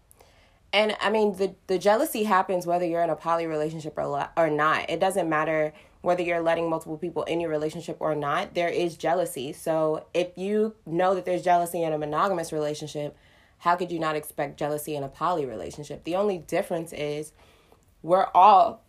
And 0.73 0.95
I 0.99 1.09
mean, 1.09 1.35
the 1.37 1.55
the 1.67 1.77
jealousy 1.77 2.23
happens 2.23 2.65
whether 2.65 2.85
you're 2.85 3.03
in 3.03 3.09
a 3.09 3.15
poly 3.15 3.45
relationship 3.45 3.93
or 3.97 4.29
or 4.35 4.49
not. 4.49 4.89
It 4.89 4.99
doesn't 4.99 5.29
matter 5.29 5.73
whether 6.01 6.21
you're 6.21 6.41
letting 6.41 6.69
multiple 6.69 6.97
people 6.97 7.23
in 7.23 7.39
your 7.39 7.49
relationship 7.49 7.97
or 7.99 8.15
not. 8.15 8.53
There 8.53 8.69
is 8.69 8.95
jealousy. 8.95 9.53
So 9.53 10.05
if 10.13 10.37
you 10.37 10.75
know 10.85 11.15
that 11.15 11.25
there's 11.25 11.43
jealousy 11.43 11.83
in 11.83 11.93
a 11.93 11.97
monogamous 11.97 12.53
relationship, 12.53 13.15
how 13.59 13.75
could 13.75 13.91
you 13.91 13.99
not 13.99 14.15
expect 14.15 14.57
jealousy 14.57 14.95
in 14.95 15.03
a 15.03 15.09
poly 15.09 15.45
relationship? 15.45 16.03
The 16.03 16.15
only 16.15 16.37
difference 16.37 16.93
is 16.93 17.33
we're 18.03 18.27
all 18.33 18.83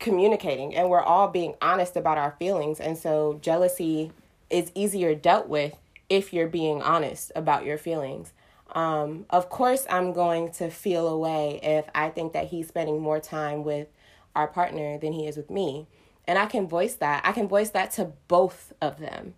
communicating 0.00 0.74
and 0.74 0.90
we're 0.90 1.02
all 1.02 1.28
being 1.28 1.54
honest 1.62 1.96
about 1.96 2.18
our 2.18 2.32
feelings. 2.38 2.80
And 2.80 2.98
so 2.98 3.38
jealousy 3.40 4.10
is 4.48 4.72
easier 4.74 5.14
dealt 5.14 5.48
with 5.48 5.76
if 6.08 6.32
you're 6.32 6.48
being 6.48 6.82
honest 6.82 7.30
about 7.36 7.64
your 7.64 7.78
feelings. 7.78 8.32
Um, 8.72 9.26
of 9.30 9.48
course, 9.50 9.86
I'm 9.88 10.12
going 10.12 10.52
to 10.52 10.70
feel 10.70 11.06
away 11.06 11.60
if 11.62 11.88
I 11.94 12.08
think 12.08 12.32
that 12.32 12.48
he's 12.48 12.68
spending 12.68 13.00
more 13.00 13.20
time 13.20 13.62
with 13.62 13.88
our 14.34 14.48
partner 14.48 14.98
than 14.98 15.12
he 15.12 15.26
is 15.26 15.36
with 15.36 15.50
me. 15.50 15.86
And 16.26 16.38
I 16.38 16.46
can 16.46 16.66
voice 16.68 16.94
that. 16.94 17.24
I 17.24 17.32
can 17.32 17.48
voice 17.48 17.70
that 17.70 17.90
to 17.92 18.12
both 18.28 18.72
of 18.80 18.98
them. 18.98 19.34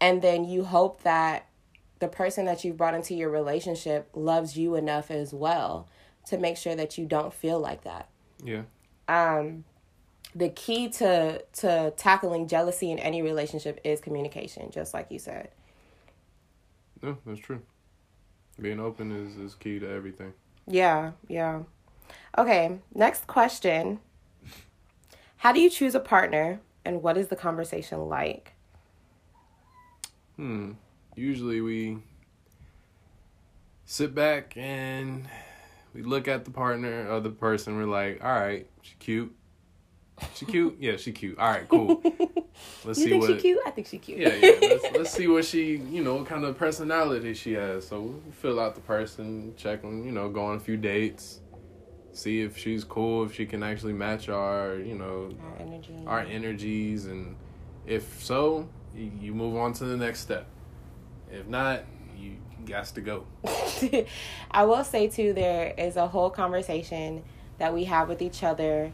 And 0.00 0.22
then 0.22 0.44
you 0.44 0.64
hope 0.64 1.02
that 1.02 1.48
the 1.98 2.08
person 2.08 2.46
that 2.46 2.64
you've 2.64 2.76
brought 2.76 2.94
into 2.94 3.14
your 3.14 3.30
relationship 3.30 4.08
loves 4.14 4.56
you 4.56 4.76
enough 4.76 5.10
as 5.10 5.34
well 5.34 5.88
to 6.26 6.38
make 6.38 6.56
sure 6.56 6.74
that 6.74 6.96
you 6.96 7.04
don't 7.04 7.34
feel 7.34 7.58
like 7.58 7.84
that. 7.84 8.08
Yeah. 8.42 8.62
Um 9.08 9.64
the 10.34 10.50
key 10.50 10.88
to 10.88 11.42
to 11.54 11.92
tackling 11.96 12.48
jealousy 12.48 12.90
in 12.90 12.98
any 12.98 13.22
relationship 13.22 13.80
is 13.84 14.00
communication, 14.00 14.70
just 14.70 14.94
like 14.94 15.10
you 15.10 15.18
said. 15.18 15.48
Yeah, 17.02 17.14
that's 17.26 17.40
true. 17.40 17.60
Being 18.60 18.80
open 18.80 19.12
is, 19.12 19.36
is 19.36 19.54
key 19.54 19.78
to 19.78 19.88
everything. 19.88 20.32
Yeah, 20.66 21.12
yeah. 21.28 21.62
Okay, 22.36 22.78
next 22.94 23.26
question. 23.26 24.00
How 25.38 25.52
do 25.52 25.60
you 25.60 25.70
choose 25.70 25.94
a 25.94 26.00
partner 26.00 26.60
and 26.84 27.02
what 27.02 27.16
is 27.16 27.28
the 27.28 27.36
conversation 27.36 28.08
like? 28.08 28.52
Hmm. 30.36 30.72
Usually 31.14 31.60
we 31.60 31.98
sit 33.84 34.14
back 34.14 34.56
and 34.56 35.28
we 35.98 36.04
look 36.04 36.28
at 36.28 36.44
the 36.44 36.52
partner 36.52 37.10
or 37.10 37.18
the 37.18 37.30
person. 37.30 37.76
We're 37.76 37.86
like, 37.86 38.22
all 38.22 38.30
right, 38.30 38.68
she 38.82 38.94
cute. 39.00 39.34
She 40.34 40.46
cute? 40.46 40.76
Yeah, 40.78 40.96
she 40.96 41.10
cute. 41.10 41.36
All 41.38 41.50
right, 41.50 41.68
cool. 41.68 42.00
Let's 42.84 43.00
you 43.00 43.04
see 43.04 43.10
think 43.10 43.22
what. 43.22 43.30
she 43.32 43.36
cute? 43.38 43.58
I 43.66 43.70
think 43.70 43.86
she 43.88 43.98
cute. 43.98 44.18
Yeah, 44.18 44.34
yeah. 44.34 44.50
Let's, 44.62 44.96
let's 44.96 45.10
see 45.10 45.26
what 45.26 45.44
she, 45.44 45.76
you 45.76 46.02
know, 46.02 46.16
what 46.16 46.26
kind 46.26 46.44
of 46.44 46.56
personality 46.56 47.34
she 47.34 47.52
has. 47.52 47.86
So 47.86 48.00
we 48.00 48.32
fill 48.32 48.60
out 48.60 48.74
the 48.76 48.80
person, 48.80 49.54
check 49.56 49.82
them, 49.82 50.04
you 50.04 50.12
know, 50.12 50.28
go 50.28 50.46
on 50.46 50.56
a 50.56 50.60
few 50.60 50.76
dates, 50.76 51.40
see 52.12 52.42
if 52.42 52.56
she's 52.56 52.84
cool, 52.84 53.24
if 53.24 53.34
she 53.34 53.46
can 53.46 53.62
actually 53.62 53.92
match 53.92 54.28
our, 54.28 54.76
you 54.76 54.94
know, 54.94 55.30
our 55.40 55.66
energy, 55.66 55.94
our 56.06 56.20
energies, 56.20 57.06
and 57.06 57.36
if 57.86 58.22
so, 58.22 58.68
you, 58.94 59.10
you 59.20 59.34
move 59.34 59.56
on 59.56 59.72
to 59.74 59.84
the 59.84 59.96
next 59.96 60.20
step. 60.20 60.46
If 61.30 61.46
not, 61.46 61.84
got 62.66 62.86
to 62.86 63.00
go. 63.00 63.26
I 64.50 64.64
will 64.64 64.84
say 64.84 65.08
too, 65.08 65.32
there 65.32 65.74
is 65.76 65.96
a 65.96 66.06
whole 66.06 66.30
conversation 66.30 67.24
that 67.58 67.74
we 67.74 67.84
have 67.84 68.08
with 68.08 68.22
each 68.22 68.42
other 68.42 68.92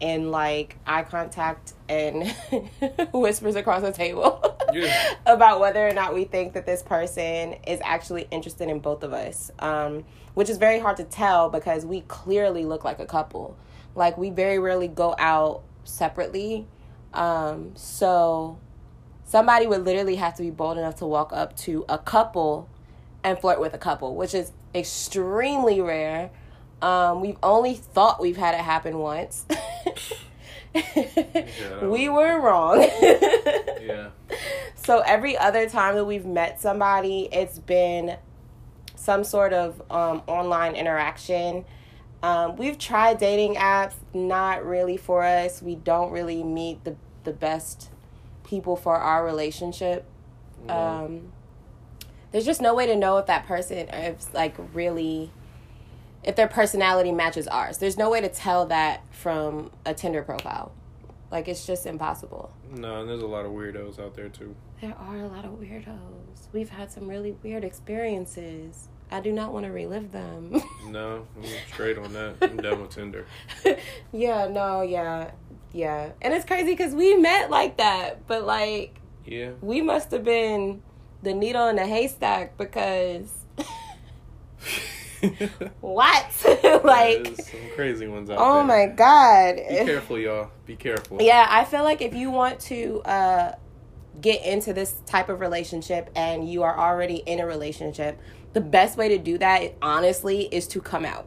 in 0.00 0.30
like 0.30 0.76
eye 0.86 1.04
contact 1.04 1.74
and 1.88 2.28
whispers 3.12 3.54
across 3.54 3.82
the 3.82 3.92
table 3.92 4.58
yeah. 4.72 5.14
about 5.26 5.60
whether 5.60 5.86
or 5.86 5.92
not 5.92 6.12
we 6.12 6.24
think 6.24 6.54
that 6.54 6.66
this 6.66 6.82
person 6.82 7.54
is 7.66 7.80
actually 7.84 8.26
interested 8.30 8.68
in 8.68 8.80
both 8.80 9.04
of 9.04 9.12
us. 9.12 9.50
Um, 9.60 10.04
which 10.34 10.48
is 10.48 10.58
very 10.58 10.78
hard 10.78 10.96
to 10.96 11.04
tell 11.04 11.50
because 11.50 11.84
we 11.84 12.00
clearly 12.02 12.64
look 12.64 12.84
like 12.84 12.98
a 12.98 13.06
couple. 13.06 13.56
Like 13.94 14.16
we 14.16 14.30
very 14.30 14.58
rarely 14.58 14.88
go 14.88 15.14
out 15.18 15.62
separately. 15.84 16.66
Um, 17.12 17.72
so 17.74 18.58
somebody 19.24 19.66
would 19.66 19.84
literally 19.84 20.16
have 20.16 20.34
to 20.36 20.42
be 20.42 20.50
bold 20.50 20.78
enough 20.78 20.96
to 20.96 21.06
walk 21.06 21.32
up 21.32 21.56
to 21.58 21.84
a 21.88 21.98
couple 21.98 22.68
and 23.24 23.38
flirt 23.38 23.60
with 23.60 23.74
a 23.74 23.78
couple, 23.78 24.14
which 24.14 24.34
is 24.34 24.52
extremely 24.74 25.80
rare. 25.80 26.30
Um, 26.80 27.20
we've 27.20 27.38
only 27.42 27.74
thought 27.74 28.20
we've 28.20 28.36
had 28.36 28.54
it 28.54 28.60
happen 28.60 28.98
once. 28.98 29.46
yeah, 30.74 31.84
we 31.84 32.08
were 32.08 32.40
wrong. 32.40 32.80
yeah. 33.02 34.10
So 34.74 35.00
every 35.00 35.36
other 35.38 35.68
time 35.68 35.94
that 35.94 36.04
we've 36.04 36.26
met 36.26 36.60
somebody, 36.60 37.28
it's 37.30 37.58
been 37.58 38.16
some 38.96 39.22
sort 39.22 39.52
of 39.52 39.80
um, 39.90 40.22
online 40.26 40.74
interaction. 40.74 41.64
Um, 42.22 42.56
we've 42.56 42.78
tried 42.78 43.18
dating 43.18 43.56
apps, 43.56 43.94
not 44.14 44.64
really 44.64 44.96
for 44.96 45.24
us. 45.24 45.62
We 45.62 45.74
don't 45.76 46.10
really 46.10 46.42
meet 46.42 46.84
the 46.84 46.96
the 47.24 47.32
best 47.32 47.90
people 48.44 48.76
for 48.76 48.96
our 48.96 49.24
relationship. 49.24 50.04
Um, 50.68 51.32
there's 52.32 52.44
just 52.44 52.60
no 52.60 52.74
way 52.74 52.86
to 52.86 52.96
know 52.96 53.18
if 53.18 53.26
that 53.26 53.46
person 53.46 53.88
is 53.88 54.32
like 54.32 54.54
really 54.72 55.30
if 56.24 56.36
their 56.36 56.48
personality 56.48 57.12
matches 57.12 57.48
ours. 57.48 57.78
There's 57.78 57.96
no 57.96 58.10
way 58.10 58.20
to 58.20 58.28
tell 58.28 58.66
that 58.66 59.02
from 59.10 59.70
a 59.84 59.92
Tinder 59.92 60.22
profile. 60.22 60.72
Like 61.30 61.48
it's 61.48 61.66
just 61.66 61.86
impossible. 61.86 62.52
No, 62.70 63.00
and 63.00 63.08
there's 63.08 63.22
a 63.22 63.26
lot 63.26 63.44
of 63.44 63.52
weirdos 63.52 63.98
out 63.98 64.14
there 64.14 64.28
too. 64.28 64.54
There 64.80 64.94
are 64.98 65.18
a 65.18 65.26
lot 65.28 65.44
of 65.44 65.52
weirdos. 65.52 66.48
We've 66.52 66.68
had 66.68 66.90
some 66.90 67.08
really 67.08 67.36
weird 67.42 67.64
experiences. 67.64 68.88
I 69.10 69.20
do 69.20 69.32
not 69.32 69.52
want 69.52 69.66
to 69.66 69.72
relive 69.72 70.12
them. 70.12 70.62
no, 70.88 71.26
I'm 71.36 71.44
straight 71.72 71.98
on 71.98 72.12
that. 72.14 72.34
I'm 72.40 72.56
done 72.56 72.80
with 72.80 72.90
Tinder. 72.90 73.26
yeah, 74.12 74.48
no, 74.48 74.82
yeah, 74.82 75.30
yeah. 75.72 76.10
And 76.20 76.32
it's 76.32 76.46
crazy 76.46 76.72
because 76.72 76.94
we 76.94 77.16
met 77.16 77.50
like 77.50 77.76
that, 77.76 78.26
but 78.26 78.44
like, 78.44 79.00
yeah, 79.26 79.50
we 79.60 79.82
must 79.82 80.10
have 80.12 80.24
been 80.24 80.82
the 81.22 81.34
needle 81.34 81.68
in 81.68 81.76
the 81.76 81.86
haystack 81.86 82.56
because 82.58 83.28
what? 85.80 86.26
like 86.84 87.26
some 87.40 87.60
crazy 87.74 88.06
ones 88.08 88.28
out 88.30 88.38
oh 88.40 88.56
there. 88.56 88.64
my 88.64 88.86
god! 88.86 89.56
Be 89.56 89.84
careful, 89.84 90.18
y'all. 90.18 90.50
Be 90.66 90.76
careful. 90.76 91.18
Yeah, 91.20 91.46
I 91.48 91.64
feel 91.64 91.84
like 91.84 92.00
if 92.02 92.14
you 92.14 92.30
want 92.30 92.60
to 92.60 93.02
uh, 93.02 93.54
get 94.20 94.44
into 94.44 94.72
this 94.72 94.94
type 95.06 95.28
of 95.28 95.40
relationship 95.40 96.10
and 96.16 96.50
you 96.50 96.62
are 96.62 96.76
already 96.76 97.16
in 97.16 97.40
a 97.40 97.46
relationship, 97.46 98.18
the 98.52 98.60
best 98.60 98.98
way 98.98 99.08
to 99.08 99.18
do 99.18 99.38
that, 99.38 99.74
honestly, 99.80 100.42
is 100.52 100.66
to 100.68 100.80
come 100.80 101.04
out. 101.04 101.26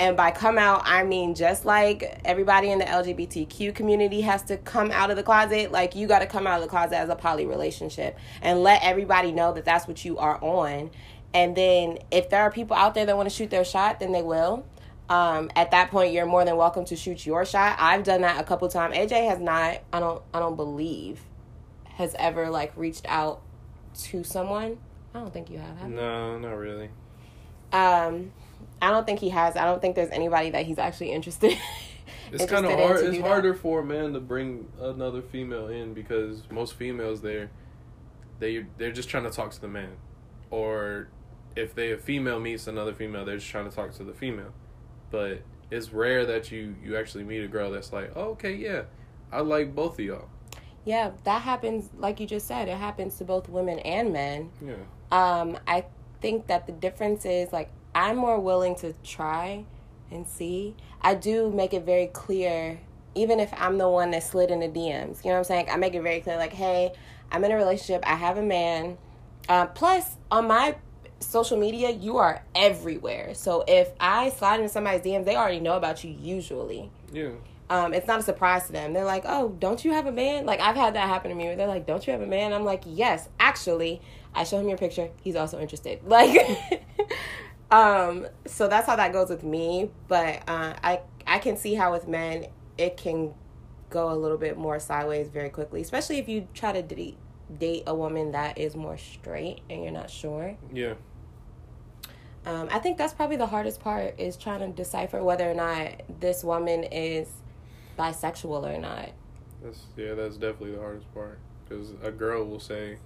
And 0.00 0.16
by 0.16 0.30
come 0.30 0.56
out, 0.56 0.80
I 0.86 1.04
mean 1.04 1.34
just 1.34 1.66
like 1.66 2.22
everybody 2.24 2.70
in 2.70 2.78
the 2.78 2.86
LGBTQ 2.86 3.74
community 3.74 4.22
has 4.22 4.42
to 4.44 4.56
come 4.56 4.90
out 4.90 5.10
of 5.10 5.16
the 5.18 5.22
closet, 5.22 5.72
like 5.72 5.94
you 5.94 6.06
got 6.06 6.20
to 6.20 6.26
come 6.26 6.46
out 6.46 6.56
of 6.56 6.62
the 6.62 6.70
closet 6.70 6.94
as 6.94 7.10
a 7.10 7.14
poly 7.14 7.44
relationship 7.44 8.18
and 8.40 8.62
let 8.62 8.82
everybody 8.82 9.30
know 9.30 9.52
that 9.52 9.66
that's 9.66 9.86
what 9.86 10.02
you 10.02 10.16
are 10.16 10.42
on. 10.42 10.90
And 11.34 11.54
then 11.54 11.98
if 12.10 12.30
there 12.30 12.40
are 12.40 12.50
people 12.50 12.74
out 12.78 12.94
there 12.94 13.04
that 13.04 13.14
want 13.14 13.28
to 13.28 13.34
shoot 13.34 13.50
their 13.50 13.62
shot, 13.62 14.00
then 14.00 14.10
they 14.12 14.22
will. 14.22 14.64
Um, 15.10 15.50
at 15.54 15.70
that 15.72 15.90
point, 15.90 16.14
you're 16.14 16.24
more 16.24 16.46
than 16.46 16.56
welcome 16.56 16.86
to 16.86 16.96
shoot 16.96 17.26
your 17.26 17.44
shot. 17.44 17.76
I've 17.78 18.02
done 18.02 18.22
that 18.22 18.40
a 18.40 18.44
couple 18.44 18.66
times. 18.70 18.96
AJ 18.96 19.28
has 19.28 19.38
not. 19.38 19.82
I 19.92 20.00
don't. 20.00 20.22
I 20.32 20.38
don't 20.38 20.56
believe 20.56 21.20
has 21.84 22.16
ever 22.18 22.48
like 22.48 22.72
reached 22.74 23.04
out 23.06 23.42
to 24.04 24.24
someone. 24.24 24.78
I 25.14 25.18
don't 25.18 25.30
think 25.30 25.50
you 25.50 25.58
have. 25.58 25.76
have 25.76 25.90
no, 25.90 26.38
not 26.38 26.56
really. 26.56 26.88
Um, 27.70 28.32
I 28.82 28.90
don't 28.90 29.04
think 29.06 29.20
he 29.20 29.28
has. 29.30 29.56
I 29.56 29.64
don't 29.64 29.80
think 29.80 29.94
there's 29.94 30.10
anybody 30.10 30.50
that 30.50 30.66
he's 30.66 30.78
actually 30.78 31.12
interested. 31.12 31.56
it's 32.32 32.46
kind 32.46 32.66
of 32.66 32.72
hard. 32.72 33.00
It's 33.04 33.20
harder 33.20 33.54
for 33.54 33.80
a 33.80 33.84
man 33.84 34.12
to 34.12 34.20
bring 34.20 34.68
another 34.80 35.22
female 35.22 35.68
in 35.68 35.94
because 35.94 36.42
most 36.50 36.74
females 36.74 37.20
there, 37.22 37.50
they 38.38 38.66
they're 38.78 38.92
just 38.92 39.08
trying 39.08 39.24
to 39.24 39.30
talk 39.30 39.50
to 39.52 39.60
the 39.60 39.68
man, 39.68 39.96
or 40.50 41.08
if 41.56 41.74
they 41.74 41.92
a 41.92 41.98
female 41.98 42.40
meets 42.40 42.66
another 42.66 42.94
female, 42.94 43.24
they're 43.24 43.36
just 43.36 43.50
trying 43.50 43.68
to 43.68 43.74
talk 43.74 43.92
to 43.94 44.04
the 44.04 44.14
female. 44.14 44.52
But 45.10 45.42
it's 45.70 45.92
rare 45.92 46.24
that 46.26 46.50
you 46.50 46.74
you 46.82 46.96
actually 46.96 47.24
meet 47.24 47.42
a 47.42 47.48
girl 47.48 47.70
that's 47.70 47.92
like, 47.92 48.12
oh, 48.16 48.30
okay, 48.30 48.54
yeah, 48.54 48.82
I 49.32 49.40
like 49.40 49.74
both 49.74 49.98
of 49.98 50.04
y'all. 50.04 50.28
Yeah, 50.84 51.10
that 51.24 51.42
happens. 51.42 51.90
Like 51.96 52.20
you 52.20 52.26
just 52.26 52.46
said, 52.46 52.68
it 52.68 52.76
happens 52.76 53.16
to 53.18 53.24
both 53.24 53.48
women 53.48 53.78
and 53.80 54.12
men. 54.12 54.50
Yeah. 54.64 54.74
Um, 55.12 55.58
I 55.66 55.84
think 56.20 56.46
that 56.46 56.66
the 56.66 56.72
difference 56.72 57.24
is 57.24 57.52
like 57.52 57.70
I'm 57.94 58.16
more 58.16 58.38
willing 58.38 58.74
to 58.76 58.92
try 59.04 59.64
and 60.10 60.26
see. 60.26 60.74
I 61.00 61.14
do 61.14 61.50
make 61.50 61.72
it 61.74 61.84
very 61.84 62.06
clear, 62.08 62.80
even 63.14 63.40
if 63.40 63.52
I'm 63.56 63.78
the 63.78 63.88
one 63.88 64.10
that 64.12 64.22
slid 64.22 64.50
in 64.50 64.60
the 64.60 64.68
DMs. 64.68 65.24
You 65.24 65.30
know 65.30 65.32
what 65.32 65.38
I'm 65.38 65.44
saying? 65.44 65.68
I 65.70 65.76
make 65.76 65.94
it 65.94 66.02
very 66.02 66.20
clear, 66.20 66.36
like, 66.36 66.52
hey, 66.52 66.92
I'm 67.32 67.44
in 67.44 67.50
a 67.50 67.56
relationship. 67.56 68.02
I 68.06 68.14
have 68.14 68.36
a 68.36 68.42
man. 68.42 68.98
Uh, 69.48 69.66
plus, 69.66 70.16
on 70.30 70.46
my 70.46 70.76
social 71.20 71.58
media, 71.58 71.90
you 71.90 72.18
are 72.18 72.44
everywhere. 72.54 73.34
So 73.34 73.64
if 73.66 73.90
I 74.00 74.30
slide 74.30 74.60
into 74.60 74.68
somebody's 74.72 75.02
DMs, 75.02 75.24
they 75.24 75.36
already 75.36 75.60
know 75.60 75.76
about 75.76 76.04
you 76.04 76.10
usually. 76.10 76.90
Yeah. 77.12 77.30
Um, 77.68 77.94
it's 77.94 78.08
not 78.08 78.18
a 78.18 78.22
surprise 78.22 78.66
to 78.66 78.72
them. 78.72 78.92
They're 78.92 79.04
like, 79.04 79.22
"Oh, 79.24 79.50
don't 79.60 79.84
you 79.84 79.92
have 79.92 80.06
a 80.06 80.12
man?" 80.12 80.44
Like 80.44 80.58
I've 80.58 80.74
had 80.74 80.94
that 80.96 81.06
happen 81.08 81.30
to 81.30 81.36
me. 81.36 81.44
Where 81.44 81.54
they're 81.54 81.68
like, 81.68 81.86
"Don't 81.86 82.04
you 82.04 82.12
have 82.12 82.20
a 82.20 82.26
man?" 82.26 82.52
I'm 82.52 82.64
like, 82.64 82.82
"Yes, 82.84 83.28
actually." 83.38 84.00
I 84.34 84.44
show 84.44 84.58
him 84.60 84.68
your 84.68 84.78
picture. 84.78 85.10
He's 85.22 85.36
also 85.36 85.58
interested. 85.60 86.00
Like, 86.06 86.84
um, 87.70 88.26
so 88.46 88.68
that's 88.68 88.86
how 88.86 88.96
that 88.96 89.12
goes 89.12 89.28
with 89.28 89.44
me. 89.44 89.90
But 90.08 90.42
uh, 90.48 90.74
I 90.82 91.00
I 91.26 91.38
can 91.38 91.56
see 91.56 91.74
how 91.74 91.92
with 91.92 92.08
men 92.08 92.46
it 92.76 92.96
can 92.96 93.34
go 93.90 94.10
a 94.10 94.14
little 94.14 94.38
bit 94.38 94.56
more 94.56 94.78
sideways 94.78 95.28
very 95.28 95.50
quickly, 95.50 95.80
especially 95.80 96.18
if 96.18 96.28
you 96.28 96.48
try 96.54 96.72
to 96.72 96.82
date 96.82 97.16
date 97.58 97.82
a 97.86 97.94
woman 97.94 98.32
that 98.32 98.58
is 98.58 98.76
more 98.76 98.96
straight 98.96 99.60
and 99.68 99.82
you're 99.82 99.92
not 99.92 100.10
sure. 100.10 100.56
Yeah. 100.72 100.94
Um, 102.46 102.68
I 102.70 102.78
think 102.78 102.96
that's 102.96 103.12
probably 103.12 103.36
the 103.36 103.46
hardest 103.46 103.80
part 103.80 104.18
is 104.18 104.36
trying 104.36 104.60
to 104.60 104.68
decipher 104.68 105.22
whether 105.22 105.50
or 105.50 105.54
not 105.54 106.02
this 106.20 106.42
woman 106.42 106.84
is 106.84 107.28
bisexual 107.98 108.74
or 108.74 108.78
not. 108.80 109.10
That's 109.62 109.82
yeah, 109.96 110.14
that's 110.14 110.36
definitely 110.36 110.72
the 110.72 110.80
hardest 110.80 111.12
part 111.12 111.38
because 111.68 111.92
a 112.02 112.10
girl 112.10 112.44
will 112.44 112.60
say, 112.60 112.98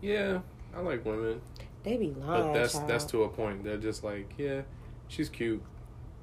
"Yeah, 0.00 0.40
I 0.74 0.80
like 0.80 1.04
women." 1.04 1.40
They 1.82 1.96
be 1.96 2.10
lying. 2.10 2.48
But 2.48 2.52
that's 2.52 2.72
child. 2.74 2.88
that's 2.88 3.04
to 3.06 3.24
a 3.24 3.28
point. 3.28 3.64
They're 3.64 3.78
just 3.78 4.04
like, 4.04 4.32
"Yeah, 4.36 4.62
she's 5.08 5.28
cute." 5.28 5.62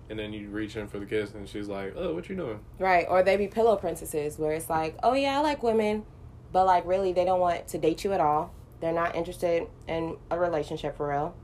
and 0.09 0.17
then 0.17 0.31
you 0.31 0.49
reach 0.49 0.75
in 0.75 0.87
for 0.87 0.99
the 0.99 1.05
kiss, 1.05 1.33
and 1.33 1.47
she's 1.47 1.67
like, 1.67 1.93
"Oh, 1.95 2.13
what 2.13 2.29
you 2.29 2.35
doing?" 2.35 2.59
Right. 2.79 3.05
Or 3.09 3.23
they 3.23 3.35
be 3.35 3.47
pillow 3.47 3.75
princesses 3.75 4.37
where 4.37 4.53
it's 4.53 4.69
like, 4.69 4.95
oh 5.03 5.13
yeah, 5.13 5.37
I 5.37 5.41
like 5.41 5.63
women, 5.63 6.05
but 6.51 6.65
like 6.65 6.85
really 6.85 7.13
they 7.13 7.25
don't 7.25 7.39
want 7.39 7.67
to 7.69 7.77
date 7.77 8.03
you 8.03 8.13
at 8.13 8.21
all. 8.21 8.53
They're 8.79 8.93
not 8.93 9.15
interested 9.15 9.67
in 9.87 10.17
a 10.31 10.39
relationship 10.39 10.97
for 10.97 11.09
real. 11.09 11.35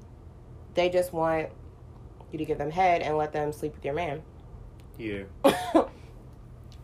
They 0.75 0.89
just 0.89 1.13
want 1.13 1.49
you 2.31 2.37
to 2.37 2.45
give 2.45 2.57
them 2.57 2.71
head 2.71 3.01
and 3.01 3.17
let 3.17 3.33
them 3.33 3.51
sleep 3.51 3.75
with 3.75 3.83
your 3.83 3.93
man. 3.93 4.21
Yeah. 4.97 5.23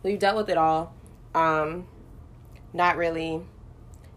We've 0.02 0.18
dealt 0.18 0.36
with 0.36 0.48
it 0.48 0.58
all. 0.58 0.94
Um, 1.34 1.86
not 2.72 2.96
really, 2.96 3.42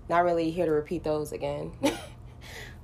not 0.09 0.23
really 0.23 0.51
here 0.51 0.65
to 0.65 0.71
repeat 0.71 1.03
those 1.03 1.31
again. 1.31 1.71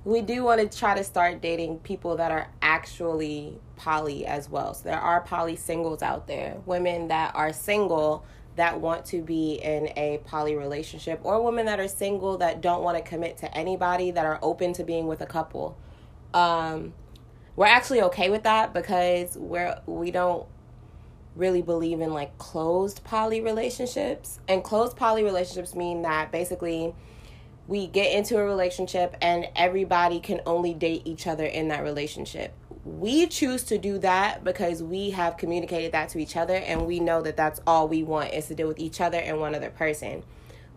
we 0.04 0.22
do 0.22 0.42
want 0.44 0.60
to 0.60 0.78
try 0.78 0.96
to 0.96 1.04
start 1.04 1.42
dating 1.42 1.78
people 1.80 2.16
that 2.16 2.30
are 2.30 2.48
actually 2.62 3.58
poly 3.76 4.24
as 4.24 4.48
well. 4.48 4.74
So 4.74 4.84
there 4.84 5.00
are 5.00 5.20
poly 5.20 5.56
singles 5.56 6.02
out 6.02 6.26
there, 6.26 6.56
women 6.64 7.08
that 7.08 7.34
are 7.34 7.52
single 7.52 8.24
that 8.56 8.80
want 8.80 9.06
to 9.06 9.22
be 9.22 9.54
in 9.54 9.88
a 9.96 10.20
poly 10.24 10.54
relationship, 10.54 11.20
or 11.22 11.42
women 11.42 11.66
that 11.66 11.80
are 11.80 11.88
single 11.88 12.38
that 12.38 12.60
don't 12.60 12.82
want 12.82 12.96
to 12.96 13.02
commit 13.02 13.38
to 13.38 13.56
anybody 13.56 14.10
that 14.10 14.24
are 14.24 14.38
open 14.42 14.72
to 14.74 14.84
being 14.84 15.06
with 15.06 15.20
a 15.20 15.26
couple. 15.26 15.76
Um, 16.34 16.94
we're 17.56 17.66
actually 17.66 18.02
okay 18.02 18.30
with 18.30 18.44
that 18.44 18.72
because 18.72 19.36
we're 19.36 19.80
we 19.86 20.10
don't 20.10 20.46
really 21.36 21.62
believe 21.62 22.00
in 22.00 22.12
like 22.12 22.36
closed 22.38 23.04
poly 23.04 23.40
relationships. 23.40 24.40
And 24.48 24.64
closed 24.64 24.96
poly 24.96 25.22
relationships 25.22 25.74
mean 25.74 26.02
that 26.02 26.32
basically 26.32 26.94
we 27.70 27.86
get 27.86 28.12
into 28.12 28.36
a 28.36 28.44
relationship 28.44 29.16
and 29.22 29.46
everybody 29.54 30.18
can 30.18 30.40
only 30.44 30.74
date 30.74 31.02
each 31.04 31.28
other 31.28 31.44
in 31.44 31.68
that 31.68 31.84
relationship. 31.84 32.52
We 32.84 33.28
choose 33.28 33.62
to 33.64 33.78
do 33.78 33.96
that 33.98 34.42
because 34.42 34.82
we 34.82 35.10
have 35.10 35.36
communicated 35.36 35.92
that 35.92 36.08
to 36.08 36.18
each 36.18 36.36
other 36.36 36.56
and 36.56 36.84
we 36.84 36.98
know 36.98 37.22
that 37.22 37.36
that's 37.36 37.60
all 37.68 37.86
we 37.86 38.02
want 38.02 38.34
is 38.34 38.48
to 38.48 38.56
deal 38.56 38.66
with 38.66 38.80
each 38.80 39.00
other 39.00 39.18
and 39.18 39.38
one 39.38 39.54
other 39.54 39.70
person. 39.70 40.24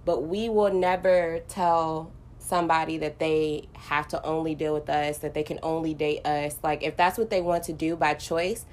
But 0.05 0.27
we 0.27 0.49
will 0.49 0.71
never 0.71 1.39
tell 1.47 2.11
somebody 2.37 2.99
that 2.99 3.17
they 3.17 3.69
have 3.73 4.07
to 4.09 4.23
only 4.23 4.53
deal 4.53 4.75
with 4.75 4.87
us, 4.87 5.17
that 5.17 5.33
they 5.33 5.41
can 5.41 5.57
only 5.63 5.95
date 5.95 6.23
us. 6.27 6.59
Like 6.61 6.83
if 6.83 6.95
that's 6.95 7.17
what 7.17 7.31
they 7.31 7.41
want 7.41 7.63
to 7.63 7.73
do 7.73 7.95
by 7.95 8.13
choice, 8.13 8.65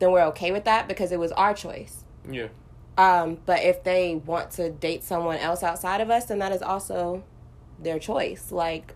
then 0.00 0.10
we're 0.10 0.24
okay 0.24 0.50
with 0.50 0.64
that 0.64 0.88
because 0.88 1.12
it 1.12 1.20
was 1.20 1.30
our 1.30 1.54
choice. 1.54 2.02
Yeah. 2.28 2.48
Um, 2.96 3.38
but 3.46 3.62
if 3.62 3.84
they 3.84 4.16
want 4.16 4.50
to 4.52 4.68
date 4.68 5.04
someone 5.04 5.36
else 5.36 5.62
outside 5.62 6.00
of 6.00 6.10
us, 6.10 6.24
then 6.24 6.40
that 6.40 6.50
is 6.50 6.62
also 6.62 7.22
their 7.78 7.98
choice. 7.98 8.50
Like 8.50 8.94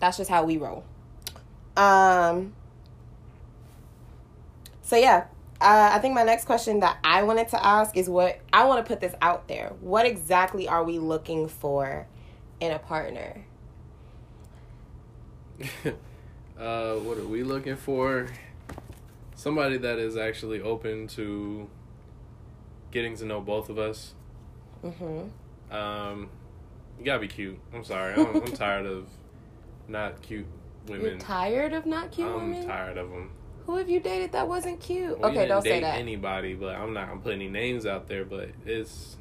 that's 0.00 0.16
just 0.16 0.30
how 0.30 0.44
we 0.44 0.56
roll. 0.56 0.84
Um 1.76 2.54
so 4.82 4.96
yeah, 4.96 5.24
uh, 5.62 5.90
I 5.92 6.00
think 6.00 6.14
my 6.14 6.24
next 6.24 6.44
question 6.44 6.80
that 6.80 6.98
I 7.04 7.22
wanted 7.22 7.48
to 7.48 7.64
ask 7.64 7.96
is 7.96 8.08
what 8.08 8.40
I 8.52 8.64
want 8.64 8.84
to 8.84 8.88
put 8.88 9.00
this 9.00 9.14
out 9.22 9.46
there. 9.46 9.72
What 9.80 10.06
exactly 10.06 10.66
are 10.66 10.82
we 10.82 10.98
looking 10.98 11.48
for 11.48 12.08
in 12.60 12.72
a 12.72 12.80
partner? 12.80 13.44
uh, 16.58 16.94
what 16.96 17.16
are 17.16 17.26
we 17.26 17.44
looking 17.44 17.76
for? 17.76 18.28
Somebody 19.36 19.78
that 19.78 19.98
is 19.98 20.16
actually 20.16 20.60
open 20.60 21.06
to 21.08 21.70
getting 22.90 23.16
to 23.16 23.24
know 23.24 23.40
both 23.40 23.68
of 23.68 23.78
us. 23.78 24.14
Mm-hmm. 24.84 25.74
Um, 25.74 26.28
you 26.98 27.04
gotta 27.04 27.20
be 27.20 27.28
cute. 27.28 27.58
I'm 27.74 27.84
sorry. 27.84 28.14
I'm, 28.14 28.36
I'm 28.36 28.52
tired 28.52 28.86
of 28.86 29.08
not 29.88 30.22
cute 30.22 30.46
women. 30.86 31.04
You're 31.06 31.18
tired 31.18 31.72
of 31.72 31.86
not 31.86 32.12
cute 32.12 32.28
I'm 32.28 32.50
women? 32.50 32.66
tired 32.66 32.96
of 32.98 33.10
them. 33.10 33.30
Who 33.66 33.76
have 33.76 33.88
you 33.88 34.00
dated 34.00 34.32
that 34.32 34.48
wasn't 34.48 34.80
cute? 34.80 35.18
Okay, 35.22 35.46
don't 35.46 35.62
say 35.62 35.80
that. 35.80 35.98
anybody, 35.98 36.54
but 36.54 36.74
I'm 36.76 36.92
not 36.92 37.08
gonna 37.08 37.20
put 37.20 37.32
any 37.34 37.48
names 37.48 37.86
out 37.86 38.08
there. 38.08 38.24
But 38.24 38.50
it's 38.66 39.16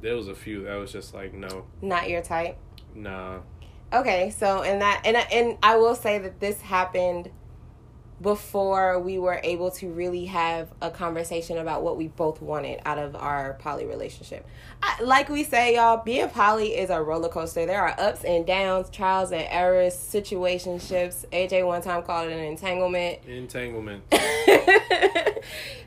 there 0.00 0.16
was 0.16 0.28
a 0.28 0.34
few 0.34 0.64
that 0.64 0.76
was 0.76 0.90
just 0.92 1.14
like 1.14 1.34
no, 1.34 1.66
Not 1.80 2.08
your 2.08 2.22
type. 2.22 2.56
nah. 2.94 3.40
Okay, 3.92 4.30
so 4.30 4.62
and 4.62 4.80
that 4.80 5.02
and 5.04 5.16
and 5.16 5.58
I 5.62 5.76
will 5.76 5.94
say 5.94 6.16
that 6.18 6.40
this 6.40 6.60
happened 6.62 7.30
before 8.22 9.00
we 9.00 9.18
were 9.18 9.40
able 9.42 9.70
to 9.72 9.88
really 9.88 10.26
have 10.26 10.72
a 10.80 10.90
conversation 10.90 11.58
about 11.58 11.82
what 11.82 11.96
we 11.96 12.06
both 12.06 12.40
wanted 12.40 12.80
out 12.86 12.98
of 12.98 13.16
our 13.16 13.54
poly 13.54 13.84
relationship. 13.84 14.46
I, 14.82 15.02
like 15.02 15.28
we 15.28 15.42
say, 15.42 15.74
y'all, 15.74 16.02
being 16.02 16.28
poly 16.28 16.76
is 16.76 16.90
a 16.90 17.02
roller 17.02 17.28
coaster. 17.28 17.66
There 17.66 17.82
are 17.82 17.94
ups 17.98 18.24
and 18.24 18.46
downs, 18.46 18.90
trials 18.90 19.32
and 19.32 19.46
errors, 19.50 19.94
situationships. 19.94 21.26
AJ 21.32 21.66
one 21.66 21.82
time 21.82 22.02
called 22.04 22.30
it 22.30 22.32
an 22.32 22.44
entanglement. 22.44 23.24
Entanglement. 23.26 24.04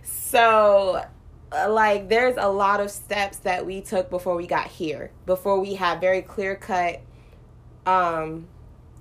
so 0.04 1.02
uh, 1.52 1.72
like 1.72 2.10
there's 2.10 2.36
a 2.38 2.50
lot 2.50 2.82
of 2.82 2.92
steps 2.92 3.38
that 3.40 3.66
we 3.66 3.82
took 3.82 4.10
before 4.10 4.36
we 4.36 4.48
got 4.48 4.68
here 4.68 5.12
before 5.26 5.60
we 5.60 5.76
had 5.76 6.02
very 6.02 6.22
clear 6.22 6.56
cut 6.56 7.02
um 7.86 8.48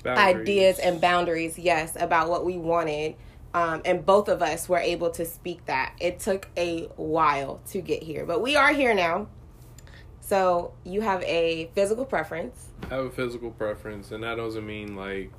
Boundaries. 0.05 0.37
ideas 0.37 0.79
and 0.79 1.01
boundaries 1.01 1.59
yes 1.59 1.97
about 1.99 2.29
what 2.29 2.45
we 2.45 2.57
wanted 2.57 3.17
um, 3.55 3.83
and 3.85 4.05
both 4.05 4.29
of 4.29 4.43
us 4.43 4.69
were 4.69 4.79
able 4.79 5.11
to 5.11 5.25
speak 5.25 5.65
that 5.67 5.95
it 6.01 6.21
took 6.21 6.49
a 6.57 6.83
while 6.97 7.61
to 7.71 7.81
get 7.81 8.03
here 8.03 8.25
but 8.25 8.41
we 8.41 8.55
are 8.57 8.73
here 8.73 8.95
now 8.95 9.27
so 10.21 10.73
you 10.85 11.01
have 11.01 11.23
a 11.23 11.71
physical 11.75 12.05
preference 12.05 12.69
I 12.91 12.97
have 12.97 13.07
a 13.07 13.11
physical 13.11 13.51
preference, 13.51 14.13
and 14.13 14.23
that 14.25 14.37
doesn't 14.37 14.67
mean 14.67 14.97
like 14.97 15.31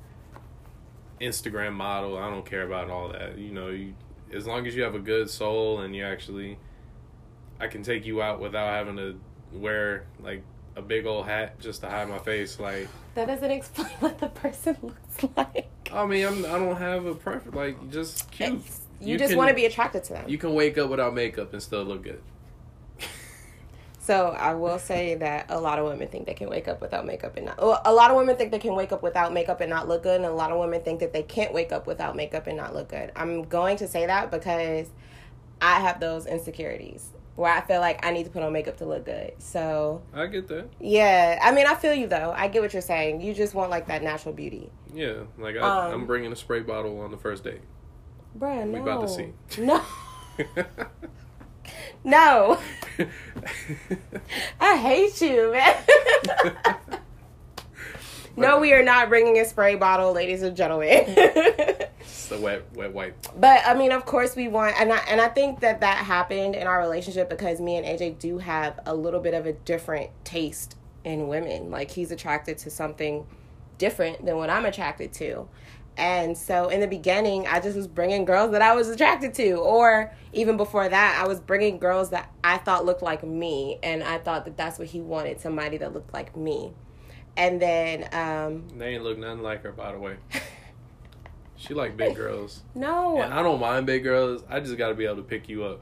Instagram 1.20 1.74
model. 1.74 2.18
I 2.18 2.28
don't 2.28 2.44
care 2.44 2.62
about 2.62 2.90
all 2.90 3.08
that. 3.10 3.38
You 3.38 3.52
know, 3.52 3.68
you 3.68 3.94
as 4.32 4.46
long 4.46 4.66
as 4.66 4.74
you 4.74 4.82
have 4.82 4.94
a 4.94 5.00
good 5.00 5.30
soul 5.30 5.80
and 5.80 5.94
you 5.94 6.04
actually, 6.04 6.58
I 7.60 7.68
can 7.68 7.82
take 7.82 8.04
you 8.04 8.20
out 8.20 8.40
without 8.40 8.68
having 8.68 8.96
to 8.96 9.20
wear 9.52 10.06
like 10.20 10.42
a 10.74 10.82
big 10.82 11.06
old 11.06 11.26
hat 11.26 11.60
just 11.60 11.82
to 11.82 11.88
hide 11.88 12.08
my 12.08 12.18
face. 12.18 12.58
Like, 12.58 12.88
that 13.16 13.26
doesn't 13.26 13.50
explain 13.50 13.88
what 14.00 14.18
the 14.20 14.28
person 14.28 14.76
looks 14.82 15.36
like 15.36 15.68
I 15.92 16.06
mean, 16.06 16.26
I'm 16.26 16.44
I 16.46 16.58
don't 16.58 16.76
have 16.76 17.06
a 17.06 17.14
preference. 17.14 17.54
Like, 17.56 17.90
just 17.90 18.30
cute. 18.30 18.54
It's- 18.54 18.80
you, 19.00 19.12
You 19.12 19.18
just 19.18 19.36
want 19.36 19.48
to 19.50 19.54
be 19.54 19.66
attracted 19.66 20.04
to 20.04 20.14
them 20.14 20.24
You 20.26 20.38
can 20.38 20.54
wake 20.54 20.78
up 20.78 20.88
without 20.88 21.12
makeup 21.12 21.52
and 21.52 21.62
still 21.62 21.84
look 21.84 22.02
good. 22.04 22.22
So 23.98 24.28
I 24.28 24.54
will 24.54 24.78
say 24.78 25.16
that 25.16 25.46
a 25.48 25.60
lot 25.60 25.80
of 25.80 25.84
women 25.84 26.06
think 26.06 26.26
they 26.26 26.34
can 26.34 26.48
wake 26.48 26.68
up 26.68 26.80
without 26.80 27.04
makeup 27.04 27.36
and 27.36 27.46
not. 27.46 27.60
well, 27.60 27.82
A 27.84 27.92
lot 27.92 28.10
of 28.12 28.16
women 28.16 28.36
think 28.36 28.52
they 28.52 28.60
can 28.60 28.76
wake 28.76 28.92
up 28.92 29.02
without 29.02 29.32
makeup 29.32 29.60
and 29.60 29.68
not 29.68 29.88
look 29.88 30.04
good, 30.04 30.16
and 30.20 30.24
a 30.24 30.32
lot 30.32 30.52
of 30.52 30.60
women 30.60 30.80
think 30.80 31.00
that 31.00 31.12
they 31.12 31.24
can't 31.24 31.52
wake 31.52 31.72
up 31.72 31.88
without 31.88 32.14
makeup 32.14 32.46
and 32.46 32.56
not 32.56 32.72
look 32.72 32.88
good. 32.88 33.10
I'm 33.16 33.42
going 33.42 33.76
to 33.78 33.88
say 33.88 34.06
that 34.06 34.30
because 34.30 34.90
I 35.60 35.80
have 35.80 35.98
those 35.98 36.24
insecurities 36.26 37.10
where 37.36 37.52
I 37.52 37.60
feel 37.60 37.80
like 37.80 38.04
I 38.04 38.10
need 38.10 38.24
to 38.24 38.30
put 38.30 38.42
on 38.42 38.52
makeup 38.52 38.78
to 38.78 38.84
look 38.86 39.04
good. 39.04 39.32
So 39.38 40.02
I 40.12 40.26
get 40.26 40.48
that. 40.48 40.68
yeah, 40.80 41.38
I 41.42 41.52
mean 41.52 41.66
I 41.66 41.74
feel 41.74 41.94
you 41.94 42.06
though. 42.08 42.32
I 42.36 42.48
get 42.48 42.62
what 42.62 42.72
you're 42.72 42.82
saying. 42.82 43.20
You 43.20 43.32
just 43.34 43.54
want 43.54 43.70
like 43.70 43.86
that 43.88 44.02
natural 44.02 44.34
beauty, 44.34 44.70
Yeah, 44.92 45.24
like 45.38 45.56
I, 45.56 45.60
Um, 45.86 45.92
I'm 45.92 46.06
bringing 46.06 46.32
a 46.32 46.36
spray 46.36 46.60
bottle 46.60 47.00
on 47.00 47.10
the 47.10 47.18
first 47.18 47.44
date. 47.44 47.60
bruh. 48.38 48.66
No, 48.66 48.72
We 48.72 48.80
about 48.80 49.02
to 49.02 49.08
see. 49.08 49.32
no, 49.62 49.82
no. 52.04 52.58
I 54.60 54.76
hate 54.78 55.20
you, 55.20 55.52
man. 55.52 55.76
no, 58.36 58.58
we 58.58 58.72
are 58.72 58.82
not 58.82 59.08
bringing 59.10 59.38
a 59.38 59.44
spray 59.44 59.74
bottle, 59.74 60.12
ladies 60.12 60.42
and 60.42 60.56
gentlemen. 60.56 61.04
It's 62.26 62.36
the 62.36 62.44
wet, 62.44 62.64
wet 62.74 62.92
wipe. 62.92 63.26
but 63.38 63.64
I 63.64 63.74
mean, 63.74 63.92
of 63.92 64.04
course, 64.04 64.34
we 64.34 64.48
want, 64.48 64.74
and 64.80 64.92
I 64.92 64.96
and 65.08 65.20
I 65.20 65.28
think 65.28 65.60
that 65.60 65.80
that 65.82 65.98
happened 65.98 66.56
in 66.56 66.66
our 66.66 66.80
relationship 66.80 67.30
because 67.30 67.60
me 67.60 67.76
and 67.76 67.86
AJ 67.86 68.18
do 68.18 68.38
have 68.38 68.80
a 68.84 68.94
little 68.96 69.20
bit 69.20 69.32
of 69.32 69.46
a 69.46 69.52
different 69.52 70.10
taste 70.24 70.76
in 71.04 71.28
women. 71.28 71.70
Like 71.70 71.92
he's 71.92 72.10
attracted 72.10 72.58
to 72.58 72.70
something 72.70 73.24
different 73.78 74.26
than 74.26 74.36
what 74.38 74.50
I'm 74.50 74.66
attracted 74.66 75.12
to. 75.14 75.48
And 75.96 76.36
so 76.36 76.68
in 76.68 76.80
the 76.80 76.88
beginning, 76.88 77.46
I 77.46 77.60
just 77.60 77.76
was 77.76 77.86
bringing 77.86 78.24
girls 78.24 78.50
that 78.50 78.60
I 78.60 78.74
was 78.74 78.88
attracted 78.88 79.32
to. 79.34 79.52
Or 79.52 80.12
even 80.32 80.56
before 80.56 80.88
that, 80.88 81.22
I 81.22 81.28
was 81.28 81.38
bringing 81.38 81.78
girls 81.78 82.10
that 82.10 82.28
I 82.42 82.58
thought 82.58 82.84
looked 82.84 83.02
like 83.02 83.22
me. 83.22 83.78
And 83.84 84.02
I 84.02 84.18
thought 84.18 84.44
that 84.46 84.56
that's 84.56 84.80
what 84.80 84.88
he 84.88 85.00
wanted 85.00 85.40
somebody 85.40 85.76
that 85.78 85.94
looked 85.94 86.12
like 86.12 86.36
me. 86.36 86.72
And 87.36 87.62
then, 87.62 88.08
um, 88.12 88.66
They 88.76 88.94
ain't 88.94 89.04
look 89.04 89.16
nothing 89.16 89.42
like 89.42 89.62
her, 89.62 89.70
by 89.70 89.92
the 89.92 89.98
way. 89.98 90.16
She 91.56 91.72
like 91.74 91.96
big 91.96 92.14
girls, 92.16 92.62
no. 92.74 93.20
and 93.20 93.32
I 93.32 93.42
don't 93.42 93.60
mind 93.60 93.86
big 93.86 94.02
girls. 94.02 94.44
I 94.48 94.60
just 94.60 94.76
got 94.76 94.88
to 94.88 94.94
be 94.94 95.04
able 95.06 95.16
to 95.16 95.22
pick 95.22 95.48
you 95.48 95.64
up. 95.64 95.80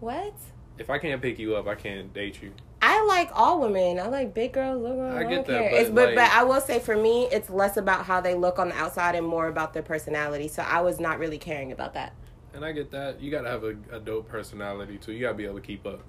What? 0.00 0.34
If 0.78 0.90
I 0.90 0.98
can't 0.98 1.20
pick 1.20 1.38
you 1.38 1.56
up, 1.56 1.66
I 1.66 1.74
can't 1.74 2.12
date 2.14 2.40
you. 2.42 2.52
I 2.82 3.04
like 3.06 3.30
all 3.32 3.60
women. 3.60 3.98
I 3.98 4.06
like 4.08 4.32
big 4.34 4.52
girls, 4.52 4.80
little 4.82 4.96
girls. 4.98 5.14
I, 5.14 5.18
I 5.18 5.22
don't 5.22 5.30
get 5.32 5.46
that, 5.46 5.70
but, 5.70 5.94
but 5.94 6.06
like- 6.08 6.14
but 6.14 6.30
I 6.30 6.44
will 6.44 6.60
say 6.60 6.78
for 6.78 6.96
me, 6.96 7.24
it's 7.32 7.50
less 7.50 7.76
about 7.76 8.04
how 8.04 8.20
they 8.20 8.34
look 8.34 8.58
on 8.58 8.68
the 8.68 8.76
outside 8.76 9.14
and 9.14 9.26
more 9.26 9.48
about 9.48 9.72
their 9.72 9.82
personality. 9.82 10.46
So 10.48 10.62
I 10.62 10.82
was 10.82 11.00
not 11.00 11.18
really 11.18 11.38
caring 11.38 11.72
about 11.72 11.94
that. 11.94 12.12
And 12.54 12.64
I 12.64 12.72
get 12.72 12.90
that. 12.92 13.20
You 13.20 13.30
got 13.30 13.42
to 13.42 13.50
have 13.50 13.64
a, 13.64 13.76
a 13.90 13.98
dope 13.98 14.28
personality 14.28 14.98
too. 14.98 15.12
You 15.12 15.20
got 15.20 15.28
to 15.30 15.34
be 15.34 15.44
able 15.46 15.56
to 15.56 15.60
keep 15.62 15.84
up. 15.86 16.02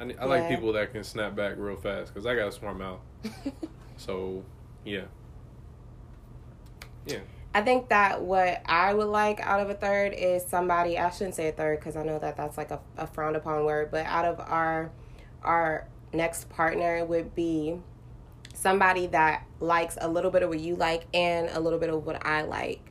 I, 0.00 0.12
I 0.20 0.24
like 0.24 0.48
people 0.48 0.72
that 0.72 0.92
can 0.92 1.04
snap 1.04 1.36
back 1.36 1.54
real 1.56 1.76
fast 1.76 2.12
because 2.12 2.26
I 2.26 2.34
got 2.34 2.48
a 2.48 2.52
smart 2.52 2.76
mouth. 2.78 3.00
So, 3.96 4.42
yeah. 4.84 5.02
Yeah. 7.06 7.18
I 7.56 7.62
think 7.62 7.88
that 7.90 8.20
what 8.20 8.62
I 8.66 8.92
would 8.92 9.06
like 9.06 9.38
out 9.40 9.60
of 9.60 9.70
a 9.70 9.74
third 9.74 10.12
is 10.12 10.44
somebody. 10.44 10.98
I 10.98 11.08
shouldn't 11.10 11.36
say 11.36 11.48
a 11.48 11.52
third 11.52 11.78
because 11.78 11.94
I 11.94 12.02
know 12.02 12.18
that 12.18 12.36
that's 12.36 12.58
like 12.58 12.72
a, 12.72 12.80
a 12.96 13.06
frowned 13.06 13.36
upon 13.36 13.64
word. 13.64 13.92
But 13.92 14.06
out 14.06 14.24
of 14.24 14.40
our 14.40 14.90
our 15.44 15.86
next 16.12 16.48
partner 16.50 17.04
would 17.04 17.34
be 17.36 17.78
somebody 18.52 19.06
that 19.08 19.46
likes 19.60 19.96
a 20.00 20.08
little 20.08 20.32
bit 20.32 20.42
of 20.42 20.48
what 20.48 20.58
you 20.58 20.74
like 20.74 21.06
and 21.14 21.48
a 21.50 21.60
little 21.60 21.78
bit 21.78 21.90
of 21.90 22.04
what 22.04 22.26
I 22.26 22.42
like. 22.42 22.90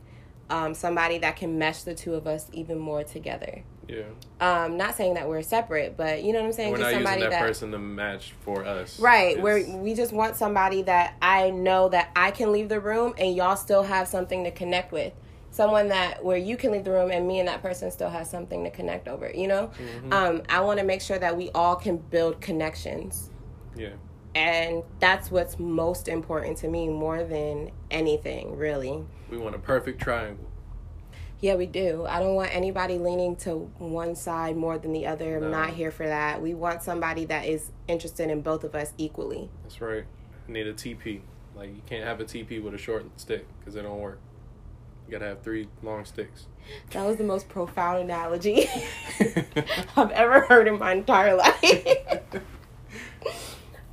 Um, 0.49 0.73
somebody 0.73 1.17
that 1.17 1.35
can 1.35 1.57
mesh 1.57 1.83
the 1.83 1.93
two 1.93 2.13
of 2.13 2.25
us 2.25 2.49
even 2.53 2.77
more 2.77 3.03
together. 3.03 3.63
Yeah. 3.87 4.03
Um, 4.39 4.77
not 4.77 4.95
saying 4.95 5.15
that 5.15 5.27
we're 5.27 5.41
separate, 5.41 5.97
but 5.97 6.23
you 6.23 6.31
know 6.33 6.39
what 6.39 6.47
I'm 6.47 6.53
saying. 6.53 6.71
We're 6.71 6.77
Just 6.77 6.91
not 6.91 6.99
using 6.99 7.05
somebody 7.05 7.21
that, 7.23 7.29
that 7.31 7.41
person 7.47 7.71
to 7.71 7.79
match 7.79 8.33
for 8.41 8.65
us. 8.65 8.99
Right, 8.99 9.31
It's- 9.37 9.43
where 9.43 9.77
we 9.77 9.93
just 9.93 10.13
want 10.13 10.35
somebody 10.35 10.81
that 10.83 11.15
I 11.21 11.49
know 11.49 11.89
that 11.89 12.09
I 12.15 12.31
can 12.31 12.51
leave 12.51 12.69
the 12.69 12.79
room 12.79 13.13
and 13.17 13.35
y'all 13.35 13.55
still 13.55 13.83
have 13.83 14.07
something 14.07 14.43
to 14.45 14.51
connect 14.51 14.91
with. 14.91 15.13
Someone 15.51 15.89
that 15.89 16.23
where 16.25 16.37
you 16.37 16.57
can 16.57 16.71
leave 16.71 16.83
the 16.83 16.91
room 16.91 17.11
and 17.11 17.27
me 17.27 17.39
and 17.39 17.47
that 17.47 17.61
person 17.61 17.91
still 17.91 18.09
has 18.09 18.29
something 18.29 18.63
to 18.63 18.71
connect 18.71 19.07
over. 19.07 19.29
You 19.29 19.47
know, 19.47 19.67
Mm-hmm. 19.77 20.13
um, 20.13 20.41
I 20.49 20.61
want 20.61 20.79
to 20.79 20.85
make 20.85 21.01
sure 21.01 21.19
that 21.19 21.37
we 21.37 21.51
all 21.53 21.75
can 21.75 21.97
build 21.97 22.41
connections, 22.41 23.29
Yeah. 23.75 23.89
and 24.33 24.81
that's 24.99 25.29
what's 25.29 25.59
most 25.59 26.07
important 26.07 26.57
to 26.59 26.67
me 26.67 26.87
more 26.89 27.23
than 27.23 27.69
anything, 27.91 28.57
really. 28.57 29.03
We 29.29 29.37
want 29.37 29.53
a 29.55 29.59
perfect 29.59 30.01
triangle. 30.01 30.45
Yeah, 31.43 31.55
we 31.55 31.65
do. 31.65 32.05
I 32.07 32.21
don't 32.21 32.35
want 32.35 32.55
anybody 32.55 32.97
leaning 32.97 33.35
to 33.37 33.69
one 33.77 34.15
side 34.15 34.55
more 34.55 34.77
than 34.77 34.93
the 34.93 35.07
other. 35.07 35.43
I'm 35.43 35.51
not 35.51 35.71
here 35.71 35.91
for 35.91 36.07
that. 36.07 36.41
We 36.41 36.53
want 36.53 36.81
somebody 36.81 37.25
that 37.25 37.45
is 37.45 37.69
interested 37.85 38.29
in 38.29 38.39
both 38.39 38.63
of 38.63 38.73
us 38.75 38.93
equally. 38.97 39.49
That's 39.63 39.81
right. 39.81 40.05
You 40.47 40.53
Need 40.53 40.67
a 40.67 40.73
TP. 40.73 41.19
Like 41.53 41.75
you 41.75 41.81
can't 41.85 42.05
have 42.05 42.21
a 42.21 42.23
TP 42.23 42.63
with 42.63 42.73
a 42.73 42.77
short 42.77 43.03
stick 43.19 43.45
because 43.59 43.75
it 43.75 43.81
don't 43.81 43.99
work. 43.99 44.19
You 45.05 45.11
gotta 45.11 45.25
have 45.25 45.41
three 45.41 45.67
long 45.81 46.05
sticks. 46.05 46.45
That 46.91 47.05
was 47.05 47.17
the 47.17 47.25
most 47.25 47.49
profound 47.49 47.99
analogy 47.99 48.69
I've 49.97 50.11
ever 50.11 50.45
heard 50.45 50.69
in 50.69 50.79
my 50.79 50.93
entire 50.93 51.35
life. 51.35 51.97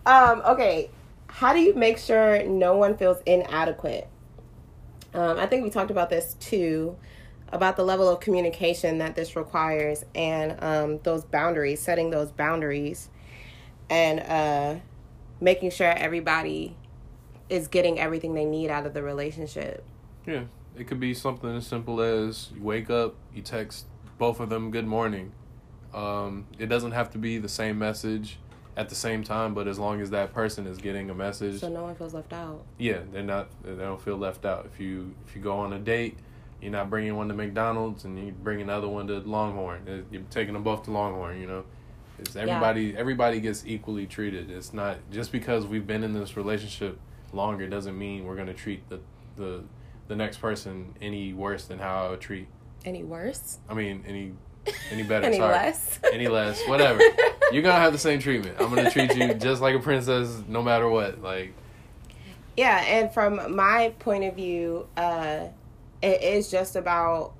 um, 0.06 0.40
okay, 0.46 0.88
how 1.26 1.52
do 1.52 1.58
you 1.58 1.74
make 1.74 1.98
sure 1.98 2.44
no 2.44 2.76
one 2.76 2.96
feels 2.96 3.20
inadequate? 3.26 4.06
Um, 5.12 5.38
I 5.38 5.46
think 5.46 5.64
we 5.64 5.70
talked 5.70 5.90
about 5.90 6.10
this 6.10 6.34
too, 6.34 6.96
about 7.52 7.76
the 7.76 7.84
level 7.84 8.08
of 8.08 8.20
communication 8.20 8.98
that 8.98 9.14
this 9.16 9.34
requires 9.36 10.04
and 10.14 10.62
um, 10.62 10.98
those 11.02 11.24
boundaries, 11.24 11.80
setting 11.80 12.10
those 12.10 12.30
boundaries, 12.30 13.08
and 13.88 14.20
uh, 14.20 14.80
making 15.40 15.70
sure 15.70 15.88
everybody 15.90 16.76
is 17.48 17.66
getting 17.66 17.98
everything 17.98 18.34
they 18.34 18.44
need 18.44 18.70
out 18.70 18.86
of 18.86 18.94
the 18.94 19.02
relationship. 19.02 19.84
Yeah. 20.26 20.44
It 20.76 20.86
could 20.86 21.00
be 21.00 21.14
something 21.14 21.56
as 21.56 21.66
simple 21.66 22.00
as 22.00 22.50
you 22.54 22.62
wake 22.62 22.90
up, 22.90 23.16
you 23.34 23.42
text 23.42 23.86
both 24.18 24.38
of 24.38 24.48
them 24.50 24.70
good 24.70 24.86
morning. 24.86 25.32
Um, 25.92 26.46
it 26.58 26.66
doesn't 26.66 26.92
have 26.92 27.10
to 27.10 27.18
be 27.18 27.38
the 27.38 27.48
same 27.48 27.76
message 27.78 28.38
at 28.76 28.88
the 28.88 28.94
same 28.94 29.24
time, 29.24 29.52
but 29.52 29.66
as 29.66 29.80
long 29.80 30.00
as 30.00 30.10
that 30.10 30.32
person 30.32 30.68
is 30.68 30.78
getting 30.78 31.10
a 31.10 31.14
message, 31.14 31.58
So 31.60 31.68
no 31.68 31.82
one 31.82 31.96
feels 31.96 32.14
left 32.14 32.32
out. 32.32 32.64
yeah, 32.78 33.00
they're 33.12 33.24
not 33.24 33.48
they 33.64 33.74
don't 33.74 34.00
feel 34.00 34.16
left 34.16 34.44
out. 34.46 34.66
If 34.72 34.78
you 34.78 35.12
if 35.26 35.34
you 35.34 35.42
go 35.42 35.58
on 35.58 35.72
a 35.72 35.78
date, 35.80 36.16
you're 36.60 36.72
not 36.72 36.90
bringing 36.90 37.16
one 37.16 37.28
to 37.28 37.34
McDonald's 37.34 38.04
and 38.04 38.18
you 38.18 38.32
bring 38.32 38.60
another 38.60 38.88
one 38.88 39.06
to 39.06 39.18
Longhorn. 39.20 40.04
You're 40.10 40.22
taking 40.30 40.54
them 40.54 40.62
both 40.62 40.84
to 40.84 40.90
Longhorn. 40.90 41.40
You 41.40 41.46
know, 41.46 41.64
it's 42.18 42.36
everybody 42.36 42.96
everybody 42.96 43.40
gets 43.40 43.64
equally 43.66 44.06
treated. 44.06 44.50
It's 44.50 44.72
not 44.72 44.98
just 45.10 45.32
because 45.32 45.66
we've 45.66 45.86
been 45.86 46.04
in 46.04 46.12
this 46.12 46.36
relationship 46.36 46.98
longer 47.32 47.68
doesn't 47.68 47.96
mean 47.96 48.24
we're 48.24 48.36
gonna 48.36 48.54
treat 48.54 48.88
the 48.88 49.00
the 49.36 49.62
the 50.08 50.16
next 50.16 50.38
person 50.38 50.94
any 51.00 51.32
worse 51.32 51.66
than 51.66 51.78
how 51.78 52.06
I 52.06 52.10
would 52.10 52.20
treat. 52.20 52.48
Any 52.84 53.04
worse? 53.04 53.58
I 53.68 53.74
mean 53.74 54.04
any 54.06 54.32
any 54.90 55.02
better. 55.04 55.26
Any 55.26 55.38
sorry. 55.38 55.52
less? 55.52 55.98
Any 56.12 56.28
less, 56.28 56.60
whatever. 56.66 57.00
You're 57.52 57.62
gonna 57.62 57.80
have 57.80 57.92
the 57.92 57.98
same 57.98 58.18
treatment. 58.20 58.56
I'm 58.60 58.68
gonna 58.74 58.90
treat 58.90 59.14
you 59.16 59.34
just 59.38 59.62
like 59.62 59.74
a 59.74 59.78
princess, 59.78 60.42
no 60.48 60.62
matter 60.62 60.88
what. 60.88 61.22
Like, 61.22 61.54
Yeah, 62.56 62.82
and 62.84 63.12
from 63.12 63.54
my 63.54 63.94
point 64.00 64.24
of 64.24 64.34
view, 64.36 64.86
uh, 64.96 65.46
it 66.02 66.22
is 66.22 66.50
just 66.50 66.76
about 66.76 67.34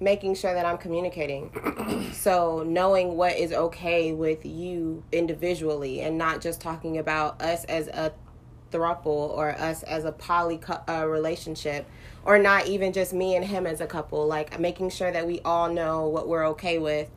making 0.00 0.34
sure 0.34 0.52
that 0.52 0.66
I'm 0.66 0.78
communicating. 0.78 2.10
so 2.12 2.64
knowing 2.66 3.16
what 3.16 3.36
is 3.36 3.52
okay 3.52 4.12
with 4.12 4.44
you 4.44 5.02
individually, 5.12 6.00
and 6.00 6.18
not 6.18 6.40
just 6.40 6.60
talking 6.60 6.98
about 6.98 7.40
us 7.40 7.64
as 7.64 7.88
a 7.88 8.12
throuple 8.70 9.06
or 9.06 9.50
us 9.50 9.82
as 9.84 10.04
a 10.04 10.12
poly 10.12 10.60
uh, 10.88 11.06
relationship, 11.06 11.88
or 12.24 12.38
not 12.38 12.66
even 12.66 12.92
just 12.92 13.12
me 13.12 13.36
and 13.36 13.44
him 13.44 13.66
as 13.66 13.80
a 13.80 13.86
couple. 13.86 14.26
Like 14.26 14.58
making 14.58 14.90
sure 14.90 15.10
that 15.10 15.26
we 15.26 15.40
all 15.40 15.72
know 15.72 16.08
what 16.08 16.28
we're 16.28 16.46
okay 16.48 16.78
with 16.78 17.10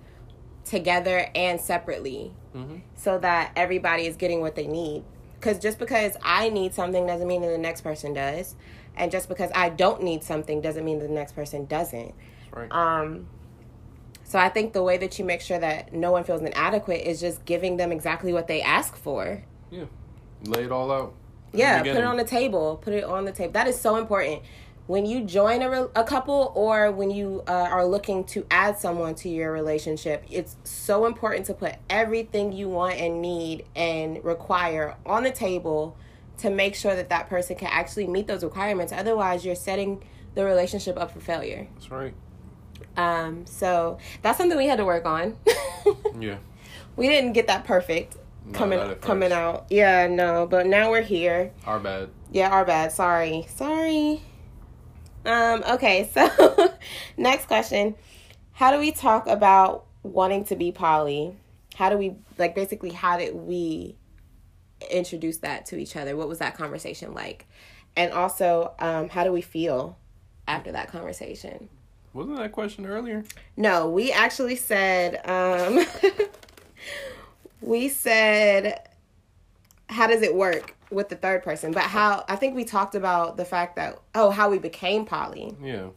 together 0.63 1.29
and 1.33 1.61
separately 1.61 2.33
mhm. 2.53 2.81
so 2.95 3.17
that 3.19 3.51
everybody 3.55 4.05
is 4.05 4.15
getting 4.15 4.41
what 4.41 4.55
they 4.55 4.67
need. 4.67 5.03
Because 5.39 5.59
just 5.59 5.79
because 5.79 6.17
I 6.21 6.49
need 6.49 6.73
something 6.73 7.05
doesn't 7.05 7.27
mean 7.27 7.41
that 7.41 7.49
the 7.49 7.57
next 7.57 7.81
person 7.81 8.13
does, 8.13 8.55
and 8.97 9.11
just 9.11 9.29
because 9.29 9.51
I 9.55 9.69
don't 9.69 10.03
need 10.03 10.23
something 10.23 10.61
doesn't 10.61 10.83
mean 10.83 10.99
the 10.99 11.07
next 11.07 11.33
person 11.33 11.65
doesn't. 11.65 12.13
right. 12.51 12.71
Um, 12.71 13.27
so 14.23 14.37
I 14.37 14.49
think 14.49 14.73
the 14.73 14.83
way 14.83 14.97
that 14.97 15.17
you 15.17 15.23
make 15.23 15.39
sure 15.39 15.57
that 15.57 15.93
no 15.93 16.11
one 16.11 16.25
feels 16.25 16.41
inadequate 16.41 17.01
is 17.07 17.21
just 17.21 17.45
giving 17.45 17.77
them 17.77 17.93
exactly 17.93 18.33
what 18.33 18.47
they 18.47 18.61
ask 18.61 18.97
for. 18.97 19.41
yeah, 19.71 19.85
lay 20.43 20.65
it 20.65 20.71
all 20.71 20.91
out. 20.91 21.13
Yeah, 21.53 21.81
put 21.81 21.87
it 21.87 22.03
on 22.03 22.17
the 22.17 22.25
table. 22.25 22.75
Put 22.75 22.93
it 22.93 23.05
on 23.05 23.23
the 23.23 23.31
table. 23.31 23.53
That 23.53 23.67
is 23.67 23.79
so 23.79 23.95
important. 23.95 24.41
When 24.87 25.05
you 25.05 25.23
join 25.23 25.61
a, 25.61 25.69
re- 25.69 25.89
a 25.95 26.03
couple 26.03 26.51
or 26.55 26.91
when 26.91 27.09
you 27.09 27.43
uh, 27.47 27.51
are 27.51 27.85
looking 27.85 28.25
to 28.25 28.45
add 28.51 28.77
someone 28.77 29.15
to 29.15 29.29
your 29.29 29.51
relationship, 29.51 30.25
it's 30.29 30.57
so 30.63 31.05
important 31.05 31.45
to 31.45 31.53
put 31.53 31.75
everything 31.89 32.51
you 32.51 32.67
want 32.69 32.95
and 32.95 33.21
need 33.21 33.65
and 33.75 34.23
require 34.25 34.95
on 35.05 35.23
the 35.23 35.31
table 35.31 35.97
to 36.37 36.49
make 36.49 36.75
sure 36.75 36.95
that 36.95 37.09
that 37.09 37.27
person 37.29 37.55
can 37.55 37.69
actually 37.71 38.07
meet 38.07 38.27
those 38.27 38.43
requirements. 38.43 38.93
Otherwise, 38.93 39.45
you're 39.45 39.55
setting 39.55 40.03
the 40.35 40.43
relationship 40.45 40.97
up 40.97 41.11
for 41.11 41.19
failure. 41.19 41.67
That's 41.75 41.89
right. 41.91 42.13
Um, 42.95 43.45
so 43.45 43.97
that's 44.21 44.37
something 44.37 44.57
we 44.57 44.67
had 44.67 44.77
to 44.77 44.85
work 44.85 45.05
on. 45.05 45.37
Yeah. 46.19 46.37
we 46.97 47.07
didn't 47.07 47.33
get 47.33 47.47
that 47.47 47.63
perfect 47.63 48.17
No, 48.45 48.51
coming 48.57 48.79
not 48.79 49.01
coming 49.01 49.31
out. 49.31 49.67
Yeah, 49.69 50.07
no, 50.07 50.45
but 50.47 50.65
now 50.65 50.89
we're 50.91 51.01
here. 51.01 51.53
Our 51.65 51.79
bad. 51.79 52.09
Yeah, 52.31 52.49
our 52.49 52.65
bad. 52.65 52.91
Sorry. 52.91 53.45
Sorry. 53.49 54.21
Um, 55.25 55.63
okay, 55.69 56.09
so 56.13 56.73
next 57.17 57.45
question. 57.45 57.95
How 58.51 58.71
do 58.71 58.79
we 58.79 58.91
talk 58.91 59.27
about 59.27 59.85
wanting 60.03 60.43
to 60.45 60.55
be 60.55 60.71
poly? 60.71 61.35
How 61.75 61.89
do 61.89 61.97
we 61.97 62.15
like 62.37 62.53
basically 62.55 62.89
how 62.91 63.17
did 63.17 63.35
we 63.35 63.95
introduce 64.95 65.37
that 65.37 65.65
to 65.67 65.77
each 65.77 65.95
other? 65.95 66.15
What 66.15 66.27
was 66.27 66.39
that 66.39 66.55
conversation 66.55 67.13
like? 67.13 67.47
And 67.95 68.11
also, 68.11 68.73
um, 68.79 69.09
how 69.09 69.23
do 69.23 69.31
we 69.31 69.41
feel 69.41 69.97
after 70.47 70.71
that 70.71 70.89
conversation? 70.89 71.69
Wasn't 72.13 72.37
that 72.37 72.51
question 72.51 72.85
earlier? 72.85 73.23
No, 73.55 73.89
we 73.89 74.11
actually 74.11 74.55
said 74.55 75.21
um 75.27 75.85
we 77.61 77.89
said 77.89 78.89
how 79.89 80.07
does 80.07 80.21
it 80.21 80.33
work 80.33 80.75
with 80.89 81.09
the 81.09 81.15
third 81.15 81.43
person? 81.43 81.71
But 81.71 81.83
how 81.83 82.25
I 82.27 82.35
think 82.35 82.55
we 82.55 82.63
talked 82.63 82.95
about 82.95 83.37
the 83.37 83.45
fact 83.45 83.75
that 83.75 83.99
oh, 84.15 84.31
how 84.31 84.49
we 84.49 84.57
became 84.57 85.05
poly. 85.05 85.55
Yeah. 85.61 85.89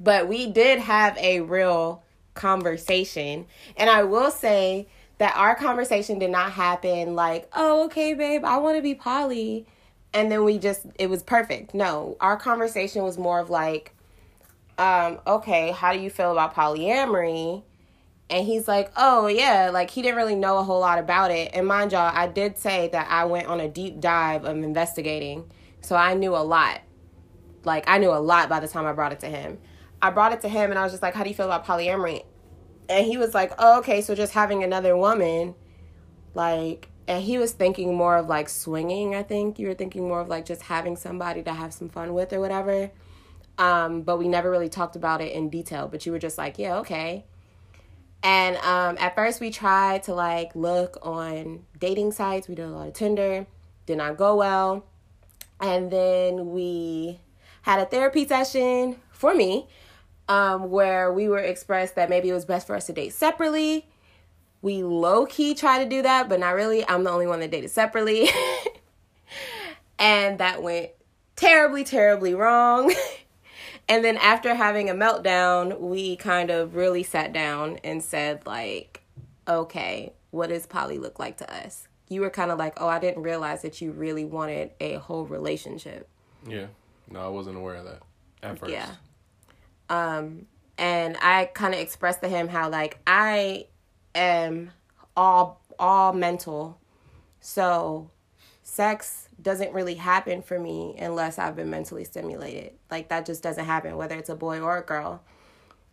But 0.00 0.28
we 0.28 0.50
did 0.50 0.78
have 0.78 1.18
a 1.18 1.40
real 1.40 2.02
conversation. 2.34 3.46
And 3.76 3.90
I 3.90 4.04
will 4.04 4.30
say 4.30 4.88
that 5.18 5.36
our 5.36 5.54
conversation 5.54 6.18
did 6.18 6.30
not 6.30 6.52
happen 6.52 7.14
like, 7.14 7.48
"Oh, 7.54 7.84
okay, 7.86 8.14
babe, 8.14 8.44
I 8.44 8.58
want 8.58 8.76
to 8.76 8.82
be 8.82 8.94
poly." 8.94 9.66
And 10.14 10.32
then 10.32 10.44
we 10.44 10.58
just 10.58 10.86
it 10.98 11.10
was 11.10 11.22
perfect. 11.22 11.74
No, 11.74 12.16
our 12.20 12.36
conversation 12.36 13.02
was 13.02 13.18
more 13.18 13.40
of 13.40 13.50
like 13.50 13.94
um, 14.78 15.18
okay, 15.26 15.72
how 15.72 15.92
do 15.92 15.98
you 15.98 16.08
feel 16.08 16.30
about 16.30 16.54
polyamory? 16.54 17.62
And 18.30 18.46
he's 18.46 18.68
like, 18.68 18.92
oh, 18.96 19.26
yeah, 19.26 19.70
like 19.72 19.90
he 19.90 20.02
didn't 20.02 20.16
really 20.16 20.34
know 20.34 20.58
a 20.58 20.62
whole 20.62 20.80
lot 20.80 20.98
about 20.98 21.30
it. 21.30 21.50
And 21.52 21.66
mind 21.66 21.92
y'all, 21.92 22.12
I 22.14 22.28
did 22.28 22.58
say 22.58 22.88
that 22.92 23.08
I 23.10 23.24
went 23.24 23.48
on 23.48 23.60
a 23.60 23.68
deep 23.68 24.00
dive 24.00 24.44
of 24.44 24.56
investigating. 24.56 25.50
So 25.80 25.96
I 25.96 26.14
knew 26.14 26.36
a 26.36 26.44
lot. 26.44 26.80
Like, 27.64 27.84
I 27.88 27.98
knew 27.98 28.10
a 28.10 28.20
lot 28.20 28.48
by 28.48 28.60
the 28.60 28.68
time 28.68 28.86
I 28.86 28.92
brought 28.92 29.12
it 29.12 29.20
to 29.20 29.26
him. 29.26 29.58
I 30.00 30.10
brought 30.10 30.32
it 30.32 30.42
to 30.42 30.48
him 30.48 30.70
and 30.70 30.78
I 30.78 30.84
was 30.84 30.92
just 30.92 31.02
like, 31.02 31.14
how 31.14 31.24
do 31.24 31.30
you 31.30 31.34
feel 31.34 31.46
about 31.46 31.66
polyamory? 31.66 32.24
And 32.88 33.06
he 33.06 33.18
was 33.18 33.34
like, 33.34 33.52
oh, 33.58 33.78
okay, 33.80 34.00
so 34.00 34.14
just 34.14 34.32
having 34.32 34.62
another 34.62 34.96
woman. 34.96 35.54
Like, 36.34 36.88
and 37.06 37.22
he 37.22 37.38
was 37.38 37.52
thinking 37.52 37.94
more 37.94 38.16
of 38.16 38.28
like 38.28 38.48
swinging, 38.48 39.14
I 39.14 39.22
think. 39.22 39.58
You 39.58 39.68
were 39.68 39.74
thinking 39.74 40.08
more 40.08 40.20
of 40.20 40.28
like 40.28 40.44
just 40.44 40.62
having 40.62 40.96
somebody 40.96 41.42
to 41.42 41.52
have 41.52 41.72
some 41.72 41.88
fun 41.88 42.14
with 42.14 42.32
or 42.32 42.40
whatever. 42.40 42.90
Um, 43.58 44.02
but 44.02 44.18
we 44.18 44.28
never 44.28 44.50
really 44.50 44.68
talked 44.68 44.96
about 44.96 45.20
it 45.20 45.32
in 45.32 45.50
detail. 45.50 45.88
But 45.88 46.06
you 46.06 46.12
were 46.12 46.18
just 46.18 46.38
like, 46.38 46.58
yeah, 46.58 46.76
okay. 46.76 47.24
And 48.22 48.56
um, 48.58 48.96
at 48.98 49.14
first, 49.14 49.40
we 49.40 49.50
tried 49.50 50.02
to 50.04 50.14
like 50.14 50.54
look 50.54 50.98
on 51.02 51.64
dating 51.78 52.12
sites. 52.12 52.48
We 52.48 52.54
did 52.54 52.66
a 52.66 52.68
lot 52.68 52.88
of 52.88 52.94
Tinder, 52.94 53.46
did 53.86 53.98
not 53.98 54.16
go 54.16 54.36
well. 54.36 54.86
And 55.60 55.90
then 55.90 56.50
we 56.50 57.20
had 57.62 57.80
a 57.80 57.84
therapy 57.84 58.26
session 58.26 58.96
for 59.10 59.34
me 59.34 59.68
um, 60.28 60.70
where 60.70 61.12
we 61.12 61.28
were 61.28 61.38
expressed 61.38 61.94
that 61.94 62.10
maybe 62.10 62.28
it 62.28 62.34
was 62.34 62.44
best 62.44 62.66
for 62.66 62.76
us 62.76 62.86
to 62.86 62.92
date 62.92 63.12
separately. 63.12 63.88
We 64.60 64.82
low 64.82 65.26
key 65.26 65.54
try 65.54 65.82
to 65.82 65.88
do 65.88 66.02
that, 66.02 66.28
but 66.28 66.40
not 66.40 66.54
really. 66.54 66.86
I'm 66.88 67.04
the 67.04 67.10
only 67.10 67.26
one 67.26 67.40
that 67.40 67.50
dated 67.50 67.70
separately. 67.70 68.28
and 69.98 70.38
that 70.38 70.62
went 70.62 70.90
terribly, 71.36 71.84
terribly 71.84 72.34
wrong. 72.34 72.92
and 73.88 74.04
then 74.04 74.16
after 74.18 74.54
having 74.54 74.90
a 74.90 74.94
meltdown, 74.94 75.80
we 75.80 76.16
kind 76.16 76.50
of 76.50 76.74
really 76.74 77.02
sat 77.02 77.32
down 77.32 77.78
and 77.84 78.02
said, 78.02 78.44
like, 78.46 79.02
okay, 79.46 80.12
what 80.30 80.48
does 80.48 80.66
poly 80.66 80.98
look 80.98 81.18
like 81.18 81.38
to 81.38 81.54
us? 81.54 81.88
You 82.08 82.22
were 82.22 82.30
kind 82.30 82.50
of 82.50 82.58
like, 82.58 82.74
oh, 82.80 82.88
I 82.88 82.98
didn't 82.98 83.22
realize 83.22 83.62
that 83.62 83.80
you 83.80 83.92
really 83.92 84.24
wanted 84.24 84.72
a 84.80 84.94
whole 84.94 85.24
relationship. 85.24 86.08
Yeah. 86.46 86.66
No, 87.10 87.20
I 87.20 87.28
wasn't 87.28 87.56
aware 87.56 87.76
of 87.76 87.84
that 87.84 88.02
at 88.42 88.58
first. 88.58 88.72
Yeah. 88.72 88.94
Um, 89.88 90.46
and 90.76 91.16
I 91.20 91.46
kind 91.46 91.74
of 91.74 91.80
expressed 91.80 92.22
to 92.22 92.28
him 92.28 92.48
how 92.48 92.70
like 92.70 92.98
I 93.06 93.66
am 94.14 94.70
all 95.16 95.60
all 95.78 96.12
mental, 96.12 96.78
so 97.40 98.10
sex 98.62 99.28
doesn't 99.40 99.72
really 99.72 99.94
happen 99.94 100.42
for 100.42 100.58
me 100.58 100.94
unless 100.98 101.38
I've 101.38 101.56
been 101.56 101.70
mentally 101.70 102.04
stimulated. 102.04 102.72
Like 102.90 103.08
that 103.08 103.26
just 103.26 103.42
doesn't 103.42 103.64
happen, 103.64 103.96
whether 103.96 104.16
it's 104.16 104.28
a 104.28 104.36
boy 104.36 104.60
or 104.60 104.76
a 104.78 104.82
girl. 104.82 105.22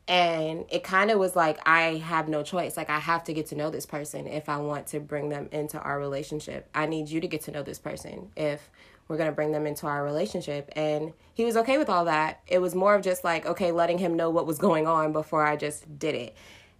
And 0.08 0.66
it 0.70 0.84
kind 0.84 1.10
of 1.10 1.18
was 1.18 1.36
like 1.36 1.58
I 1.68 1.96
have 1.96 2.28
no 2.28 2.44
choice. 2.44 2.78
Like 2.78 2.90
I 2.90 3.00
have 3.00 3.24
to 3.24 3.34
get 3.34 3.48
to 3.48 3.56
know 3.56 3.70
this 3.72 3.86
person 3.86 4.28
if 4.28 4.50
I 4.50 4.58
want 4.58 4.88
to 4.88 5.00
bring 5.00 5.30
them 5.30 5.50
into 5.52 5.80
our 5.80 5.98
relationship. 5.98 6.70
I 6.76 6.86
need 6.86 7.10
you 7.10 7.22
to 7.22 7.28
get 7.28 7.42
to 7.44 7.52
know 7.52 7.64
this 7.64 7.80
person 7.80 8.32
if 8.36 8.70
we're 9.08 9.18
going 9.18 9.30
to 9.30 9.36
bring 9.36 9.52
them 9.52 9.68
into 9.68 9.88
our 9.88 10.04
relationship. 10.04 10.70
And 10.76 11.14
he 11.34 11.46
was 11.46 11.58
okay 11.58 11.78
with 11.78 11.90
all 11.90 12.06
that. 12.06 12.42
It 12.48 12.60
was 12.60 12.74
more 12.74 12.96
of 12.96 13.04
just 13.04 13.24
like, 13.24 13.46
okay, 13.46 13.72
letting 13.72 13.98
him 13.98 14.16
know 14.16 14.30
what 14.30 14.48
was 14.48 14.58
going 14.58 14.88
on 14.88 15.12
before 15.14 15.46
I 15.46 15.56
just 15.56 16.00
did 16.00 16.16
it. 16.16 16.36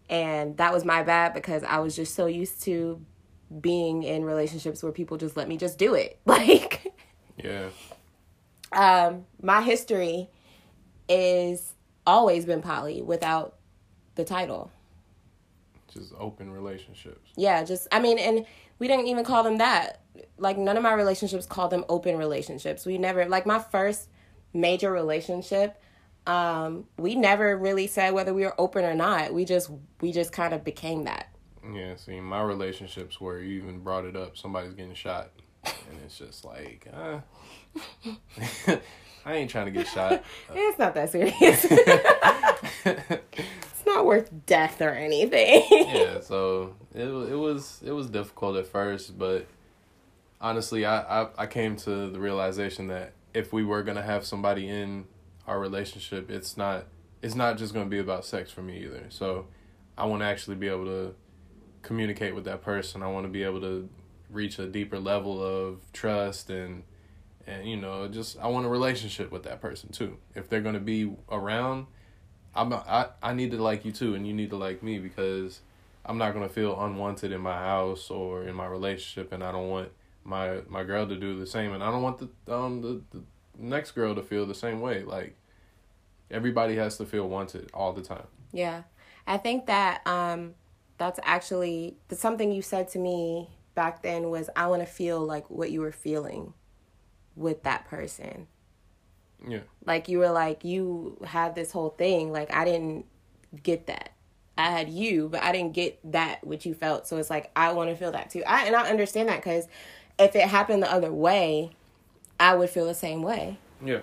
And 0.10 0.58
that 0.58 0.74
was 0.74 0.86
my 0.86 1.04
bad 1.04 1.34
because 1.34 1.64
I 1.64 1.80
was 1.80 1.96
just 1.96 2.16
so 2.16 2.26
used 2.26 2.64
to 2.64 3.02
being 3.62 4.04
in 4.04 4.24
relationships 4.24 4.82
where 4.82 4.92
people 4.92 5.18
just 5.18 5.38
let 5.38 5.48
me 5.48 5.58
just 5.58 5.78
do 5.78 5.94
it. 5.94 6.20
Like, 6.26 6.94
yeah. 7.42 7.70
Um, 8.72 9.26
my 9.42 9.62
history 9.62 10.30
is 11.08 11.74
always 12.06 12.46
been 12.46 12.62
poly 12.62 13.02
without 13.02 13.56
the 14.16 14.24
title. 14.24 14.72
Just 15.94 16.14
open 16.20 16.52
relationships. 16.52 17.32
Yeah, 17.38 17.64
just 17.64 17.88
I 17.92 18.00
mean, 18.00 18.20
and 18.20 18.46
we 18.80 18.88
didn't 18.88 19.08
even 19.08 19.24
call 19.24 19.44
them 19.44 19.58
that. 19.58 20.02
Like 20.38 20.58
none 20.58 20.78
of 20.78 20.84
my 20.84 20.94
relationships 20.94 21.46
called 21.46 21.72
them 21.72 21.86
open 21.90 22.18
relationships. 22.18 22.86
We 22.86 22.98
never 22.98 23.26
like 23.26 23.46
my 23.46 23.60
first 23.60 24.10
major 24.54 24.92
relationship 24.92 25.82
um 26.28 26.86
we 26.98 27.14
never 27.14 27.58
really 27.58 27.88
said 27.88 28.14
whether 28.14 28.34
we 28.34 28.44
were 28.44 28.60
open 28.60 28.84
or 28.84 28.96
not. 28.96 29.34
We 29.34 29.46
just 29.46 29.70
we 30.02 30.12
just 30.12 30.32
kind 30.32 30.54
of 30.54 30.64
became 30.64 31.04
that. 31.04 31.28
Yeah, 31.74 31.96
see, 31.96 32.20
my 32.20 32.42
relationships 32.42 33.20
where 33.20 33.40
you 33.40 33.58
even 33.62 33.80
brought 33.80 34.06
it 34.06 34.16
up, 34.16 34.38
somebody's 34.38 34.74
getting 34.74 34.94
shot, 34.94 35.32
and 35.64 36.00
it's 36.06 36.18
just 36.18 36.46
like, 36.46 36.88
uh, 36.94 37.20
I 39.26 39.34
ain't 39.34 39.50
trying 39.50 39.66
to 39.66 39.72
get 39.72 39.88
shot. 39.88 40.24
it's 40.54 40.78
not 40.78 40.94
that 40.94 41.12
serious. 41.12 41.66
it's 42.86 43.86
not 43.86 44.06
worth 44.06 44.30
death 44.46 44.80
or 44.80 44.92
anything. 44.92 45.64
yeah, 45.72 46.20
so 46.20 46.76
it 46.94 47.06
it 47.06 47.36
was 47.36 47.82
it 47.84 47.92
was 47.92 48.10
difficult 48.10 48.58
at 48.58 48.68
first, 48.68 49.18
but 49.18 49.48
honestly, 50.40 50.86
I, 50.86 51.24
I 51.24 51.28
I 51.38 51.48
came 51.48 51.76
to 51.78 52.10
the 52.10 52.20
realization 52.20 52.88
that 52.88 53.14
if 53.34 53.52
we 53.52 53.64
were 53.64 53.84
gonna 53.84 54.02
have 54.02 54.26
somebody 54.26 54.68
in 54.68 55.06
our 55.48 55.60
relationship, 55.60 56.30
it's 56.30 56.58
not 56.58 56.86
it's 57.22 57.36
not 57.36 57.58
just 57.58 57.74
gonna 57.74 57.90
be 57.90 58.00
about 58.00 58.26
sex 58.26 58.52
for 58.52 58.62
me 58.62 58.84
either. 58.84 59.06
So 59.10 59.48
I 59.98 60.06
want 60.06 60.22
to 60.22 60.26
actually 60.26 60.56
be 60.56 60.68
able 60.68 60.86
to 60.86 61.16
communicate 61.82 62.36
with 62.36 62.46
that 62.46 62.62
person. 62.62 63.04
I 63.04 63.08
want 63.08 63.26
to 63.26 63.32
be 63.32 63.44
able 63.44 63.62
to 63.62 63.90
reach 64.30 64.60
a 64.60 64.68
deeper 64.68 65.00
level 65.00 65.42
of 65.42 65.80
trust 65.94 66.50
and 66.50 66.84
and 67.48 67.70
you 67.70 67.78
know 67.78 68.08
just 68.08 68.38
I 68.40 68.48
want 68.48 68.66
a 68.66 68.70
relationship 68.70 69.32
with 69.32 69.44
that 69.44 69.62
person 69.62 69.92
too. 69.92 70.18
If 70.34 70.50
they're 70.50 70.62
gonna 70.62 70.80
be 70.80 71.16
around, 71.30 71.88
I'm 72.56 72.74
I 72.74 73.08
I 73.22 73.34
need 73.34 73.52
to 73.52 73.62
like 73.62 73.86
you 73.86 73.92
too, 73.92 74.16
and 74.16 74.28
you 74.28 74.34
need 74.34 74.50
to 74.50 74.58
like 74.58 74.82
me 74.82 75.00
because 75.00 75.62
I'm 76.06 76.18
not 76.18 76.34
gonna 76.34 76.50
feel 76.50 76.80
unwanted 76.80 77.32
in 77.32 77.42
my 77.42 77.58
house 77.58 78.10
or 78.10 78.44
in 78.44 78.56
my 78.56 78.66
relationship, 78.66 79.32
and 79.32 79.44
I 79.44 79.52
don't 79.52 79.70
want 79.70 79.90
my 80.26 80.62
my 80.68 80.84
girl 80.84 81.08
to 81.08 81.16
do 81.16 81.40
the 81.40 81.46
same, 81.46 81.72
and 81.72 81.84
I 81.84 81.92
don't 81.92 82.02
want 82.02 82.18
the 82.18 82.54
um 82.54 82.82
the, 82.82 83.02
the 83.12 83.24
next 83.58 83.92
girl 83.92 84.16
to 84.16 84.22
feel 84.22 84.46
the 84.46 84.56
same 84.56 84.82
way. 84.82 85.04
Like 85.04 85.38
everybody 86.30 86.76
has 86.76 86.98
to 86.98 87.06
feel 87.06 87.30
wanted 87.30 87.70
all 87.74 87.94
the 87.94 88.02
time. 88.02 88.28
Yeah, 88.52 88.84
I 89.26 89.38
think 89.38 89.68
that 89.68 90.06
um 90.06 90.56
that's 90.98 91.20
actually 91.24 91.98
something 92.12 92.52
you 92.52 92.62
said 92.62 92.90
to 92.90 93.00
me 93.00 93.50
back 93.76 94.02
then 94.02 94.30
was 94.30 94.50
I 94.56 94.68
want 94.68 94.82
to 94.82 94.86
feel 94.86 95.20
like 95.20 95.50
what 95.50 95.72
you 95.72 95.82
were 95.82 95.92
feeling 95.92 96.54
with 97.36 97.64
that 97.64 97.86
person. 97.86 98.48
Yeah. 99.48 99.60
Like 99.86 100.08
you 100.08 100.20
were 100.20 100.32
like 100.32 100.64
you 100.64 101.18
had 101.26 101.56
this 101.56 101.72
whole 101.72 101.90
thing 101.90 102.32
like 102.32 102.54
I 102.54 102.66
didn't 102.66 103.06
get 103.62 103.88
that. 103.88 104.12
I 104.58 104.72
had 104.72 104.90
you, 104.90 105.28
but 105.28 105.44
I 105.44 105.52
didn't 105.52 105.74
get 105.74 106.00
that 106.14 106.42
what 106.46 106.66
you 106.66 106.74
felt. 106.74 107.08
So 107.08 107.18
it's 107.18 107.30
like 107.30 107.52
I 107.56 107.74
want 107.74 107.90
to 107.90 107.96
feel 107.96 108.14
that 108.14 108.30
too. 108.30 108.44
I 108.48 108.66
and 108.66 108.76
I 108.76 108.90
understand 108.90 109.30
that 109.30 109.42
cuz 109.44 109.68
if 110.18 110.36
it 110.36 110.48
happened 110.48 110.84
the 110.84 110.92
other 110.92 111.12
way, 111.12 111.72
I 112.40 112.56
would 112.56 112.70
feel 112.70 112.86
the 112.86 112.94
same 112.94 113.22
way. 113.22 113.58
Yeah. 113.84 114.02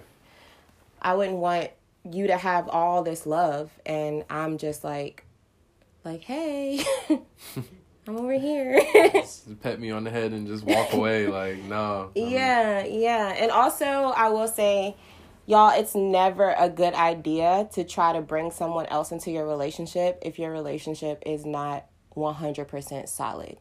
I 1.01 1.15
wouldn't 1.15 1.39
want 1.39 1.71
you 2.11 2.27
to 2.27 2.37
have 2.37 2.69
all 2.69 3.03
this 3.03 3.27
love 3.27 3.71
and 3.87 4.25
I'm 4.29 4.59
just 4.59 4.85
like 4.85 5.25
like, 6.05 6.23
"Hey, 6.23 6.85
I'm 8.07 8.17
over 8.17 8.33
here. 8.33 8.81
just 9.13 9.61
pet 9.61 9.79
me 9.79 9.91
on 9.93 10.03
the 10.05 10.11
head 10.11 10.33
and 10.33 10.47
just 10.47 10.65
walk 10.65 10.93
away. 10.93 11.27
like, 11.29 11.63
no. 11.63 12.11
Yeah, 12.15 12.85
yeah. 12.85 13.29
And 13.29 13.51
also, 13.51 13.85
I 13.85 14.29
will 14.29 14.49
say, 14.49 14.97
y'all, 15.47 15.79
it's 15.79 15.95
never 15.95 16.55
a 16.59 16.69
good 16.69 16.95
idea 16.95 17.69
to 17.75 17.85
try 17.85 18.13
to 18.13 18.21
bring 18.21 18.51
someone 18.51 18.87
else 18.87 19.13
into 19.13 19.31
your 19.31 19.47
relationship 19.47 20.19
if 20.23 20.39
your 20.39 20.51
relationship 20.51 21.23
is 21.25 21.47
not 21.47 21.87
100% 22.17 23.09
solid. 23.09 23.57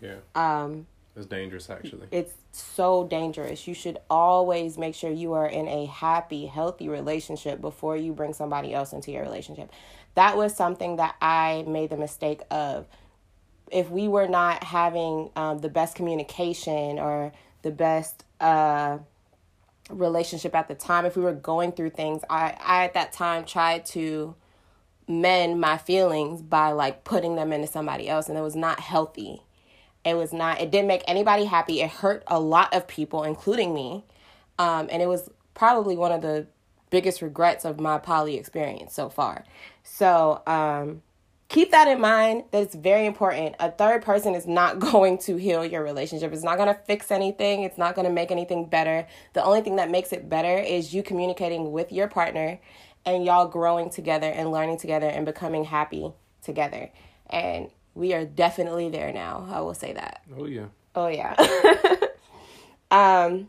Yeah. 0.00 0.16
Um, 0.36 0.86
it's 1.16 1.26
dangerous, 1.26 1.68
actually. 1.68 2.06
It's 2.10 2.32
so 2.52 3.06
dangerous. 3.06 3.68
You 3.68 3.74
should 3.74 3.98
always 4.08 4.78
make 4.78 4.94
sure 4.94 5.10
you 5.10 5.34
are 5.34 5.46
in 5.46 5.68
a 5.68 5.86
happy, 5.86 6.46
healthy 6.46 6.88
relationship 6.88 7.60
before 7.60 7.96
you 7.96 8.12
bring 8.12 8.32
somebody 8.32 8.72
else 8.72 8.92
into 8.92 9.10
your 9.10 9.22
relationship. 9.22 9.70
That 10.14 10.36
was 10.36 10.54
something 10.54 10.96
that 10.96 11.16
I 11.20 11.64
made 11.66 11.90
the 11.90 11.96
mistake 11.96 12.40
of 12.50 12.86
if 13.70 13.90
we 13.90 14.08
were 14.08 14.28
not 14.28 14.64
having 14.64 15.30
um, 15.36 15.58
the 15.58 15.68
best 15.68 15.96
communication 15.96 16.98
or 16.98 17.32
the 17.62 17.70
best 17.70 18.24
uh, 18.40 18.98
relationship 19.90 20.54
at 20.54 20.68
the 20.68 20.74
time, 20.74 21.04
if 21.04 21.16
we 21.16 21.22
were 21.22 21.32
going 21.32 21.72
through 21.72 21.90
things, 21.90 22.22
I, 22.28 22.56
I 22.62 22.84
at 22.84 22.94
that 22.94 23.12
time 23.12 23.44
tried 23.44 23.86
to 23.86 24.34
mend 25.08 25.60
my 25.60 25.78
feelings 25.78 26.42
by 26.42 26.70
like 26.72 27.04
putting 27.04 27.36
them 27.36 27.52
into 27.52 27.66
somebody 27.66 28.08
else, 28.08 28.28
and 28.28 28.38
it 28.38 28.42
was 28.42 28.56
not 28.56 28.80
healthy. 28.80 29.42
It 30.04 30.14
was 30.14 30.32
not, 30.32 30.60
it 30.60 30.70
didn't 30.70 30.88
make 30.88 31.02
anybody 31.06 31.44
happy. 31.44 31.80
It 31.80 31.90
hurt 31.90 32.24
a 32.26 32.40
lot 32.40 32.74
of 32.74 32.88
people, 32.88 33.22
including 33.22 33.72
me. 33.72 34.04
Um, 34.58 34.88
and 34.90 35.00
it 35.00 35.06
was 35.06 35.30
probably 35.54 35.96
one 35.96 36.12
of 36.12 36.22
the 36.22 36.46
biggest 36.90 37.22
regrets 37.22 37.64
of 37.64 37.80
my 37.80 37.98
poly 37.98 38.36
experience 38.36 38.94
so 38.94 39.08
far. 39.08 39.44
So, 39.82 40.42
um, 40.46 41.02
keep 41.52 41.70
that 41.70 41.86
in 41.86 42.00
mind 42.00 42.44
that 42.50 42.62
it's 42.62 42.74
very 42.74 43.04
important. 43.04 43.54
A 43.60 43.70
third 43.70 44.02
person 44.02 44.34
is 44.34 44.46
not 44.46 44.78
going 44.92 45.18
to 45.18 45.36
heal 45.36 45.64
your 45.64 45.82
relationship. 45.82 46.32
It's 46.32 46.42
not 46.42 46.56
going 46.56 46.74
to 46.74 46.80
fix 46.86 47.10
anything. 47.10 47.62
It's 47.62 47.78
not 47.78 47.94
going 47.94 48.06
to 48.06 48.12
make 48.12 48.30
anything 48.30 48.66
better. 48.66 49.06
The 49.34 49.44
only 49.44 49.60
thing 49.60 49.76
that 49.76 49.90
makes 49.90 50.12
it 50.12 50.28
better 50.28 50.58
is 50.58 50.94
you 50.94 51.02
communicating 51.02 51.70
with 51.70 51.92
your 51.92 52.08
partner 52.08 52.58
and 53.04 53.24
y'all 53.24 53.46
growing 53.46 53.90
together 53.90 54.28
and 54.28 54.50
learning 54.50 54.78
together 54.78 55.06
and 55.06 55.26
becoming 55.26 55.64
happy 55.64 56.12
together. 56.42 56.90
And 57.28 57.70
we 57.94 58.12
are 58.14 58.24
definitely 58.24 58.88
there 58.88 59.12
now. 59.12 59.48
I 59.50 59.60
will 59.60 59.74
say 59.74 59.92
that. 59.92 60.22
Oh 60.36 60.46
yeah. 60.46 60.66
Oh 60.94 61.08
yeah. 61.08 61.34
um 62.90 63.48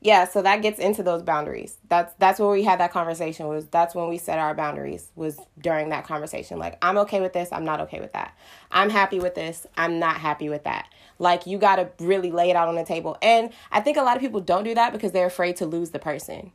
yeah 0.00 0.24
so 0.24 0.40
that 0.42 0.62
gets 0.62 0.78
into 0.78 1.02
those 1.02 1.22
boundaries 1.22 1.78
that's 1.88 2.14
that's 2.18 2.38
where 2.38 2.50
we 2.50 2.62
had 2.62 2.80
that 2.80 2.92
conversation 2.92 3.46
was 3.48 3.66
that's 3.66 3.94
when 3.94 4.08
we 4.08 4.16
set 4.16 4.38
our 4.38 4.54
boundaries 4.54 5.10
was 5.14 5.38
during 5.58 5.90
that 5.90 6.04
conversation 6.04 6.58
like 6.58 6.78
i'm 6.82 6.96
okay 6.96 7.20
with 7.20 7.32
this 7.32 7.50
i'm 7.52 7.64
not 7.64 7.80
okay 7.80 8.00
with 8.00 8.12
that 8.12 8.36
i'm 8.70 8.90
happy 8.90 9.18
with 9.20 9.34
this 9.34 9.66
i'm 9.76 9.98
not 9.98 10.16
happy 10.16 10.48
with 10.48 10.64
that 10.64 10.88
like 11.18 11.46
you 11.46 11.58
got 11.58 11.76
to 11.76 11.88
really 12.04 12.30
lay 12.30 12.50
it 12.50 12.56
out 12.56 12.68
on 12.68 12.74
the 12.74 12.84
table 12.84 13.16
and 13.20 13.50
i 13.70 13.80
think 13.80 13.96
a 13.96 14.02
lot 14.02 14.16
of 14.16 14.22
people 14.22 14.40
don't 14.40 14.64
do 14.64 14.74
that 14.74 14.92
because 14.92 15.12
they're 15.12 15.26
afraid 15.26 15.56
to 15.56 15.66
lose 15.66 15.90
the 15.90 15.98
person 15.98 16.52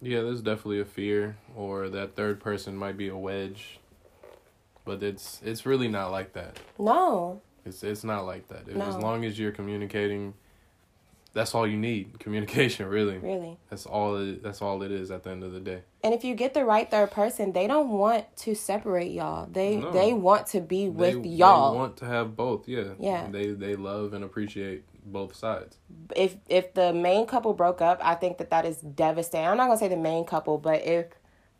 yeah 0.00 0.20
there's 0.20 0.42
definitely 0.42 0.80
a 0.80 0.84
fear 0.84 1.36
or 1.56 1.88
that 1.88 2.16
third 2.16 2.40
person 2.40 2.76
might 2.76 2.96
be 2.96 3.08
a 3.08 3.16
wedge 3.16 3.78
but 4.84 5.02
it's 5.02 5.40
it's 5.44 5.64
really 5.66 5.88
not 5.88 6.10
like 6.10 6.32
that 6.32 6.58
no 6.78 7.40
it's 7.64 7.82
it's 7.82 8.04
not 8.04 8.24
like 8.26 8.48
that 8.48 8.66
no. 8.66 8.84
as 8.84 8.96
long 8.96 9.24
as 9.24 9.38
you're 9.38 9.52
communicating 9.52 10.34
that's 11.34 11.54
all 11.54 11.66
you 11.66 11.76
need 11.78 12.18
communication 12.18 12.86
really 12.86 13.18
Really. 13.18 13.58
that's 13.70 13.86
all 13.86 14.16
it, 14.16 14.42
that's 14.42 14.60
all 14.60 14.82
it 14.82 14.90
is 14.92 15.10
at 15.10 15.22
the 15.22 15.30
end 15.30 15.42
of 15.44 15.52
the 15.52 15.60
day 15.60 15.82
And 16.04 16.12
if 16.12 16.24
you 16.24 16.34
get 16.34 16.52
the 16.54 16.64
right 16.64 16.90
third 16.90 17.10
person, 17.10 17.52
they 17.52 17.66
don't 17.66 17.88
want 17.90 18.24
to 18.38 18.54
separate 18.54 19.12
y'all. 19.12 19.46
They 19.50 19.76
No. 19.76 19.92
they 19.92 20.12
want 20.12 20.46
to 20.48 20.60
be 20.60 20.88
with 20.88 21.22
they, 21.22 21.28
y'all. 21.28 21.72
they 21.72 21.78
want 21.78 21.96
to 21.98 22.04
have 22.06 22.36
both 22.36 22.68
yeah 22.68 22.94
Yeah. 22.98 23.28
they 23.30 23.52
they 23.52 23.76
love 23.76 24.12
and 24.12 24.24
appreciate 24.24 24.82
both 25.06 25.34
sides 25.34 25.78
if 26.14 26.36
if 26.48 26.74
the 26.74 26.92
main 26.92 27.26
couple 27.26 27.54
broke 27.54 27.80
up, 27.80 27.98
I 28.02 28.14
think 28.14 28.38
that 28.38 28.50
that 28.50 28.64
is 28.66 28.78
devastating. 28.78 29.48
I'm 29.48 29.56
not 29.56 29.66
gonna 29.66 29.78
say 29.78 29.88
the 29.88 29.96
main 29.96 30.24
couple, 30.24 30.58
but 30.58 30.84
if 30.84 31.06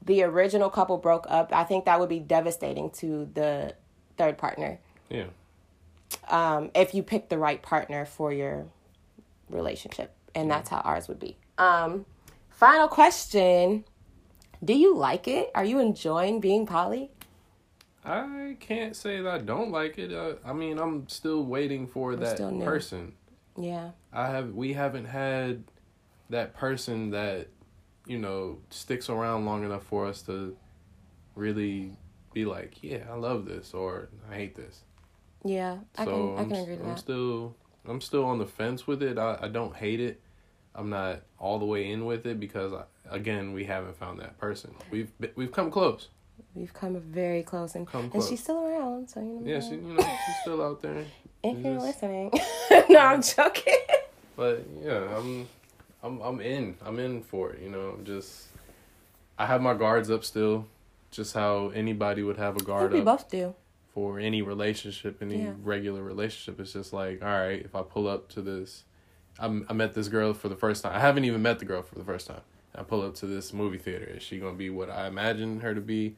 the 0.04 0.22
original 0.22 0.70
couple 0.70 0.98
broke 0.98 1.26
up, 1.28 1.52
I 1.52 1.64
think 1.64 1.84
that 1.84 2.00
would 2.00 2.08
be 2.08 2.18
devastating 2.18 2.90
to 2.92 3.28
the 3.34 3.74
third 4.16 4.38
partner. 4.38 4.78
yeah 5.08 5.26
Um, 6.28 6.70
if 6.74 6.94
you 6.94 7.02
pick 7.02 7.28
the 7.28 7.38
right 7.38 7.62
partner 7.62 8.04
for 8.04 8.32
your 8.32 8.66
relationship, 9.48 10.14
and 10.34 10.50
that's 10.50 10.68
how 10.70 10.78
ours 10.78 11.08
would 11.08 11.20
be. 11.20 11.36
Um, 11.58 12.06
final 12.50 12.88
question: 12.88 13.84
Do 14.64 14.74
you 14.74 14.94
like 14.96 15.28
it? 15.28 15.50
Are 15.54 15.64
you 15.64 15.78
enjoying 15.78 16.40
being 16.40 16.66
poly? 16.66 17.10
I 18.04 18.56
can't 18.58 18.96
say 18.96 19.20
that 19.20 19.32
I 19.32 19.38
don't 19.38 19.70
like 19.70 19.96
it. 19.98 20.12
Uh, 20.12 20.34
I 20.44 20.52
mean, 20.52 20.78
I'm 20.78 21.08
still 21.08 21.44
waiting 21.44 21.86
for 21.86 22.16
that 22.16 22.38
person. 22.64 23.14
Yeah, 23.56 23.90
I 24.12 24.28
have 24.28 24.54
we 24.54 24.72
haven't 24.72 25.04
had 25.06 25.64
that 26.30 26.54
person 26.54 27.10
that 27.10 27.48
you 28.06 28.18
know 28.18 28.58
sticks 28.70 29.08
around 29.08 29.46
long 29.46 29.64
enough 29.64 29.84
for 29.84 30.06
us 30.06 30.22
to 30.22 30.56
really 31.34 31.92
be 32.32 32.44
like, 32.44 32.82
yeah, 32.82 33.04
I 33.10 33.14
love 33.14 33.44
this 33.44 33.74
or 33.74 34.08
I 34.30 34.34
hate 34.36 34.54
this. 34.56 34.80
yeah, 35.44 35.78
I 35.96 36.04
so 36.04 36.10
can 36.10 36.36
I 36.38 36.40
I'm, 36.42 36.48
can 36.50 36.62
agree 36.62 36.76
to 36.76 36.82
I'm 36.82 36.88
that. 36.90 36.98
still 36.98 37.56
I'm 37.86 38.00
still 38.00 38.24
on 38.24 38.38
the 38.38 38.46
fence 38.46 38.86
with 38.86 39.02
it. 39.02 39.18
I, 39.18 39.38
I 39.42 39.48
don't 39.48 39.74
hate 39.76 40.00
it. 40.00 40.20
I'm 40.74 40.88
not 40.88 41.20
all 41.38 41.58
the 41.58 41.66
way 41.66 41.90
in 41.90 42.06
with 42.06 42.26
it 42.26 42.40
because 42.40 42.72
I, 42.72 42.84
again 43.10 43.52
we 43.52 43.64
haven't 43.64 43.96
found 43.96 44.20
that 44.20 44.38
person. 44.38 44.74
We've 44.90 45.10
we've 45.34 45.52
come 45.52 45.70
close. 45.70 46.08
We've 46.54 46.72
come 46.72 46.98
very 47.00 47.42
close, 47.42 47.74
and 47.74 47.86
Come 47.86 48.10
and 48.12 48.22
she's 48.22 48.40
still 48.42 48.66
around. 48.66 49.08
So 49.08 49.20
you 49.20 49.26
know, 49.40 49.42
Yeah, 49.46 49.60
she, 49.60 49.70
you 49.76 49.80
know 49.82 50.02
she's 50.02 50.36
still 50.42 50.62
out 50.62 50.82
there. 50.82 51.04
if 51.42 51.58
you're 51.58 51.74
just- 51.74 51.86
listening, 51.86 52.30
no, 52.90 52.98
I'm 52.98 53.22
joking. 53.22 53.74
But 54.36 54.66
yeah, 54.82 55.16
I'm 55.16 55.46
I'm 56.02 56.20
I'm 56.20 56.40
in. 56.40 56.76
I'm 56.84 56.98
in 56.98 57.22
for 57.22 57.52
it, 57.52 57.62
you 57.62 57.70
know. 57.70 57.94
I'm 57.98 58.04
just 58.04 58.48
I 59.38 59.46
have 59.46 59.60
my 59.62 59.74
guards 59.74 60.10
up 60.10 60.24
still, 60.24 60.66
just 61.10 61.34
how 61.34 61.68
anybody 61.70 62.22
would 62.22 62.36
have 62.38 62.56
a 62.56 62.62
guard 62.62 62.92
we 62.92 63.00
up 63.00 63.04
both 63.04 63.30
do. 63.30 63.54
for 63.94 64.18
any 64.18 64.42
relationship, 64.42 65.20
any 65.22 65.42
Yeah. 65.44 65.52
regular 65.62 66.02
relationship. 66.02 66.60
It's 66.60 66.72
just 66.72 66.92
like, 66.92 67.22
all 67.22 67.28
right, 67.28 67.62
if 67.64 67.74
I 67.74 67.82
pull 67.82 68.08
up 68.08 68.28
to 68.30 68.42
this 68.42 68.84
I'm 69.38 69.64
I 69.68 69.72
met 69.72 69.94
this 69.94 70.08
girl 70.08 70.34
for 70.34 70.48
the 70.48 70.56
first 70.56 70.82
time. 70.82 70.94
I 70.94 71.00
haven't 71.00 71.24
even 71.24 71.40
met 71.42 71.58
the 71.58 71.64
girl 71.64 71.82
for 71.82 71.94
the 71.94 72.04
first 72.04 72.26
time. 72.26 72.42
I 72.74 72.82
pull 72.82 73.02
up 73.02 73.14
to 73.16 73.26
this 73.26 73.52
movie 73.52 73.78
theater. 73.78 74.04
Is 74.06 74.22
she 74.22 74.38
gonna 74.38 74.56
be 74.56 74.70
what 74.70 74.90
I 74.90 75.06
imagine 75.06 75.60
her 75.60 75.74
to 75.74 75.80
be? 75.80 76.16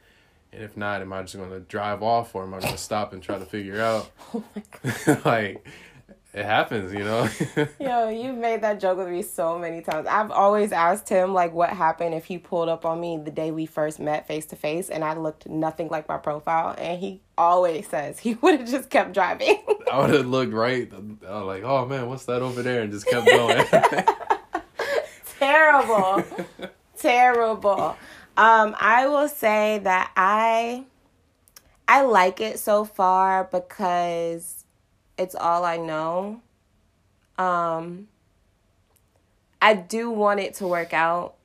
And 0.52 0.62
if 0.62 0.76
not, 0.76 1.00
am 1.00 1.12
I 1.12 1.22
just 1.22 1.36
gonna 1.36 1.60
drive 1.60 2.02
off 2.02 2.34
or 2.34 2.42
am 2.44 2.54
I 2.54 2.60
gonna 2.60 2.76
stop 2.76 3.12
and 3.12 3.22
try 3.22 3.38
to 3.38 3.44
figure 3.46 3.80
out? 3.80 4.10
Oh 4.34 4.42
my 4.56 4.62
god. 5.04 5.24
like 5.24 5.66
it 6.34 6.44
happens, 6.44 6.92
you 6.92 7.04
know. 7.04 7.28
Yo, 7.78 8.08
you've 8.08 8.36
made 8.36 8.60
that 8.62 8.80
joke 8.80 8.98
with 8.98 9.08
me 9.08 9.22
so 9.22 9.56
many 9.56 9.80
times. 9.82 10.08
I've 10.08 10.32
always 10.32 10.72
asked 10.72 11.08
him 11.08 11.32
like 11.32 11.52
what 11.52 11.70
happened 11.70 12.12
if 12.12 12.24
he 12.24 12.38
pulled 12.38 12.68
up 12.68 12.84
on 12.84 13.00
me 13.00 13.18
the 13.18 13.30
day 13.30 13.52
we 13.52 13.66
first 13.66 14.00
met 14.00 14.26
face 14.26 14.44
to 14.46 14.56
face 14.56 14.90
and 14.90 15.04
I 15.04 15.14
looked 15.14 15.48
nothing 15.48 15.88
like 15.88 16.08
my 16.08 16.18
profile 16.18 16.74
and 16.76 17.00
he 17.00 17.20
always 17.38 17.86
says 17.86 18.18
he 18.18 18.34
would 18.42 18.58
have 18.58 18.68
just 18.68 18.90
kept 18.90 19.14
driving. 19.14 19.62
I 19.92 20.00
would 20.00 20.10
have 20.10 20.26
looked 20.26 20.52
right. 20.52 20.92
I 20.92 21.38
was 21.38 21.46
like, 21.46 21.62
oh 21.62 21.86
man, 21.86 22.08
what's 22.08 22.24
that 22.24 22.42
over 22.42 22.62
there? 22.62 22.82
And 22.82 22.92
just 22.92 23.06
kept 23.06 23.26
going. 23.26 23.64
Terrible. 25.38 26.24
Terrible. 26.98 27.96
Um, 28.36 28.74
I 28.80 29.06
will 29.06 29.28
say 29.28 29.78
that 29.84 30.10
I 30.16 30.84
I 31.86 32.02
like 32.02 32.40
it 32.40 32.58
so 32.58 32.84
far 32.84 33.44
because 33.44 34.63
it's 35.18 35.34
all 35.34 35.64
I 35.64 35.76
know. 35.76 36.40
Um 37.38 38.08
I 39.60 39.74
do 39.74 40.10
want 40.10 40.40
it 40.40 40.54
to 40.54 40.66
work 40.66 40.92
out. 40.92 41.36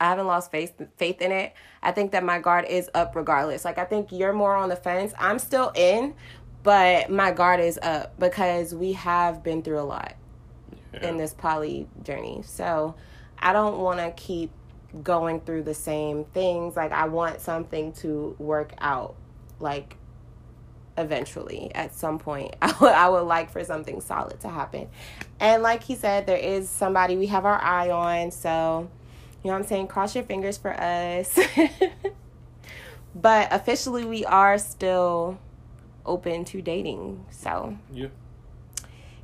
I 0.00 0.08
haven't 0.08 0.26
lost 0.26 0.50
faith 0.50 0.80
faith 0.96 1.20
in 1.20 1.32
it. 1.32 1.54
I 1.82 1.92
think 1.92 2.12
that 2.12 2.24
my 2.24 2.38
guard 2.38 2.66
is 2.66 2.90
up 2.94 3.16
regardless. 3.16 3.64
Like 3.64 3.78
I 3.78 3.84
think 3.84 4.12
you're 4.12 4.32
more 4.32 4.54
on 4.54 4.68
the 4.68 4.76
fence. 4.76 5.12
I'm 5.18 5.38
still 5.38 5.72
in, 5.74 6.14
but 6.62 7.10
my 7.10 7.30
guard 7.30 7.60
is 7.60 7.78
up 7.82 8.18
because 8.18 8.74
we 8.74 8.92
have 8.92 9.42
been 9.42 9.62
through 9.62 9.80
a 9.80 9.82
lot 9.82 10.14
in 11.02 11.16
this 11.16 11.34
poly 11.34 11.88
journey. 12.02 12.42
So 12.44 12.94
I 13.38 13.52
don't 13.52 13.78
want 13.78 13.98
to 13.98 14.10
keep 14.12 14.50
going 15.02 15.40
through 15.40 15.64
the 15.64 15.74
same 15.74 16.24
things. 16.26 16.76
Like 16.76 16.92
I 16.92 17.06
want 17.06 17.40
something 17.40 17.92
to 17.94 18.36
work 18.38 18.72
out 18.78 19.16
like 19.60 19.96
eventually 20.96 21.70
at 21.74 21.94
some 21.94 22.18
point. 22.18 22.54
I 22.62 22.74
would 22.80 22.92
I 22.92 23.08
would 23.08 23.22
like 23.22 23.50
for 23.50 23.64
something 23.64 24.00
solid 24.00 24.40
to 24.40 24.48
happen. 24.48 24.88
And 25.40 25.62
like 25.62 25.82
he 25.82 25.94
said 25.94 26.26
there 26.26 26.36
is 26.36 26.68
somebody 26.68 27.16
we 27.16 27.26
have 27.26 27.44
our 27.44 27.60
eye 27.60 27.90
on, 27.90 28.30
so 28.30 28.88
you 29.42 29.48
know 29.48 29.54
what 29.54 29.62
I'm 29.62 29.68
saying, 29.68 29.88
cross 29.88 30.14
your 30.14 30.24
fingers 30.24 30.56
for 30.56 30.72
us. 30.72 31.38
but 33.14 33.48
officially 33.52 34.04
we 34.04 34.24
are 34.24 34.58
still 34.58 35.38
open 36.06 36.44
to 36.46 36.62
dating. 36.62 37.24
So 37.30 37.76
yeah. 37.92 38.08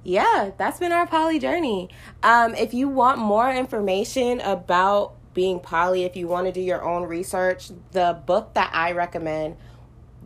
yeah, 0.05 0.51
that's 0.57 0.79
been 0.79 0.93
our 0.93 1.07
poly 1.07 1.39
journey. 1.39 1.89
Um, 2.23 2.55
if 2.55 2.75
you 2.75 2.89
want 2.89 3.19
more 3.19 3.51
information 3.53 4.41
about 4.41 5.15
being 5.33 5.61
poly, 5.61 6.05
if 6.05 6.17
you 6.17 6.27
want 6.27 6.47
to 6.47 6.53
do 6.53 6.61
your 6.61 6.83
own 6.83 7.05
research, 7.05 7.71
the 7.93 8.21
book 8.27 8.55
that 8.55 8.71
I 8.75 8.93
recommend, 8.93 9.57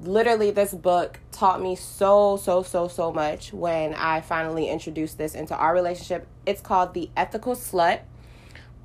literally, 0.07 0.51
this 0.51 0.73
book 0.73 1.21
taught 1.33 1.61
me 1.61 1.77
so, 1.77 2.37
so, 2.37 2.63
so, 2.63 2.89
so 2.89 3.13
much 3.13 3.53
when 3.53 3.95
I 3.95 4.21
finally 4.21 4.69
introduced 4.69 5.19
this 5.19 5.35
into 5.35 5.57
our 5.57 5.75
relationship. 5.75 6.27
It's 6.47 6.61
called 6.61 6.95
The 6.95 7.11
Ethical 7.17 7.55
Slut 7.55 8.01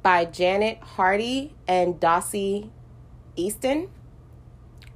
by 0.01 0.25
Janet 0.25 0.79
Hardy 0.79 1.53
and 1.67 1.99
Dossie 1.99 2.69
Easton. 3.35 3.89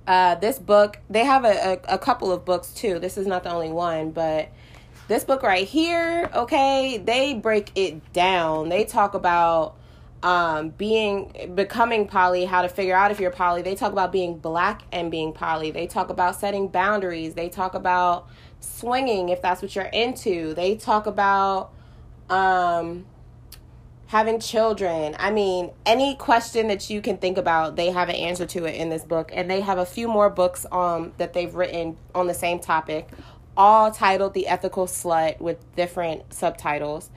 Uh, 0.06 0.36
this 0.36 0.60
book, 0.60 1.00
they 1.10 1.24
have 1.24 1.46
a, 1.46 1.80
a, 1.88 1.96
a 1.96 1.98
couple 1.98 2.32
of 2.32 2.44
books 2.44 2.74
too. 2.74 3.00
This 3.00 3.18
is 3.18 3.26
not 3.26 3.44
the 3.44 3.52
only 3.52 3.72
one, 3.72 4.12
but 4.12 4.50
this 5.08 5.24
book 5.24 5.44
right 5.44 5.68
here, 5.68 6.30
okay, 6.34 6.98
they 6.98 7.34
break 7.34 7.72
it 7.76 8.14
down. 8.14 8.70
They 8.70 8.86
talk 8.86 9.14
about 9.14 9.76
um, 10.24 10.70
being 10.70 11.52
becoming 11.54 12.08
poly, 12.08 12.46
how 12.46 12.62
to 12.62 12.70
figure 12.70 12.96
out 12.96 13.12
if 13.12 13.20
you're 13.20 13.30
poly. 13.30 13.62
They 13.62 13.76
talk 13.76 13.92
about 13.92 14.12
being 14.14 14.38
black 14.38 14.84
and 14.92 15.12
being 15.12 15.34
poly. 15.34 15.70
They 15.70 15.86
talk 15.86 16.10
about 16.10 16.40
setting 16.40 16.70
boundaries. 16.70 17.34
They 17.34 17.50
talk 17.50 17.76
about 17.76 18.30
swinging 18.62 19.30
if 19.30 19.42
that's 19.42 19.62
what 19.62 19.76
you're 19.76 19.84
into. 19.86 20.54
They 20.54 20.76
talk 20.76 21.08
about 21.08 21.74
um, 22.30 23.06
having 24.08 24.40
children. 24.40 25.18
I 25.20 25.30
mean, 25.30 25.72
any 25.86 26.16
question 26.16 26.70
that 26.70 26.90
you 26.90 27.02
can 27.02 27.18
think 27.18 27.38
about, 27.38 27.76
they 27.76 27.92
have 27.92 28.08
an 28.08 28.16
answer 28.16 28.46
to 28.46 28.64
it 28.64 28.76
in 28.76 28.88
this 28.88 29.04
book. 29.04 29.30
And 29.34 29.52
they 29.52 29.60
have 29.60 29.78
a 29.78 29.86
few 29.86 30.08
more 30.08 30.30
books 30.30 30.66
um, 30.72 31.12
that 31.18 31.34
they've 31.34 31.54
written 31.54 31.98
on 32.16 32.28
the 32.28 32.34
same 32.34 32.60
topic, 32.60 33.10
all 33.58 33.92
titled 33.92 34.34
The 34.34 34.48
Ethical 34.48 34.88
Slut 34.88 35.42
with 35.42 35.76
different 35.76 36.34
subtitles. 36.34 37.10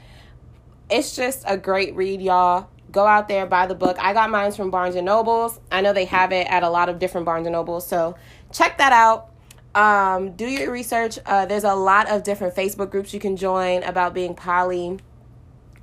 It's 0.90 1.14
just 1.14 1.44
a 1.46 1.56
great 1.56 1.94
read, 1.94 2.20
y'all. 2.20 2.68
Go 2.92 3.06
out 3.06 3.28
there, 3.28 3.46
buy 3.46 3.66
the 3.66 3.74
book. 3.74 3.96
I 3.98 4.12
got 4.12 4.30
mine 4.30 4.52
from 4.52 4.70
Barnes 4.70 4.94
and 4.94 5.06
Nobles. 5.06 5.60
I 5.70 5.80
know 5.80 5.92
they 5.92 6.04
have 6.06 6.32
it 6.32 6.46
at 6.48 6.62
a 6.62 6.70
lot 6.70 6.88
of 6.88 6.98
different 6.98 7.24
Barnes 7.24 7.46
and 7.46 7.52
Nobles. 7.52 7.86
So 7.86 8.16
check 8.52 8.78
that 8.78 8.92
out. 8.92 9.30
Um, 9.74 10.32
do 10.32 10.46
your 10.46 10.72
research. 10.72 11.18
Uh, 11.26 11.44
there's 11.44 11.64
a 11.64 11.74
lot 11.74 12.08
of 12.08 12.22
different 12.22 12.54
Facebook 12.54 12.90
groups 12.90 13.12
you 13.12 13.20
can 13.20 13.36
join 13.36 13.82
about 13.82 14.14
being 14.14 14.34
poly. 14.34 14.98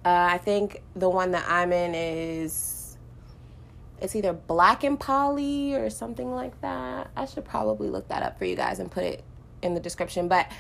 Uh, 0.04 0.30
I 0.32 0.38
think 0.39 0.82
the 0.95 1.10
one 1.10 1.32
that 1.32 1.45
I'm 1.47 1.72
in 1.72 1.93
is 1.93 2.97
it's 4.01 4.16
either 4.16 4.34
Black 4.34 4.84
and 4.84 4.99
Poly 4.99 5.76
or 5.76 5.89
something 5.89 6.34
like 6.34 6.60
that. 6.62 7.10
I 7.16 7.26
should 7.26 7.45
probably 7.45 7.89
look 7.89 8.10
that 8.10 8.24
up 8.24 8.38
for 8.38 8.45
you 8.45 8.56
guys 8.56 8.80
and 8.80 8.91
put 8.91 9.04
it 9.04 9.24
in 9.62 9.76
the 9.76 9.80
description. 9.80 10.28
But 10.28 10.51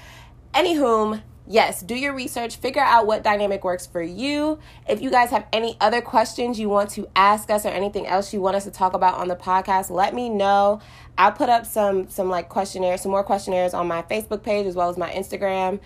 anywho, 0.53 1.21
yes, 1.47 1.81
do 1.81 1.95
your 1.95 2.13
research, 2.13 2.55
figure 2.57 2.81
out 2.81 3.05
what 3.07 3.23
dynamic 3.23 3.63
works 3.63 3.85
for 3.85 4.01
you. 4.01 4.59
If 4.87 5.01
you 5.01 5.09
guys 5.09 5.29
have 5.31 5.45
any 5.51 5.77
other 5.81 6.01
questions 6.01 6.59
you 6.59 6.69
want 6.69 6.89
to 6.91 7.07
ask 7.15 7.49
us 7.49 7.65
or 7.65 7.69
anything 7.69 8.07
else 8.07 8.33
you 8.33 8.41
want 8.41 8.55
us 8.55 8.63
to 8.65 8.71
talk 8.71 8.93
about 8.93 9.15
on 9.15 9.27
the 9.27 9.35
podcast, 9.35 9.89
let 9.89 10.13
me 10.13 10.29
know. 10.29 10.81
I'll 11.17 11.31
put 11.31 11.49
up 11.49 11.65
some 11.65 12.09
some 12.09 12.29
like 12.29 12.49
questionnaires, 12.49 13.01
some 13.01 13.11
more 13.11 13.23
questionnaires 13.23 13.73
on 13.73 13.87
my 13.87 14.01
Facebook 14.03 14.43
page 14.43 14.65
as 14.65 14.75
well 14.75 14.89
as 14.89 14.97
my 14.97 15.11
Instagram. 15.11 15.79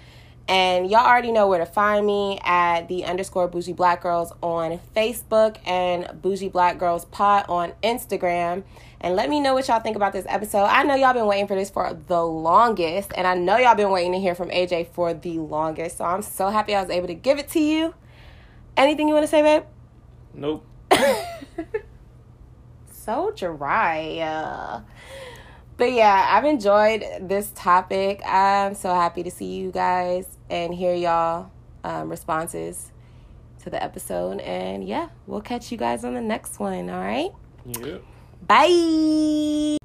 And 0.49 0.89
y'all 0.89 1.05
already 1.05 1.33
know 1.33 1.47
where 1.47 1.59
to 1.59 1.65
find 1.65 2.05
me 2.05 2.39
at 2.43 2.87
the 2.87 3.03
underscore 3.03 3.49
bougie 3.49 3.73
black 3.73 4.01
girls 4.01 4.31
on 4.41 4.79
Facebook 4.95 5.57
and 5.67 6.09
bougie 6.21 6.47
black 6.47 6.77
girls 6.77 7.03
pot 7.05 7.49
on 7.49 7.73
Instagram. 7.83 8.63
And 8.99 9.15
let 9.15 9.29
me 9.29 9.39
know 9.39 9.53
what 9.53 9.67
y'all 9.67 9.79
think 9.79 9.95
about 9.95 10.13
this 10.13 10.25
episode. 10.27 10.65
I 10.65 10.83
know 10.83 10.95
y'all 10.95 11.13
been 11.13 11.27
waiting 11.27 11.47
for 11.47 11.55
this 11.55 11.69
for 11.69 11.97
the 12.07 12.23
longest, 12.23 13.11
and 13.15 13.27
I 13.27 13.35
know 13.35 13.57
y'all 13.57 13.75
been 13.75 13.91
waiting 13.91 14.13
to 14.13 14.19
hear 14.19 14.33
from 14.33 14.49
AJ 14.49 14.89
for 14.89 15.13
the 15.13 15.37
longest. 15.37 15.97
So 15.97 16.05
I'm 16.05 16.23
so 16.23 16.49
happy 16.49 16.73
I 16.73 16.81
was 16.81 16.89
able 16.89 17.07
to 17.07 17.13
give 17.13 17.37
it 17.37 17.47
to 17.49 17.59
you. 17.59 17.93
Anything 18.75 19.07
you 19.07 19.13
want 19.13 19.23
to 19.23 19.27
say, 19.27 19.41
babe? 19.41 19.63
Nope. 20.33 20.65
so 22.91 23.31
dry. 23.35 24.17
Uh, 24.17 24.81
but 25.77 25.91
yeah, 25.91 26.29
I've 26.31 26.45
enjoyed 26.45 27.03
this 27.21 27.51
topic. 27.53 28.21
I'm 28.25 28.73
so 28.73 28.93
happy 28.93 29.21
to 29.23 29.31
see 29.31 29.57
you 29.57 29.71
guys 29.71 30.27
and 30.49 30.73
hear 30.73 30.95
y'all 30.95 31.51
um, 31.83 32.09
responses 32.09 32.91
to 33.59 33.69
the 33.69 33.81
episode. 33.81 34.39
And 34.39 34.87
yeah, 34.87 35.09
we'll 35.27 35.41
catch 35.41 35.71
you 35.71 35.77
guys 35.77 36.03
on 36.03 36.15
the 36.15 36.21
next 36.21 36.59
one. 36.59 36.89
All 36.89 36.99
right. 36.99 37.31
Yep. 37.65 38.03
Bye. 38.45 39.76